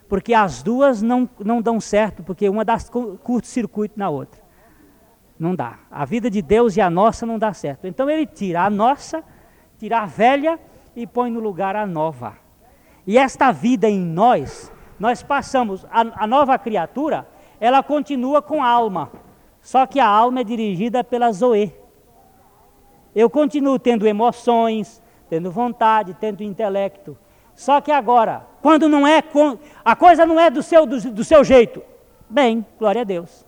porque 0.09 0.33
as 0.33 0.63
duas 0.63 1.03
não, 1.03 1.29
não 1.39 1.61
dão 1.61 1.79
certo, 1.81 2.23
porque 2.23 2.49
uma 2.49 2.65
dá 2.65 2.79
curto-circuito 3.23 3.99
na 3.99 4.09
outra. 4.09 4.41
Não 5.39 5.55
dá. 5.55 5.79
A 5.91 6.05
vida 6.05 6.31
de 6.31 6.41
Deus 6.41 6.77
e 6.77 6.81
a 6.81 6.89
nossa 6.89 7.27
não 7.27 7.39
dá 7.39 7.53
certo. 7.53 7.87
Então 7.87 8.09
ele 8.09 8.27
tira 8.27 8.63
a 8.63 8.71
nossa, 8.71 9.23
tira 9.79 10.01
a 10.01 10.07
velha 10.07 10.59
e 10.99 11.07
põe 11.07 11.31
no 11.31 11.39
lugar 11.39 11.77
a 11.77 11.87
nova. 11.87 12.37
E 13.07 13.17
esta 13.17 13.53
vida 13.53 13.89
em 13.89 14.01
nós, 14.01 14.73
nós 14.99 15.23
passamos, 15.23 15.87
a, 15.93 16.25
a 16.25 16.27
nova 16.27 16.59
criatura, 16.59 17.25
ela 17.61 17.85
continua 17.85 18.43
com 18.43 18.63
a 18.63 18.69
alma. 18.69 19.13
Só 19.63 19.87
que 19.87 20.01
a 20.01 20.07
alma 20.07 20.41
é 20.41 20.45
dirigida 20.45 21.05
pela 21.05 21.31
Zoe. 21.31 21.73
Eu 23.15 23.31
continuo 23.31 23.79
tendo 23.79 24.09
emoções, 24.09 25.01
tendo 25.31 25.53
vontade, 25.53 26.15
tendo 26.15 26.43
intelecto. 26.43 27.17
Só 27.55 27.81
que 27.81 27.93
agora, 27.93 28.45
quando 28.61 28.89
não 28.89 29.07
é, 29.07 29.23
a 29.85 29.95
coisa 29.95 30.27
não 30.27 30.39
é 30.39 30.51
do 30.51 30.65
seu, 30.65 30.85
do, 30.85 31.01
do 31.13 31.23
seu 31.23 31.45
jeito, 31.45 31.81
bem, 32.29 32.67
glória 32.77 33.03
a 33.03 33.05
Deus. 33.05 33.47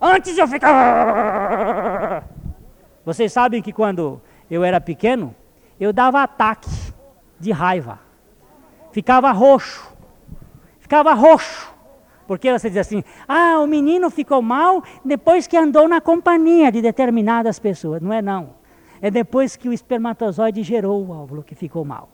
Antes 0.00 0.36
eu 0.36 0.48
ficava. 0.48 2.24
Vocês 3.06 3.32
sabem 3.32 3.62
que 3.62 3.72
quando 3.72 4.20
eu 4.50 4.64
era 4.64 4.80
pequeno, 4.80 5.34
eu 5.78 5.92
dava 5.92 6.22
ataque 6.22 6.68
de 7.38 7.52
raiva. 7.52 8.00
Ficava 8.92 9.30
roxo. 9.32 9.96
Ficava 10.80 11.12
roxo. 11.14 11.74
Porque 12.26 12.52
você 12.52 12.68
diz 12.68 12.78
assim: 12.78 13.02
ah, 13.26 13.58
o 13.60 13.66
menino 13.66 14.10
ficou 14.10 14.42
mal 14.42 14.82
depois 15.04 15.46
que 15.46 15.56
andou 15.56 15.88
na 15.88 16.00
companhia 16.00 16.70
de 16.70 16.82
determinadas 16.82 17.58
pessoas. 17.58 18.02
Não 18.02 18.12
é 18.12 18.20
não. 18.20 18.58
É 19.00 19.10
depois 19.10 19.56
que 19.56 19.68
o 19.68 19.72
espermatozoide 19.72 20.62
gerou 20.62 21.04
o 21.04 21.10
óvulo 21.10 21.42
que 21.42 21.54
ficou 21.54 21.84
mal. 21.84 22.08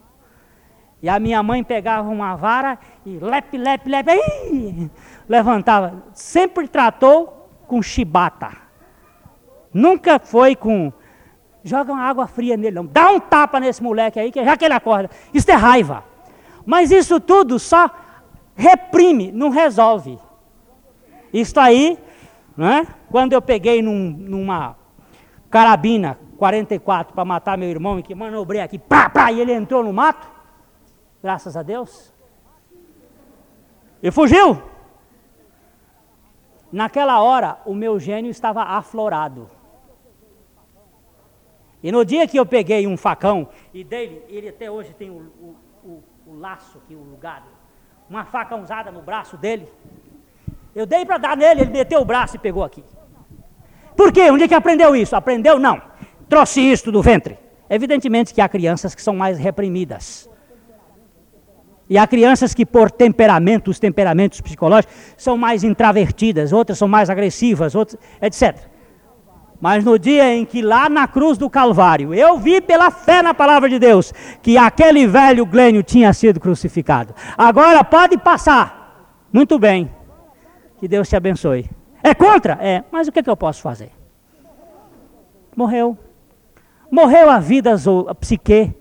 E 1.02 1.08
a 1.08 1.18
minha 1.18 1.42
mãe 1.42 1.62
pegava 1.62 2.08
uma 2.08 2.34
vara 2.34 2.78
e 3.04 3.18
lepe, 3.18 3.58
lepe, 3.58 3.90
lepe, 3.90 4.10
aí, 4.10 4.90
levantava. 5.28 6.02
Sempre 6.14 6.66
tratou 6.66 7.50
com 7.66 7.82
chibata. 7.82 8.52
Nunca 9.72 10.18
foi 10.18 10.54
com, 10.54 10.92
joga 11.64 11.92
uma 11.92 12.02
água 12.02 12.26
fria 12.26 12.56
nele, 12.56 12.76
não. 12.76 12.86
Dá 12.86 13.10
um 13.10 13.18
tapa 13.18 13.58
nesse 13.58 13.82
moleque 13.82 14.20
aí, 14.20 14.30
que 14.30 14.44
já 14.44 14.56
que 14.56 14.64
ele 14.64 14.74
acorda. 14.74 15.10
Isso 15.32 15.50
é 15.50 15.54
raiva. 15.54 16.04
Mas 16.64 16.90
isso 16.90 17.18
tudo 17.18 17.58
só 17.58 17.90
reprime, 18.54 19.32
não 19.32 19.48
resolve. 19.48 20.18
Isso 21.32 21.58
aí, 21.58 21.98
né? 22.56 22.86
quando 23.10 23.32
eu 23.32 23.42
peguei 23.42 23.82
num, 23.82 24.10
numa 24.10 24.76
carabina 25.50 26.18
44 26.36 27.14
para 27.14 27.24
matar 27.24 27.56
meu 27.56 27.68
irmão 27.68 27.98
e 27.98 28.02
que 28.02 28.14
manobrei 28.14 28.60
aqui, 28.60 28.78
pá, 28.78 29.08
pá, 29.08 29.32
e 29.32 29.40
ele 29.40 29.52
entrou 29.52 29.82
no 29.82 29.92
mato, 29.92 30.28
graças 31.22 31.56
a 31.56 31.62
Deus. 31.62 32.12
E 34.02 34.10
fugiu. 34.10 34.62
Naquela 36.70 37.20
hora, 37.20 37.58
o 37.64 37.74
meu 37.74 37.98
gênio 37.98 38.30
estava 38.30 38.62
aflorado. 38.62 39.48
E 41.84 41.92
no 41.92 42.02
dia 42.02 42.26
que 42.26 42.38
eu 42.38 42.46
peguei 42.46 42.86
um 42.86 42.96
facão 42.96 43.46
e 43.74 43.84
dele, 43.84 44.22
ele 44.30 44.48
até 44.48 44.70
hoje 44.70 44.94
tem 44.94 45.10
o, 45.10 45.30
o, 45.38 45.54
o, 45.84 46.02
o 46.28 46.38
laço 46.38 46.78
aqui, 46.78 46.94
o 46.94 47.02
lugar, 47.02 47.46
uma 48.08 48.24
faca 48.24 48.56
usada 48.56 48.90
no 48.90 49.02
braço 49.02 49.36
dele. 49.36 49.68
Eu 50.74 50.86
dei 50.86 51.04
para 51.04 51.18
dar 51.18 51.36
nele, 51.36 51.60
ele 51.60 51.70
meteu 51.70 52.00
o 52.00 52.04
braço 52.06 52.36
e 52.36 52.38
pegou 52.38 52.64
aqui. 52.64 52.82
Por 53.94 54.10
quê? 54.10 54.30
Onde 54.30 54.44
é 54.44 54.48
que 54.48 54.54
aprendeu 54.54 54.96
isso? 54.96 55.14
Aprendeu? 55.14 55.58
Não. 55.58 55.78
Trouxe 56.26 56.62
isto 56.62 56.90
do 56.90 57.02
ventre. 57.02 57.38
Evidentemente 57.68 58.32
que 58.32 58.40
há 58.40 58.48
crianças 58.48 58.94
que 58.94 59.02
são 59.02 59.14
mais 59.14 59.38
reprimidas. 59.38 60.26
E 61.88 61.98
há 61.98 62.06
crianças 62.06 62.54
que, 62.54 62.64
por 62.64 62.90
temperamento, 62.90 63.70
os 63.70 63.78
temperamentos 63.78 64.40
psicológicos, 64.40 64.96
são 65.18 65.36
mais 65.36 65.62
intravertidas, 65.62 66.50
outras 66.50 66.78
são 66.78 66.88
mais 66.88 67.10
agressivas, 67.10 67.74
outras, 67.74 68.00
etc. 68.22 68.72
Mas 69.60 69.84
no 69.84 69.98
dia 69.98 70.34
em 70.34 70.44
que 70.44 70.60
lá 70.60 70.88
na 70.88 71.08
cruz 71.08 71.38
do 71.38 71.48
Calvário, 71.48 72.12
eu 72.12 72.38
vi 72.38 72.60
pela 72.60 72.90
fé 72.90 73.22
na 73.22 73.32
palavra 73.32 73.68
de 73.68 73.78
Deus, 73.78 74.12
que 74.42 74.58
aquele 74.58 75.06
velho 75.06 75.46
Glênio 75.46 75.82
tinha 75.82 76.12
sido 76.12 76.38
crucificado. 76.38 77.14
Agora 77.36 77.82
pode 77.82 78.18
passar. 78.18 79.16
Muito 79.32 79.58
bem. 79.58 79.90
Que 80.78 80.86
Deus 80.86 81.08
te 81.08 81.16
abençoe. 81.16 81.70
É 82.02 82.14
contra? 82.14 82.58
É. 82.60 82.84
Mas 82.92 83.08
o 83.08 83.12
que, 83.12 83.20
é 83.20 83.22
que 83.22 83.30
eu 83.30 83.36
posso 83.36 83.62
fazer? 83.62 83.90
Morreu. 85.56 85.96
Morreu 86.90 87.30
a 87.30 87.38
vida, 87.38 87.74
a 88.08 88.14
psique 88.14 88.74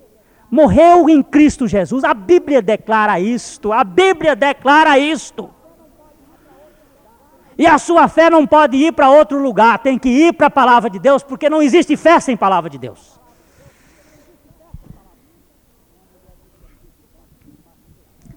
morreu 0.54 1.10
em 1.10 1.24
Cristo 1.24 1.68
Jesus. 1.68 2.04
A 2.04 2.14
Bíblia 2.14 2.62
declara 2.62 3.20
isto. 3.20 3.74
A 3.74 3.84
Bíblia 3.84 4.36
declara 4.36 5.00
isto. 5.00 5.50
E 7.58 7.68
a 7.68 7.78
sua 7.78 8.08
fé 8.08 8.30
não 8.30 8.48
pode 8.48 8.78
ir 8.78 8.94
para 8.94 9.10
outro 9.10 9.38
lugar, 9.42 9.80
tem 9.80 9.98
que 10.00 10.10
ir 10.10 10.34
para 10.34 10.48
a 10.48 10.52
palavra 10.52 10.90
de 10.90 11.00
Deus, 11.00 11.22
porque 11.24 11.50
não 11.50 11.62
existe 11.62 11.96
fé 11.96 12.20
sem 12.20 12.36
palavra 12.36 12.70
de 12.70 12.78
Deus. 12.78 13.20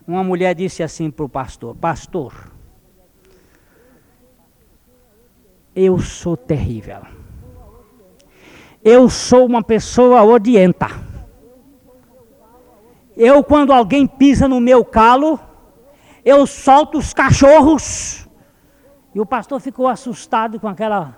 Uma 0.07 0.23
mulher 0.23 0.55
disse 0.55 0.83
assim 0.83 1.11
para 1.11 1.25
o 1.25 1.29
pastor: 1.29 1.75
Pastor, 1.75 2.53
eu 5.75 5.99
sou 5.99 6.37
terrível. 6.37 7.03
Eu 8.85 9.11
sou 9.11 9.47
uma 9.47 9.65
pessoa 9.65 10.23
odienta. 10.23 10.89
Eu, 13.17 13.43
quando 13.43 13.73
alguém 13.73 14.07
pisa 14.07 14.47
no 14.47 14.61
meu 14.61 14.85
calo, 14.85 15.41
eu 16.25 16.47
solto 16.47 16.99
os 16.99 17.13
cachorros. 17.13 18.26
E 19.17 19.21
o 19.21 19.25
pastor 19.25 19.59
ficou 19.61 19.89
assustado 19.89 20.61
com 20.61 20.69
aquela 20.69 21.17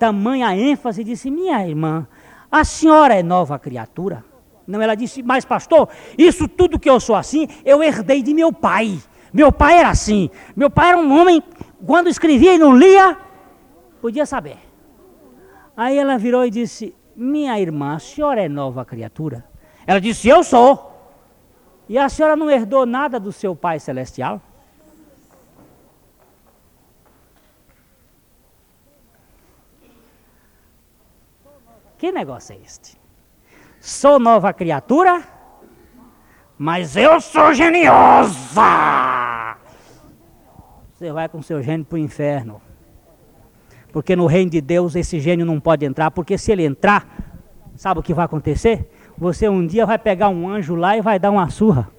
tamanha 0.00 0.52
ênfase 0.52 1.02
e 1.02 1.04
disse: 1.04 1.30
Minha 1.30 1.64
irmã, 1.64 2.08
a 2.50 2.64
senhora 2.64 3.14
é 3.14 3.22
nova 3.22 3.56
criatura. 3.56 4.24
Não, 4.66 4.82
ela 4.82 4.96
disse: 4.96 5.22
Mas, 5.22 5.44
pastor, 5.44 5.88
isso 6.18 6.48
tudo 6.48 6.76
que 6.76 6.90
eu 6.90 6.98
sou 6.98 7.14
assim, 7.14 7.46
eu 7.64 7.80
herdei 7.84 8.20
de 8.20 8.34
meu 8.34 8.52
pai. 8.52 8.98
Meu 9.32 9.52
pai 9.52 9.78
era 9.78 9.90
assim. 9.90 10.28
Meu 10.56 10.68
pai 10.68 10.88
era 10.88 10.98
um 10.98 11.16
homem, 11.16 11.40
quando 11.86 12.08
escrevia 12.08 12.56
e 12.56 12.58
não 12.58 12.76
lia, 12.76 13.16
podia 14.00 14.26
saber. 14.26 14.58
Aí 15.76 15.96
ela 15.96 16.18
virou 16.18 16.44
e 16.44 16.50
disse: 16.50 16.96
Minha 17.14 17.60
irmã, 17.60 17.94
a 17.94 18.00
senhora 18.00 18.42
é 18.42 18.48
nova 18.48 18.84
criatura? 18.84 19.44
Ela 19.86 20.00
disse: 20.00 20.26
Eu 20.26 20.42
sou. 20.42 20.90
E 21.88 21.96
a 21.96 22.08
senhora 22.08 22.34
não 22.34 22.50
herdou 22.50 22.84
nada 22.84 23.20
do 23.20 23.30
seu 23.30 23.54
Pai 23.54 23.78
Celestial? 23.78 24.42
Que 32.04 32.12
negócio 32.12 32.54
é 32.54 32.58
este? 32.62 33.00
Sou 33.80 34.18
nova 34.18 34.52
criatura, 34.52 35.22
mas 36.58 36.98
eu 36.98 37.18
sou 37.18 37.54
geniosa. 37.54 39.56
Você 40.92 41.10
vai 41.10 41.30
com 41.30 41.40
seu 41.40 41.62
gênio 41.62 41.86
para 41.86 41.96
o 41.96 41.98
inferno. 41.98 42.60
Porque 43.90 44.14
no 44.14 44.26
reino 44.26 44.50
de 44.50 44.60
Deus 44.60 44.94
esse 44.94 45.18
gênio 45.18 45.46
não 45.46 45.58
pode 45.58 45.86
entrar, 45.86 46.10
porque 46.10 46.36
se 46.36 46.52
ele 46.52 46.66
entrar, 46.66 47.08
sabe 47.74 48.00
o 48.00 48.02
que 48.02 48.12
vai 48.12 48.26
acontecer? 48.26 48.86
Você 49.16 49.48
um 49.48 49.66
dia 49.66 49.86
vai 49.86 49.98
pegar 49.98 50.28
um 50.28 50.46
anjo 50.46 50.74
lá 50.74 50.98
e 50.98 51.00
vai 51.00 51.18
dar 51.18 51.30
uma 51.30 51.48
surra. 51.48 51.90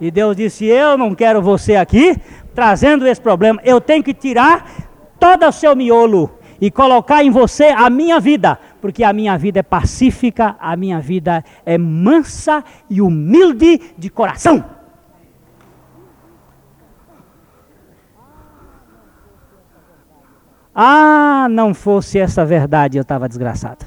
E 0.00 0.10
Deus 0.10 0.34
disse: 0.34 0.64
Eu 0.64 0.96
não 0.96 1.14
quero 1.14 1.42
você 1.42 1.76
aqui 1.76 2.16
trazendo 2.54 3.06
esse 3.06 3.20
problema. 3.20 3.60
Eu 3.62 3.78
tenho 3.78 4.02
que 4.02 4.14
tirar 4.14 4.88
todo 5.20 5.46
o 5.46 5.52
seu 5.52 5.76
miolo 5.76 6.35
e 6.60 6.70
colocar 6.70 7.22
em 7.22 7.30
você 7.30 7.66
a 7.66 7.88
minha 7.90 8.18
vida, 8.20 8.58
porque 8.80 9.04
a 9.04 9.12
minha 9.12 9.36
vida 9.36 9.60
é 9.60 9.62
pacífica, 9.62 10.56
a 10.58 10.76
minha 10.76 11.00
vida 11.00 11.44
é 11.64 11.76
mansa 11.78 12.64
e 12.88 13.00
humilde 13.00 13.80
de 13.96 14.10
coração. 14.10 14.64
Ah, 20.74 21.48
não 21.50 21.72
fosse 21.72 22.18
essa 22.18 22.44
verdade, 22.44 22.98
eu 22.98 23.02
estava 23.02 23.26
desgraçado. 23.26 23.86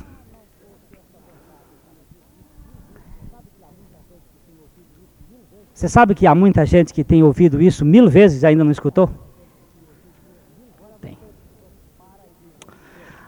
Você 5.72 5.88
sabe 5.88 6.14
que 6.14 6.28
há 6.28 6.36
muita 6.36 6.66
gente 6.66 6.94
que 6.94 7.06
tem 7.06 7.24
ouvido 7.24 7.62
isso 7.62 7.86
mil 7.86 8.10
vezes 8.10 8.42
e 8.42 8.46
ainda 8.46 8.64
não 8.64 8.72
escutou? 8.72 9.29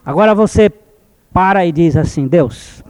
Agora 0.05 0.33
você 0.33 0.71
para 1.31 1.65
e 1.65 1.71
diz 1.71 1.95
assim: 1.95 2.27
Deus, 2.27 2.83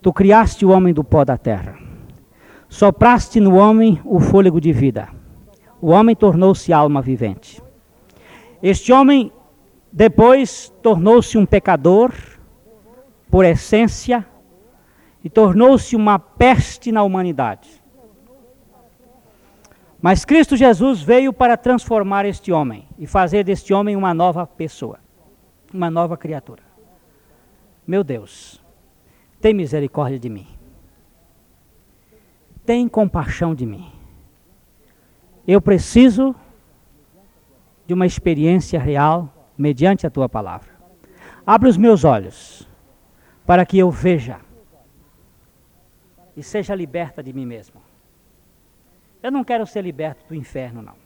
tu 0.00 0.12
criaste 0.12 0.64
o 0.64 0.70
homem 0.70 0.94
do 0.94 1.02
pó 1.02 1.24
da 1.24 1.36
terra, 1.36 1.76
sopraste 2.68 3.40
no 3.40 3.56
homem 3.56 4.00
o 4.04 4.20
fôlego 4.20 4.60
de 4.60 4.72
vida, 4.72 5.08
o 5.80 5.90
homem 5.90 6.14
tornou-se 6.14 6.72
alma 6.72 7.02
vivente. 7.02 7.62
Este 8.62 8.92
homem 8.92 9.32
depois 9.92 10.72
tornou-se 10.82 11.36
um 11.36 11.44
pecador, 11.44 12.12
por 13.30 13.44
essência, 13.44 14.26
e 15.24 15.28
tornou-se 15.28 15.96
uma 15.96 16.18
peste 16.18 16.92
na 16.92 17.02
humanidade. 17.02 17.82
Mas 20.00 20.24
Cristo 20.24 20.56
Jesus 20.56 21.02
veio 21.02 21.32
para 21.32 21.56
transformar 21.56 22.24
este 22.24 22.52
homem 22.52 22.86
e 22.96 23.06
fazer 23.06 23.42
deste 23.42 23.74
homem 23.74 23.96
uma 23.96 24.14
nova 24.14 24.46
pessoa, 24.46 25.00
uma 25.76 25.90
nova 25.90 26.16
criatura. 26.16 26.62
Meu 27.86 28.02
Deus, 28.02 28.60
tem 29.40 29.54
misericórdia 29.54 30.18
de 30.18 30.28
mim. 30.28 30.48
Tem 32.64 32.88
compaixão 32.88 33.54
de 33.54 33.64
mim. 33.64 33.92
Eu 35.46 35.60
preciso 35.60 36.34
de 37.86 37.94
uma 37.94 38.06
experiência 38.06 38.80
real 38.80 39.32
mediante 39.56 40.06
a 40.06 40.10
tua 40.10 40.28
palavra. 40.28 40.74
Abre 41.46 41.68
os 41.68 41.76
meus 41.76 42.02
olhos 42.02 42.66
para 43.46 43.64
que 43.64 43.78
eu 43.78 43.88
veja 43.88 44.40
e 46.36 46.42
seja 46.42 46.74
liberta 46.74 47.22
de 47.22 47.32
mim 47.32 47.46
mesmo. 47.46 47.80
Eu 49.22 49.30
não 49.30 49.44
quero 49.44 49.64
ser 49.64 49.82
liberto 49.82 50.24
do 50.28 50.34
inferno, 50.34 50.82
não. 50.82 51.05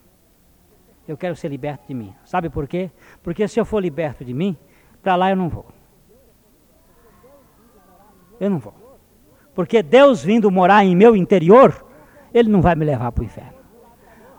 Eu 1.10 1.16
quero 1.16 1.34
ser 1.34 1.48
liberto 1.48 1.88
de 1.88 1.94
mim. 1.94 2.14
Sabe 2.24 2.48
por 2.48 2.68
quê? 2.68 2.88
Porque 3.20 3.48
se 3.48 3.58
eu 3.58 3.64
for 3.64 3.82
liberto 3.82 4.24
de 4.24 4.32
mim, 4.32 4.56
para 5.02 5.16
lá 5.16 5.30
eu 5.30 5.34
não 5.34 5.48
vou. 5.48 5.66
Eu 8.38 8.48
não 8.48 8.60
vou. 8.60 8.72
Porque 9.52 9.82
Deus 9.82 10.22
vindo 10.22 10.48
morar 10.52 10.84
em 10.84 10.94
meu 10.94 11.16
interior, 11.16 11.84
Ele 12.32 12.48
não 12.48 12.62
vai 12.62 12.76
me 12.76 12.84
levar 12.84 13.10
para 13.10 13.22
o 13.22 13.24
inferno. 13.24 13.58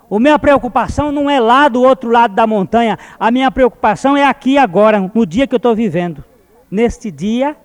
A 0.10 0.18
minha 0.18 0.40
preocupação 0.40 1.12
não 1.12 1.30
é 1.30 1.42
lá 1.42 1.68
do 1.68 1.84
outro 1.84 2.10
lado 2.10 2.34
da 2.34 2.48
montanha. 2.48 2.98
A 3.20 3.30
minha 3.32 3.52
preocupação 3.52 4.16
é 4.16 4.24
aqui 4.24 4.58
agora, 4.58 5.12
no 5.14 5.26
dia 5.26 5.46
que 5.46 5.54
eu 5.54 5.58
estou 5.58 5.76
vivendo. 5.76 6.24
Neste 6.72 7.12
dia, 7.12 7.58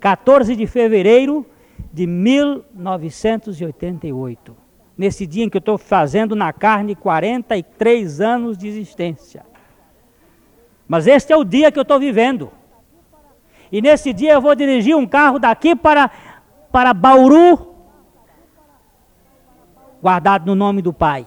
14 0.00 0.56
de 0.56 0.66
fevereiro 0.66 1.44
de 1.92 2.06
1988 2.06 4.65
nesse 4.96 5.26
dia 5.26 5.44
em 5.44 5.48
que 5.48 5.56
eu 5.56 5.60
estou 5.60 5.76
fazendo 5.76 6.34
na 6.34 6.52
carne 6.52 6.94
43 6.94 8.20
anos 8.20 8.56
de 8.56 8.66
existência. 8.66 9.44
Mas 10.88 11.06
este 11.06 11.32
é 11.32 11.36
o 11.36 11.44
dia 11.44 11.70
que 11.70 11.78
eu 11.78 11.82
estou 11.82 11.98
vivendo. 11.98 12.50
E 13.70 13.82
nesse 13.82 14.12
dia 14.12 14.32
eu 14.34 14.40
vou 14.40 14.54
dirigir 14.54 14.96
um 14.96 15.06
carro 15.06 15.38
daqui 15.38 15.74
para, 15.74 16.10
para 16.70 16.94
Bauru, 16.94 17.74
guardado 20.00 20.46
no 20.46 20.54
nome 20.54 20.80
do 20.80 20.92
Pai. 20.92 21.26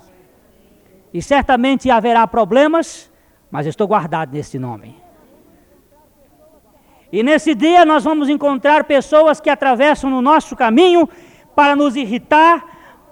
E 1.13 1.22
certamente 1.22 1.89
haverá 1.89 2.26
problemas, 2.28 3.11
mas 3.51 3.67
estou 3.67 3.88
guardado 3.88 4.32
nesse 4.32 4.57
nome. 4.57 4.95
E 7.11 7.24
nesse 7.24 7.55
dia 7.55 7.84
nós 7.84 8.03
vamos 8.03 8.30
encontrar 8.30 8.84
pessoas 8.84 9.41
que 9.41 9.49
atravessam 9.49 10.09
no 10.09 10.22
nosso 10.22 10.55
caminho 10.55 11.09
para 11.55 11.76
nos 11.76 11.95
irritar, 11.95 12.63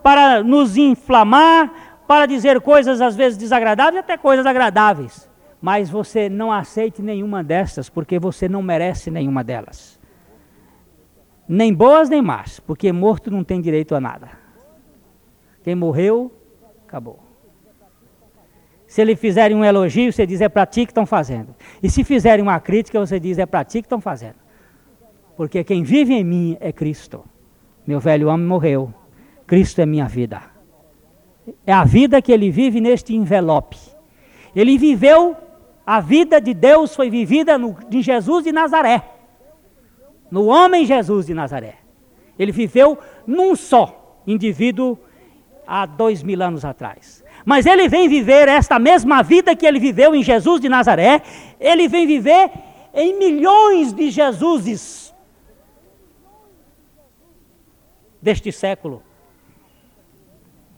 para 0.07 0.41
nos 0.41 0.77
inflamar, 0.77 1.99
para 2.07 2.25
dizer 2.25 2.61
coisas 2.61 3.01
às 3.01 3.13
vezes 3.13 3.37
desagradáveis 3.37 3.99
até 3.99 4.15
coisas 4.15 4.45
agradáveis. 4.45 5.29
Mas 5.61 5.89
você 5.89 6.29
não 6.29 6.49
aceite 6.49 7.01
nenhuma 7.01 7.43
dessas, 7.43 7.89
porque 7.89 8.17
você 8.17 8.47
não 8.47 8.61
merece 8.63 9.11
nenhuma 9.11 9.43
delas. 9.43 9.99
Nem 11.45 11.73
boas 11.73 12.07
nem 12.07 12.21
más, 12.21 12.57
porque 12.61 12.89
morto 12.93 13.29
não 13.29 13.43
tem 13.43 13.59
direito 13.59 13.93
a 13.95 13.99
nada. 13.99 14.29
Quem 15.61 15.75
morreu, 15.75 16.31
acabou. 16.87 17.19
Se 18.87 19.01
ele 19.01 19.13
fizerem 19.13 19.57
um 19.57 19.65
elogio, 19.65 20.13
você 20.13 20.25
diz 20.25 20.39
é 20.39 20.47
para 20.47 20.65
ti 20.65 20.85
que 20.85 20.91
estão 20.91 21.05
fazendo. 21.05 21.53
E 21.83 21.89
se 21.89 22.05
fizerem 22.05 22.41
uma 22.41 22.61
crítica, 22.61 22.97
você 22.97 23.19
diz 23.19 23.37
é 23.37 23.45
para 23.45 23.65
ti 23.65 23.81
que 23.81 23.87
estão 23.87 23.99
fazendo. 23.99 24.37
Porque 25.35 25.65
quem 25.65 25.83
vive 25.83 26.13
em 26.13 26.23
mim 26.23 26.57
é 26.61 26.71
Cristo. 26.71 27.25
Meu 27.85 27.99
velho 27.99 28.29
homem 28.29 28.47
morreu. 28.47 28.93
Cristo 29.47 29.79
é 29.79 29.85
minha 29.85 30.05
vida. 30.05 30.41
É 31.65 31.71
a 31.71 31.85
vida 31.85 32.21
que 32.21 32.31
ele 32.31 32.51
vive 32.51 32.81
neste 32.81 33.15
envelope. 33.15 33.77
Ele 34.53 34.77
viveu, 34.77 35.35
a 35.85 36.01
vida 36.01 36.41
de 36.41 36.53
Deus 36.53 36.93
foi 36.93 37.09
vivida 37.09 37.57
no, 37.57 37.77
em 37.89 38.01
Jesus 38.01 38.43
de 38.43 38.51
Nazaré. 38.51 39.01
No 40.29 40.47
homem 40.47 40.85
Jesus 40.85 41.25
de 41.25 41.33
Nazaré. 41.33 41.75
Ele 42.37 42.51
viveu 42.51 42.99
num 43.25 43.55
só 43.55 44.21
indivíduo 44.27 44.99
há 45.65 45.85
dois 45.85 46.21
mil 46.21 46.41
anos 46.41 46.65
atrás. 46.65 47.23
Mas 47.45 47.65
ele 47.65 47.87
vem 47.87 48.09
viver 48.09 48.49
esta 48.49 48.77
mesma 48.77 49.23
vida 49.23 49.55
que 49.55 49.65
ele 49.65 49.79
viveu 49.79 50.13
em 50.13 50.21
Jesus 50.21 50.59
de 50.59 50.67
Nazaré, 50.67 51.21
ele 51.59 51.87
vem 51.87 52.05
viver 52.05 52.51
em 52.93 53.17
milhões 53.17 53.93
de 53.93 54.11
Jesuses 54.11 55.15
deste 58.21 58.51
século. 58.51 59.06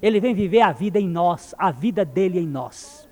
Ele 0.02 0.20
vem 0.20 0.34
viver 0.34 0.62
a 0.62 0.72
vida 0.72 1.00
em 1.00 1.08
nós, 1.08 1.54
a 1.58 1.72
vida 1.72 2.06
dele 2.06 2.40
em 2.40 2.48
nós. 2.48 3.10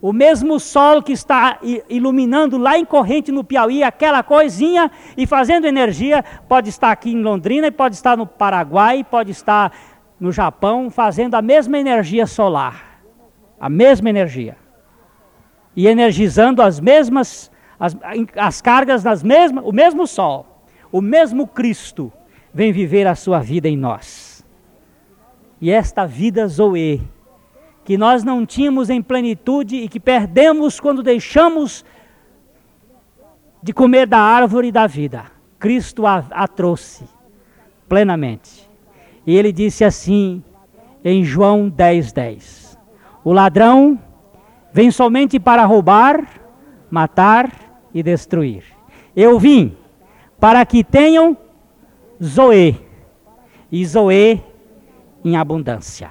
O 0.00 0.12
mesmo 0.12 0.58
sol 0.58 1.00
que 1.00 1.12
está 1.12 1.60
iluminando 1.88 2.58
lá 2.58 2.76
em 2.76 2.84
corrente 2.84 3.30
no 3.30 3.44
Piauí, 3.44 3.84
aquela 3.84 4.20
coisinha 4.20 4.90
e 5.16 5.28
fazendo 5.28 5.64
energia, 5.64 6.24
pode 6.48 6.70
estar 6.70 6.90
aqui 6.90 7.12
em 7.12 7.22
Londrina, 7.22 7.70
pode 7.70 7.94
estar 7.94 8.16
no 8.16 8.26
Paraguai, 8.26 9.04
pode 9.04 9.30
estar 9.30 9.72
no 10.18 10.32
Japão 10.32 10.90
fazendo 10.90 11.36
a 11.36 11.42
mesma 11.42 11.78
energia 11.78 12.26
solar, 12.26 13.00
a 13.60 13.68
mesma 13.68 14.10
energia, 14.10 14.56
e 15.76 15.86
energizando 15.86 16.62
as 16.62 16.80
mesmas, 16.80 17.48
as, 17.78 17.96
as 18.36 18.60
cargas 18.60 19.04
das 19.04 19.22
mesmas, 19.22 19.64
o 19.64 19.72
mesmo 19.72 20.04
Sol, 20.06 20.64
o 20.90 21.00
mesmo 21.00 21.46
Cristo 21.46 22.12
vem 22.52 22.72
viver 22.72 23.06
a 23.06 23.14
sua 23.14 23.38
vida 23.38 23.68
em 23.68 23.76
nós. 23.76 24.31
E 25.62 25.70
esta 25.70 26.04
vida 26.04 26.44
Zoe, 26.48 27.00
que 27.84 27.96
nós 27.96 28.24
não 28.24 28.44
tínhamos 28.44 28.90
em 28.90 29.00
plenitude 29.00 29.76
e 29.76 29.88
que 29.88 30.00
perdemos 30.00 30.80
quando 30.80 31.04
deixamos 31.04 31.84
de 33.62 33.72
comer 33.72 34.08
da 34.08 34.18
árvore 34.18 34.72
da 34.72 34.88
vida, 34.88 35.26
Cristo 35.60 36.04
a, 36.04 36.24
a 36.32 36.48
trouxe 36.48 37.04
plenamente. 37.88 38.68
E 39.24 39.36
ele 39.36 39.52
disse 39.52 39.84
assim 39.84 40.42
em 41.04 41.22
João 41.22 41.68
10, 41.68 42.12
10: 42.12 42.78
O 43.22 43.32
ladrão 43.32 43.96
vem 44.72 44.90
somente 44.90 45.38
para 45.38 45.64
roubar, 45.64 46.26
matar 46.90 47.78
e 47.94 48.02
destruir. 48.02 48.64
Eu 49.14 49.38
vim 49.38 49.76
para 50.40 50.66
que 50.66 50.82
tenham 50.82 51.36
Zoe, 52.20 52.80
e 53.70 53.86
Zoe 53.86 54.51
em 55.24 55.36
abundância. 55.36 56.10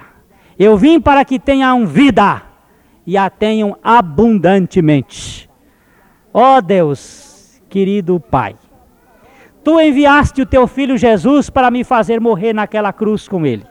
Eu 0.58 0.76
vim 0.76 1.00
para 1.00 1.24
que 1.24 1.38
tenham 1.38 1.86
vida 1.86 2.42
e 3.06 3.16
a 3.16 3.28
tenham 3.28 3.76
abundantemente. 3.82 5.48
Ó 6.32 6.56
oh 6.56 6.62
Deus, 6.62 7.60
querido 7.68 8.18
Pai, 8.20 8.56
Tu 9.64 9.80
enviaste 9.80 10.42
o 10.42 10.46
teu 10.46 10.66
filho 10.66 10.96
Jesus 10.96 11.48
para 11.48 11.70
me 11.70 11.84
fazer 11.84 12.20
morrer 12.20 12.52
naquela 12.52 12.92
cruz 12.92 13.28
com 13.28 13.46
ele. 13.46 13.64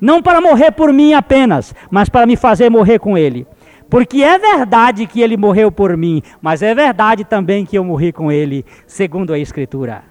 Não 0.00 0.22
para 0.22 0.40
morrer 0.40 0.70
por 0.70 0.90
mim 0.90 1.12
apenas, 1.12 1.74
mas 1.90 2.08
para 2.08 2.24
me 2.24 2.34
fazer 2.34 2.70
morrer 2.70 2.98
com 2.98 3.18
ele. 3.18 3.46
Porque 3.90 4.22
é 4.22 4.38
verdade 4.38 5.06
que 5.06 5.20
ele 5.20 5.36
morreu 5.36 5.70
por 5.70 5.96
mim, 5.96 6.22
mas 6.40 6.62
é 6.62 6.74
verdade 6.74 7.24
também 7.24 7.66
que 7.66 7.76
eu 7.76 7.84
morri 7.84 8.10
com 8.10 8.32
ele, 8.32 8.64
segundo 8.86 9.32
a 9.32 9.38
Escritura. 9.38 10.02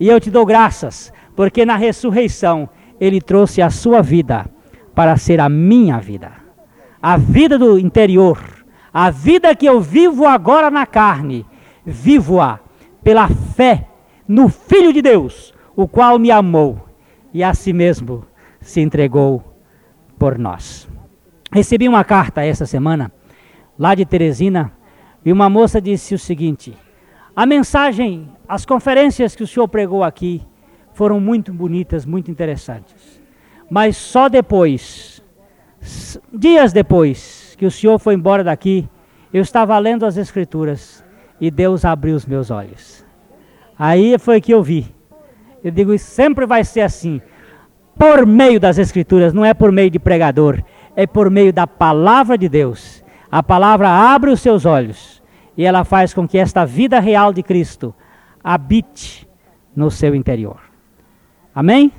E 0.00 0.08
eu 0.08 0.18
te 0.18 0.30
dou 0.30 0.46
graças, 0.46 1.12
porque 1.36 1.66
na 1.66 1.76
ressurreição 1.76 2.68
ele 3.00 3.20
trouxe 3.20 3.60
a 3.60 3.70
sua 3.70 4.02
vida 4.02 4.46
para 4.94 5.16
ser 5.16 5.40
a 5.40 5.48
minha 5.48 5.98
vida. 5.98 6.32
A 7.02 7.16
vida 7.16 7.58
do 7.58 7.78
interior, 7.78 8.38
a 8.92 9.10
vida 9.10 9.54
que 9.54 9.66
eu 9.66 9.80
vivo 9.80 10.26
agora 10.26 10.70
na 10.70 10.86
carne, 10.86 11.44
vivo-a 11.84 12.60
pela 13.02 13.28
fé 13.28 13.88
no 14.26 14.48
Filho 14.48 14.92
de 14.92 15.02
Deus, 15.02 15.52
o 15.76 15.86
qual 15.86 16.18
me 16.18 16.30
amou 16.30 16.88
e 17.32 17.42
a 17.42 17.52
si 17.52 17.72
mesmo 17.72 18.24
se 18.60 18.80
entregou 18.80 19.42
por 20.18 20.38
nós. 20.38 20.88
Recebi 21.52 21.88
uma 21.88 22.04
carta 22.04 22.44
essa 22.44 22.64
semana, 22.64 23.12
lá 23.78 23.94
de 23.94 24.06
Teresina, 24.06 24.72
e 25.24 25.32
uma 25.32 25.50
moça 25.50 25.80
disse 25.80 26.14
o 26.14 26.18
seguinte: 26.18 26.76
a 27.36 27.44
mensagem, 27.44 28.28
as 28.48 28.64
conferências 28.64 29.34
que 29.34 29.42
o 29.42 29.46
senhor 29.46 29.68
pregou 29.68 30.02
aqui 30.02 30.42
foram 30.94 31.20
muito 31.20 31.52
bonitas, 31.52 32.06
muito 32.06 32.30
interessantes. 32.30 33.20
Mas 33.68 33.96
só 33.96 34.28
depois, 34.28 35.22
dias 36.32 36.72
depois 36.72 37.54
que 37.58 37.66
o 37.66 37.70
senhor 37.70 37.98
foi 37.98 38.14
embora 38.14 38.42
daqui, 38.42 38.88
eu 39.32 39.42
estava 39.42 39.78
lendo 39.78 40.06
as 40.06 40.16
Escrituras 40.16 41.04
e 41.40 41.50
Deus 41.50 41.84
abriu 41.84 42.14
os 42.14 42.24
meus 42.24 42.50
olhos. 42.50 43.04
Aí 43.78 44.16
foi 44.18 44.40
que 44.40 44.54
eu 44.54 44.62
vi. 44.62 44.94
Eu 45.62 45.70
digo, 45.70 45.96
sempre 45.98 46.46
vai 46.46 46.64
ser 46.64 46.82
assim. 46.82 47.20
Por 47.98 48.24
meio 48.26 48.60
das 48.60 48.78
Escrituras, 48.78 49.32
não 49.32 49.44
é 49.44 49.52
por 49.52 49.72
meio 49.72 49.90
de 49.90 49.98
pregador, 49.98 50.62
é 50.94 51.06
por 51.06 51.30
meio 51.30 51.52
da 51.52 51.66
palavra 51.66 52.38
de 52.38 52.48
Deus. 52.48 53.02
A 53.30 53.42
palavra 53.42 53.88
abre 53.88 54.30
os 54.30 54.40
seus 54.40 54.64
olhos 54.64 55.22
e 55.56 55.64
ela 55.64 55.84
faz 55.84 56.14
com 56.14 56.26
que 56.26 56.38
esta 56.38 56.64
vida 56.64 57.00
real 57.00 57.32
de 57.32 57.42
Cristo 57.42 57.94
habite 58.42 59.28
no 59.74 59.90
seu 59.90 60.14
interior. 60.14 60.63
Amém? 61.54 61.92